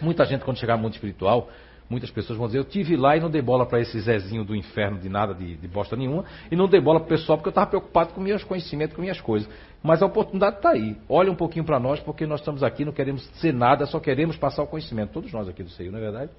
[0.00, 1.48] Muita gente, quando chegar no mundo espiritual,
[1.88, 4.56] Muitas pessoas vão dizer, eu tive lá e não dei bola para esse Zezinho do
[4.56, 7.48] inferno de nada, de, de bosta nenhuma, e não dei bola para o pessoal porque
[7.48, 9.48] eu estava preocupado com meus conhecimentos, com minhas coisas.
[9.82, 10.96] Mas a oportunidade está aí.
[11.08, 14.36] Olha um pouquinho para nós, porque nós estamos aqui, não queremos ser nada, só queremos
[14.36, 15.12] passar o conhecimento.
[15.12, 16.32] Todos nós aqui do Seio, não é verdade?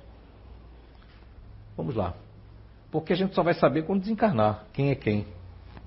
[1.77, 2.15] Vamos lá.
[2.91, 5.27] Porque a gente só vai saber quando desencarnar quem é quem.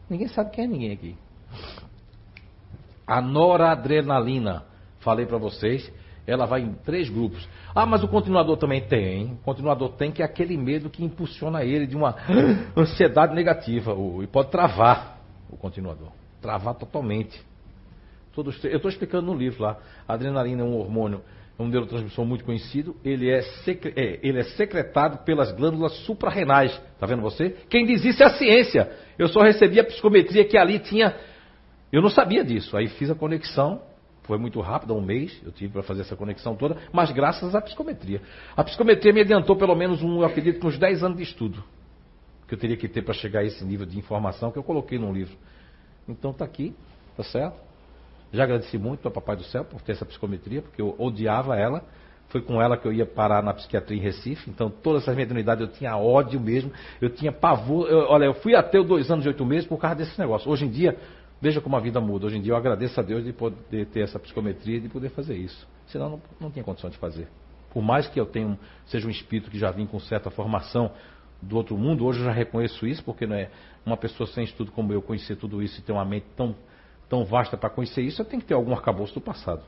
[0.08, 1.16] Ninguém sabe quem é ninguém aqui.
[3.06, 4.64] A noradrenalina,
[5.00, 5.90] falei para vocês,
[6.28, 7.48] ela vai em três grupos.
[7.74, 9.32] Ah, mas o continuador também tem.
[9.32, 12.14] O continuador tem que é aquele medo que impulsiona ele de uma
[12.76, 13.96] ansiedade negativa.
[14.22, 16.12] E pode travar o continuador.
[16.42, 17.40] Travar totalmente.
[18.36, 19.78] eu estou explicando no livro lá.
[20.06, 21.22] A adrenalina é um hormônio,
[21.58, 22.94] é um neurotransmissor muito conhecido.
[23.02, 26.72] Ele é, secre, é, ele é secretado pelas glândulas suprarrenais.
[26.92, 27.56] Está vendo você?
[27.70, 28.92] Quem diz isso é a ciência.
[29.18, 31.16] Eu só recebi a psicometria que ali tinha.
[31.90, 32.76] Eu não sabia disso.
[32.76, 33.80] Aí fiz a conexão
[34.28, 37.62] foi muito rápido, um mês, eu tive para fazer essa conexão toda, mas graças à
[37.62, 38.20] psicometria.
[38.54, 41.64] A psicometria me adiantou pelo menos, um, eu acredito, uns 10 anos de estudo
[42.46, 44.98] que eu teria que ter para chegar a esse nível de informação que eu coloquei
[44.98, 45.36] no livro.
[46.06, 46.74] Então está aqui,
[47.16, 47.56] tá certo?
[48.32, 51.82] Já agradeci muito ao Papai do Céu por ter essa psicometria, porque eu odiava ela.
[52.28, 54.50] Foi com ela que eu ia parar na psiquiatria em Recife.
[54.50, 56.70] Então, todas essas mediunidades eu tinha ódio mesmo.
[57.00, 57.88] Eu tinha pavor.
[57.88, 60.50] Eu, olha, eu fui até os dois anos e oito meses por causa desse negócio.
[60.50, 60.98] Hoje em dia,
[61.40, 62.26] Veja como a vida muda.
[62.26, 65.10] Hoje em dia eu agradeço a Deus de poder ter essa psicometria e de poder
[65.10, 65.66] fazer isso.
[65.86, 67.28] Senão não, não tinha condição de fazer.
[67.70, 70.90] Por mais que eu tenha, seja um espírito que já vim com certa formação
[71.40, 73.50] do outro mundo, hoje eu já reconheço isso, porque não é
[73.86, 76.56] uma pessoa sem estudo como eu conhecer tudo isso e ter uma mente tão,
[77.08, 79.62] tão vasta para conhecer isso, eu tenho que ter algum arcabouço do passado.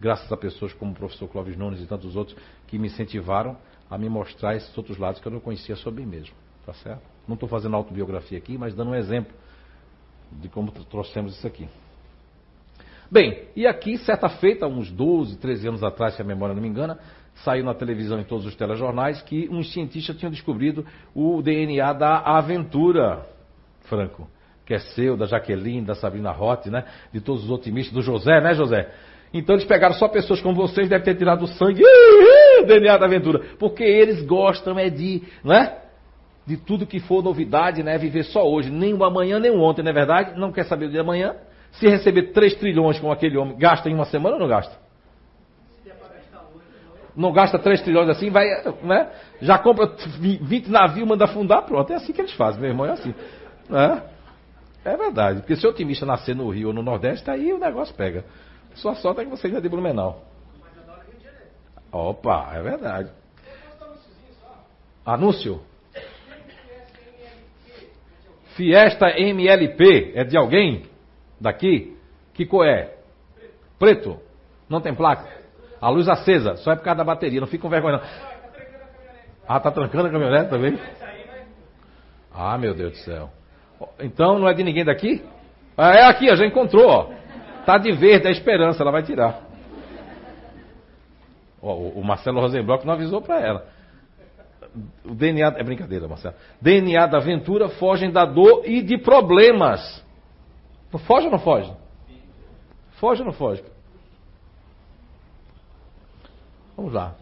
[0.00, 2.36] Graças a pessoas como o professor Clóvis Nunes e tantos outros
[2.66, 3.56] que me incentivaram
[3.88, 6.34] a me mostrar esses outros lados que eu não conhecia sobre mim mesmo.
[6.66, 7.02] Tá certo?
[7.28, 9.32] Não estou fazendo autobiografia aqui, mas dando um exemplo
[10.32, 11.68] de como trouxemos isso aqui.
[13.10, 16.68] Bem, e aqui, certa feita, uns 12, 13 anos atrás, se a memória não me
[16.68, 16.98] engana,
[17.44, 22.18] saiu na televisão em todos os telejornais que uns cientistas tinham descobrido o DNA da
[22.18, 23.26] aventura,
[23.82, 24.28] Franco,
[24.64, 26.84] que é seu, da Jaqueline, da Sabrina Roth, né?
[27.12, 28.88] De todos os otimistas, do José, né, José?
[29.34, 31.82] Então eles pegaram só pessoas como vocês, devem ter tirado o sangue,
[32.62, 35.78] o DNA da aventura, porque eles gostam é de, né?
[36.50, 37.96] De tudo que for novidade, né?
[37.96, 40.36] Viver só hoje, nem o amanhã, nem o ontem, não é verdade?
[40.36, 41.36] Não quer saber do dia amanhã?
[41.70, 44.76] Se receber 3 trilhões com aquele homem, gasta em uma semana ou não gasta?
[47.14, 48.48] Não gasta 3 trilhões assim, vai,
[48.82, 49.12] né?
[49.40, 51.92] Já compra 20 navios, manda afundar, pronto.
[51.92, 53.14] É assim que eles fazem, meu irmão, é assim.
[53.70, 55.38] É, é verdade.
[55.42, 58.24] Porque se o otimista nascer no Rio ou no Nordeste, aí o negócio pega.
[58.74, 60.24] Sua sorte é que você já é de Blumenau.
[61.92, 63.08] Opa, é verdade.
[65.06, 65.69] Anúncio?
[68.60, 70.82] Fiesta MLP é de alguém?
[71.40, 71.96] Daqui?
[72.34, 72.94] Que cor é?
[73.78, 74.18] Preto.
[74.68, 75.26] Não tem placa?
[75.80, 78.02] A luz acesa, só é por causa da bateria, não fica com vergonha não.
[79.48, 80.78] Ah, tá trancando a caminhonete também?
[82.34, 83.30] Ah, meu Deus do céu.
[83.98, 85.24] Então não é de ninguém daqui?
[85.74, 87.10] Ah, é aqui, já encontrou, ó.
[87.64, 89.40] Tá de verde, é esperança, ela vai tirar.
[91.62, 93.66] Ó, o Marcelo Rosenbrock não avisou para ela.
[95.04, 95.54] O DNA.
[95.56, 96.34] É brincadeira, Marcelo.
[96.60, 100.04] DNA da aventura fogem da dor e de problemas.
[101.06, 101.72] Foge ou não foge?
[102.92, 103.64] Foge ou não foge?
[106.76, 107.14] Vamos lá.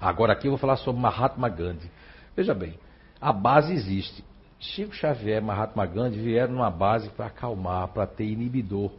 [0.00, 1.90] Agora aqui eu vou falar sobre Mahatma Gandhi.
[2.34, 2.78] Veja bem,
[3.20, 4.24] a base existe.
[4.58, 8.90] Chico Xavier e Mahatma Gandhi vieram numa base para acalmar, para ter inibidor.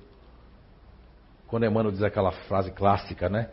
[1.47, 3.49] Quando Emmanuel diz aquela frase clássica, né?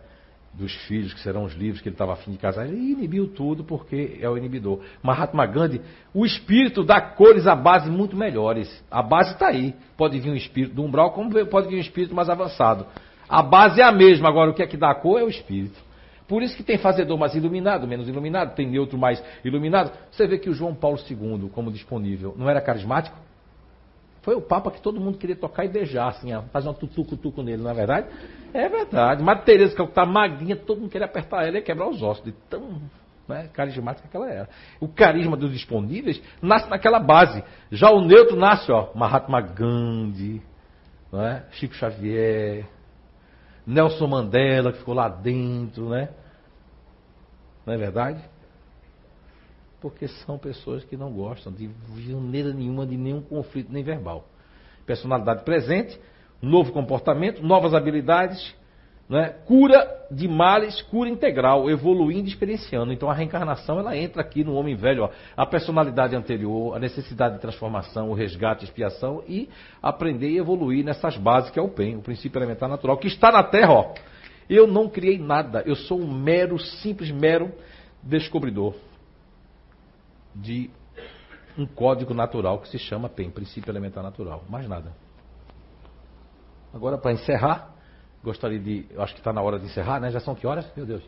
[0.53, 3.63] Dos filhos que serão os livros que ele estava afim de casar, ele inibiu tudo
[3.63, 4.81] porque é o inibidor.
[5.03, 5.81] Mahatma Gandhi,
[6.13, 8.69] o espírito dá cores à base muito melhores.
[8.91, 9.75] A base está aí.
[9.97, 12.87] Pode vir um espírito do umbral, como pode vir um espírito mais avançado.
[13.29, 15.79] A base é a mesma, agora o que é que dá cor é o espírito.
[16.27, 19.93] Por isso que tem fazedor mais iluminado, menos iluminado, tem neutro mais iluminado.
[20.11, 23.17] Você vê que o João Paulo II, como disponível, não era carismático?
[24.31, 27.61] Foi o Papa que todo mundo queria tocar e beijar, assim, fazer um tutuco-tuco nele,
[27.61, 28.07] não é verdade?
[28.55, 29.25] É verdade.
[29.25, 32.31] Madre Teresa, que está magrinha, todo mundo queria apertar ela e quebrar os ossos, de
[32.49, 32.81] tão
[33.27, 34.49] né, carismática que ela era.
[34.79, 37.43] O carisma dos disponíveis nasce naquela base.
[37.73, 40.41] Já o neutro nasce, ó, Mahatma Gandhi,
[41.11, 41.45] não é?
[41.51, 42.69] Chico Xavier,
[43.67, 46.11] Nelson Mandela, que ficou lá dentro, né?
[47.67, 48.23] Não é verdade?
[49.81, 51.71] Porque são pessoas que não gostam de
[52.15, 54.27] maneira nenhuma de nenhum conflito nem verbal.
[54.85, 55.99] Personalidade presente,
[56.43, 58.55] novo comportamento, novas habilidades,
[59.09, 59.35] né?
[59.45, 62.93] cura de males, cura integral, evoluindo e experienciando.
[62.93, 67.35] Então a reencarnação ela entra aqui no homem velho, ó, a personalidade anterior, a necessidade
[67.35, 69.49] de transformação, o resgate, expiação e
[69.83, 73.33] aprender e evoluir nessas bases que é o PEN, o princípio elementar natural, que está
[73.33, 73.73] na Terra.
[73.73, 73.95] Ó.
[74.49, 77.53] Eu não criei nada, eu sou um mero, simples, mero
[78.03, 78.75] descobridor
[80.35, 80.71] de
[81.59, 84.45] um código natural que se chama PEN, princípio elementar natural.
[84.49, 84.93] Mais nada.
[86.73, 87.75] Agora, para encerrar,
[88.23, 88.87] gostaria de.
[88.91, 90.11] Eu acho que está na hora de encerrar, né?
[90.11, 90.71] Já são que horas?
[90.77, 91.03] Meu Deus.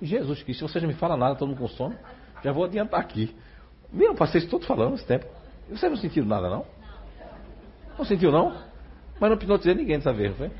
[0.00, 1.96] Jesus Cristo, se vocês não me falam nada, todo mundo com sono,
[2.42, 3.34] já vou adiantar aqui.
[3.92, 5.26] Meu, passei isso todo falando esse tempo.
[5.68, 6.66] Vocês não sentiram nada, não?
[7.96, 8.50] Não sentiu, não?
[9.20, 10.50] Mas não hipnotizei ninguém dessa vez, foi?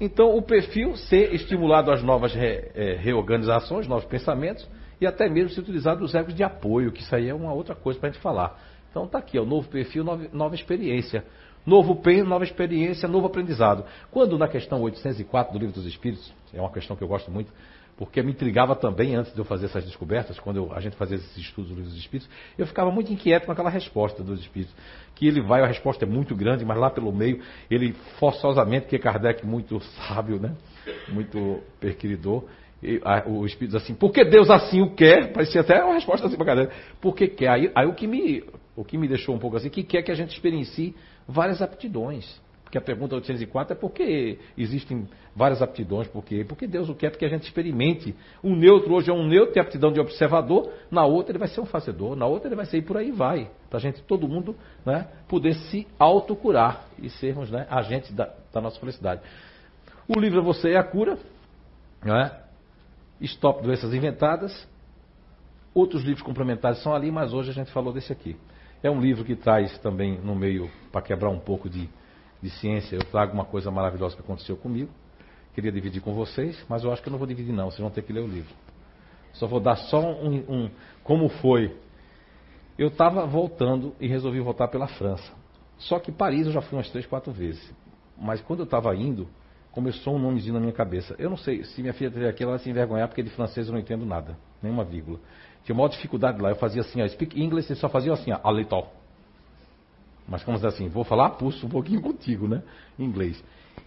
[0.00, 4.68] Então, o perfil ser estimulado às novas re, é, reorganizações, novos pensamentos,
[5.00, 7.74] e até mesmo se utilizar dos egos de apoio, que isso aí é uma outra
[7.74, 8.58] coisa para a gente falar.
[8.90, 11.24] Então está aqui, o novo perfil, nova, nova experiência.
[11.66, 13.84] Novo PEN, nova experiência, novo aprendizado.
[14.10, 17.52] Quando na questão 804 do Livro dos Espíritos, é uma questão que eu gosto muito,
[17.98, 21.16] porque me intrigava também antes de eu fazer essas descobertas, quando eu, a gente fazia
[21.16, 24.74] esses estudos do Livro dos Espíritos, eu ficava muito inquieto com aquela resposta dos Espíritos.
[25.14, 28.98] Que ele vai, a resposta é muito grande, mas lá pelo meio, ele forçosamente, que
[28.98, 30.56] Kardec muito sábio, né?
[31.08, 32.44] muito perquiridor,
[33.26, 36.46] o Espírito diz assim, porque Deus assim o quer, parecia até uma resposta assim para
[36.46, 37.48] Kardec, porque quer.
[37.48, 38.44] Aí, aí o, que me,
[38.76, 40.94] o que me deixou um pouco assim, que quer que a gente experiencie
[41.26, 42.40] várias aptidões.
[42.62, 46.44] Porque a pergunta 804 é por que existem várias aptidões, por quê?
[46.46, 48.14] Porque Deus o quer que a gente experimente.
[48.42, 51.62] O neutro hoje é um neutro, tem aptidão de observador, na outra ele vai ser
[51.62, 53.50] um fazedor, na outra ele vai ser e por aí vai.
[53.70, 58.60] Para a gente, todo mundo, né, poder se autocurar e sermos né, agentes da, da
[58.60, 59.22] nossa felicidade.
[60.06, 61.18] O livro é Você é a Cura,
[62.04, 62.47] não é?
[63.20, 64.68] Stop Doenças Inventadas.
[65.74, 68.36] Outros livros complementares são ali, mas hoje a gente falou desse aqui.
[68.82, 71.88] É um livro que traz também no meio, para quebrar um pouco de,
[72.40, 74.90] de ciência, eu trago uma coisa maravilhosa que aconteceu comigo.
[75.54, 77.90] Queria dividir com vocês, mas eu acho que eu não vou dividir não, vocês vão
[77.90, 78.54] ter que ler o livro.
[79.32, 80.70] Só vou dar só um, um
[81.02, 81.76] como foi
[82.78, 85.32] eu estava voltando e resolvi voltar pela França.
[85.78, 87.74] Só que Paris eu já fui umas três, quatro vezes.
[88.16, 89.28] Mas quando eu estava indo,
[89.72, 91.14] começou um nomezinho na minha cabeça.
[91.18, 93.66] Eu não sei, se minha filha teve aqui, ela vai se envergonhar, porque de francês
[93.66, 95.18] eu não entendo nada, nenhuma vírgula.
[95.64, 98.40] Tinha maior dificuldade lá, eu fazia assim, ó, speak English, e só fazia assim, ó,
[98.42, 98.86] a little.
[100.28, 102.62] Mas como assim, vou falar pulso um pouquinho contigo, né?
[102.98, 103.42] Em inglês.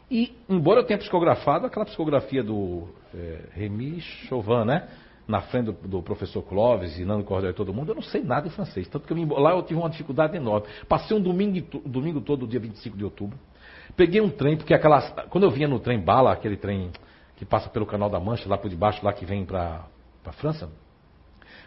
[0.10, 4.88] E, embora eu tenha psicografado, aquela psicografia do é, Remy Chauvin, né?
[5.28, 8.22] Na frente do, do professor Clóvis e Nando Cordel e todo mundo, eu não sei
[8.24, 8.88] nada em francês.
[8.90, 10.68] Tanto que eu me, lá eu tive uma dificuldade enorme.
[10.90, 13.38] Passei um domingo, domingo todo, dia 25 de outubro.
[13.96, 15.10] Peguei um trem, porque aquelas.
[15.30, 16.92] Quando eu vinha no trem bala, aquele trem
[17.36, 19.86] que passa pelo Canal da Mancha, lá por debaixo, lá que vem para
[20.26, 20.70] a França,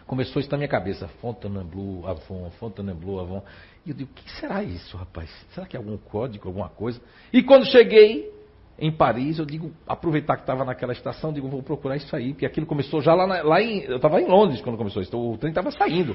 [0.07, 1.07] começou isso na minha cabeça.
[1.21, 3.43] Fontainebleau, Avon, Fontainebleau, Avon.
[3.85, 5.29] E eu digo, o que será isso, rapaz?
[5.53, 7.01] Será que é algum código, alguma coisa?
[7.31, 8.34] E quando cheguei
[8.77, 12.45] em Paris, eu digo, aproveitar que estava naquela estação, digo, vou procurar isso aí, porque
[12.45, 13.83] aquilo começou já lá, na, lá em.
[13.83, 16.13] Eu estava em Londres quando começou isso, o trem estava saindo.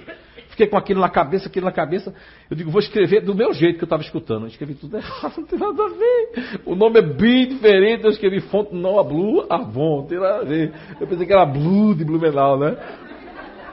[0.50, 2.14] Fiquei com aquilo na cabeça, aquilo na cabeça.
[2.50, 4.42] Eu digo, vou escrever do meu jeito que eu estava escutando.
[4.42, 6.60] Eu escrevi tudo errado, não tem nada a ver.
[6.66, 10.44] O nome é bem diferente, eu escrevi fonte a Blue Avon, não tem nada a
[10.44, 10.72] ver.
[11.00, 12.76] Eu pensei que era Blue de Blumenau, né?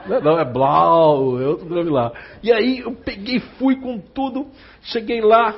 [0.08, 2.10] Não, não, é Blau, é outro nome lá.
[2.42, 4.46] E aí eu peguei, fui com tudo,
[4.80, 5.54] cheguei lá,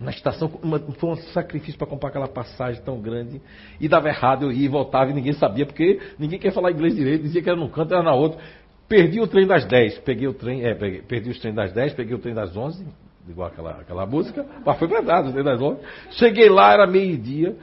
[0.00, 3.40] na estação, uma, foi um sacrifício para comprar aquela passagem tão grande.
[3.78, 6.96] E dava errado, eu ia e voltava e ninguém sabia, porque ninguém quer falar inglês
[6.96, 8.40] direito, dizia que era num canto, era na outra.
[8.88, 11.92] Perdi o trem das 10, peguei o trem, é, peguei, perdi os trem das 10,
[11.92, 12.84] peguei o trem das 11,
[13.28, 15.80] igual aquela, aquela música, mas foi verdade, o trem das 11.
[16.12, 17.54] Cheguei lá, era meio-dia,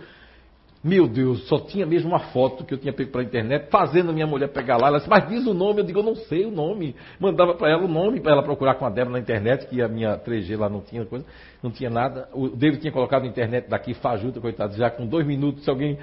[0.87, 4.13] meu Deus, só tinha mesmo uma foto que eu tinha pego pela internet, fazendo a
[4.13, 4.87] minha mulher pegar lá.
[4.87, 5.81] Ela disse, mas diz o nome.
[5.81, 6.95] Eu digo, eu não sei o nome.
[7.19, 9.87] Mandava para ela o nome, para ela procurar com a Débora na internet, que a
[9.87, 11.25] minha 3G lá não tinha coisa,
[11.61, 12.29] não tinha nada.
[12.33, 15.97] O David tinha colocado na internet daqui, fajuta, coitado, já com dois minutos, se alguém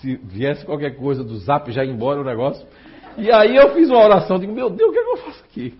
[0.00, 2.66] se viesse qualquer coisa do zap, já ia embora o negócio.
[3.16, 5.44] E aí eu fiz uma oração, digo, meu Deus, o que, é que eu faço
[5.44, 5.74] aqui?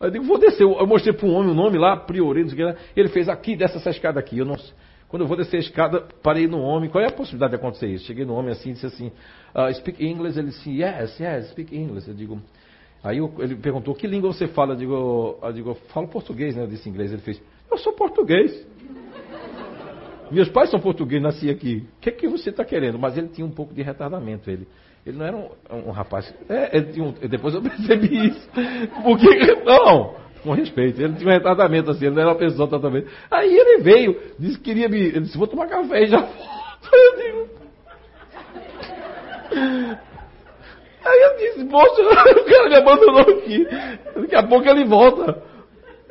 [0.00, 0.62] Eu digo, vou descer.
[0.62, 2.80] Eu mostrei para um homem o nome lá, Priori, não sei o que.
[2.96, 4.38] Ele fez aqui, dessa essa escada aqui.
[4.38, 4.72] Eu não sei.
[5.08, 6.90] Quando eu vou descer a escada, parei no homem.
[6.90, 8.04] Qual é a possibilidade de acontecer isso?
[8.04, 9.10] Cheguei no homem assim, disse assim,
[9.54, 10.38] uh, speak English.
[10.38, 12.06] Ele disse, yes, yes, speak English.
[12.06, 12.40] Eu digo,
[13.02, 14.74] aí eu, ele perguntou, que língua você fala?
[14.74, 16.62] Eu digo, eu digo, falo português, né?
[16.62, 17.10] Eu disse inglês.
[17.10, 17.40] Ele fez,
[17.70, 18.66] eu sou português.
[20.30, 21.86] Meus pais são portugueses, nasci aqui.
[21.96, 22.98] O que, é que você está querendo?
[22.98, 24.68] Mas ele tinha um pouco de retardamento, ele.
[25.06, 25.48] Ele não era um,
[25.88, 26.34] um rapaz.
[26.50, 28.48] É, um, depois eu percebi isso.
[29.02, 31.00] Porque, não, com respeito.
[31.00, 33.08] Ele tinha um retardamento assim, ele não era uma pessoa totalmente.
[33.30, 34.98] Aí ele veio, disse que queria me.
[34.98, 36.48] Ele disse, vou tomar café e já volto.
[36.92, 37.48] Eu digo.
[41.04, 43.66] Aí eu disse, poxa, o cara me abandonou aqui.
[44.14, 45.42] Daqui a pouco ele volta.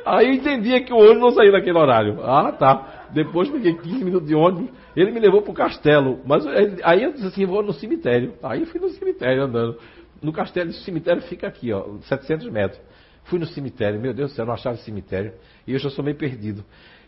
[0.05, 2.19] Aí eu entendia que o ônibus não saía naquele horário.
[2.23, 3.07] Ah, tá.
[3.11, 6.19] Depois peguei 15 minutos de ônibus, ele me levou pro castelo.
[6.25, 6.45] Mas
[6.83, 8.33] aí eu disse assim, vou no cemitério.
[8.41, 9.77] Aí eu fui no cemitério andando.
[10.21, 12.81] No castelo, esse cemitério fica aqui, ó, 700 metros.
[13.27, 15.33] Fui no cemitério, meu Deus do céu, não achava cemitério.
[15.65, 16.63] E eu já sou meio perdido.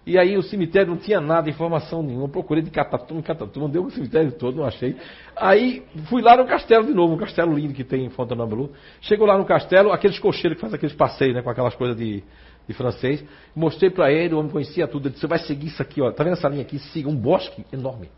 [0.05, 2.27] E aí o cemitério não tinha nada, informação nenhuma.
[2.27, 4.95] Procurei de Catatum, Catatum, deu o cemitério todo, não achei.
[5.35, 8.71] Aí fui lá no castelo de novo, um castelo lindo que tem em Fontainebleau.
[9.01, 12.23] Chegou lá no castelo, aqueles cocheiros que fazem aqueles passeios, né, com aquelas coisas de,
[12.67, 13.23] de francês.
[13.55, 15.07] Mostrei para ele, o homem conhecia tudo.
[15.07, 16.11] Ele disse, você vai seguir isso aqui, ó.
[16.11, 16.79] Tá vendo essa linha aqui?
[16.79, 18.09] Siga, um bosque enorme.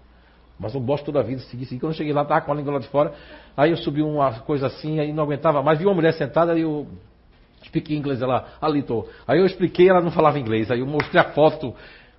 [0.59, 1.81] Mas um bosque toda a vida, segui, segui.
[1.81, 3.13] Quando eu cheguei lá, tava com a língua lá de fora.
[3.57, 5.77] Aí eu subi uma coisa assim, aí não aguentava mais.
[5.77, 6.87] Vi uma mulher sentada, aí eu
[7.71, 9.07] Speak English, ela, a little.
[9.25, 10.69] Aí eu expliquei, ela não falava inglês.
[10.69, 11.73] Aí eu mostrei a foto,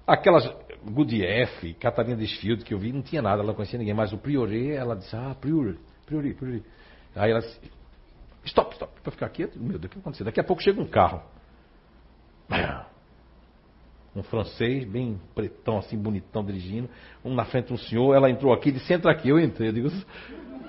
[0.07, 0.51] aquelas
[0.83, 3.93] Good F, Catarina Desfield, que eu vi, não tinha nada, ela não conhecia ninguém.
[3.93, 6.65] Mas o Priori, ela disse, ah, Priori, Priori, Priori.
[7.15, 7.61] Aí ela disse,
[8.47, 9.59] stop, stop, para ficar quieto.
[9.59, 10.24] Meu Deus, o que aconteceu?
[10.24, 11.23] Daqui a pouco chega um carro.
[14.15, 16.87] Um francês, bem pretão, assim, bonitão, dirigindo.
[17.24, 18.15] Um na frente, um senhor.
[18.15, 19.31] Ela entrou aqui, disse, entra aqui.
[19.31, 19.70] Eu entrei.
[19.70, 19.89] Eu digo,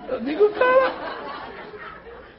[0.08, 1.14] eu digo cara,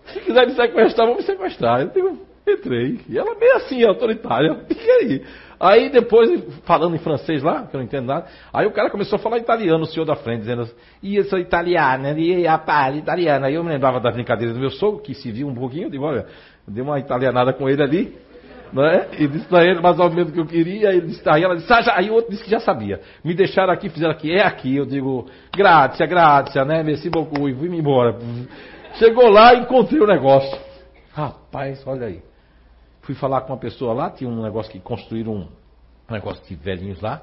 [0.06, 1.80] se quiser me sequestrar, vamos me sequestrar.
[1.82, 3.00] Eu digo, entrei.
[3.08, 4.64] E ela meio assim, autoritária.
[4.84, 5.24] E aí?
[5.58, 9.16] Aí depois, falando em francês lá, que eu não entendo nada, aí o cara começou
[9.16, 12.58] a falar italiano, o senhor da frente, dizendo assim, e eu sou italiana, e a
[12.58, 13.46] pare italiana.
[13.46, 15.90] Aí eu me lembrava das brincadeiras do meu sogro, que se viu um pouquinho, eu
[15.90, 16.26] digo, olha,
[16.66, 18.14] dei uma italianada com ele ali,
[18.72, 19.06] né?
[19.18, 21.56] E disse para ele mais ou menos o que eu queria, ele disse, aí ela
[21.56, 23.00] disse, ah, já, aí o outro disse que já sabia.
[23.24, 24.76] Me deixaram aqui, fizeram aqui, é aqui.
[24.76, 25.26] Eu digo,
[25.56, 26.82] graça, graça, né?
[26.82, 28.18] Merci beaucoup, e fui-me embora.
[28.94, 30.58] Chegou lá encontrei o negócio.
[31.12, 32.33] Rapaz, olha aí.
[33.04, 35.32] Fui falar com uma pessoa lá, tinha um negócio que construíram
[36.08, 37.22] um negócio de velhinhos lá,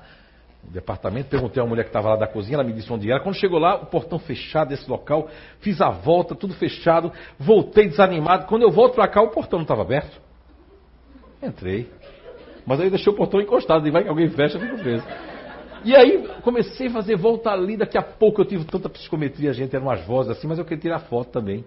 [0.68, 1.30] um departamento.
[1.30, 3.20] Perguntei a mulher que estava lá da cozinha, ela me disse onde era.
[3.20, 5.28] Quando chegou lá, o portão fechado desse local,
[5.60, 8.46] fiz a volta, tudo fechado, voltei desanimado.
[8.46, 10.22] Quando eu volto para cá, o portão não estava aberto.
[11.42, 11.92] Entrei.
[12.66, 15.04] Mas aí deixei o portão encostado, e vai que alguém fecha, eu fico preso.
[15.84, 19.76] E aí comecei a fazer volta ali, daqui a pouco eu tive tanta psicometria, gente,
[19.76, 21.66] eram umas vozes assim, mas eu queria tirar foto também.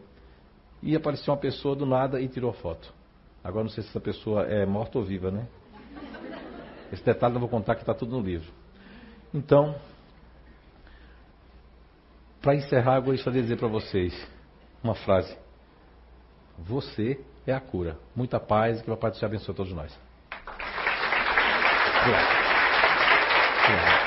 [0.81, 2.95] E apareceu uma pessoa do nada e tirou foto.
[3.45, 5.47] Agora não sei se essa pessoa é morta ou viva, né?
[6.91, 8.51] Esse detalhe eu vou contar que está tudo no livro.
[9.35, 9.75] Então,
[12.41, 14.15] para encerrar, eu gostaria de dizer para vocês
[14.83, 15.37] uma frase.
[16.59, 17.99] Você é a cura.
[18.15, 19.99] Muita paz e que o Papai te abençoe a todos nós.
[22.01, 22.45] Obrigado.
[23.65, 24.04] Obrigado.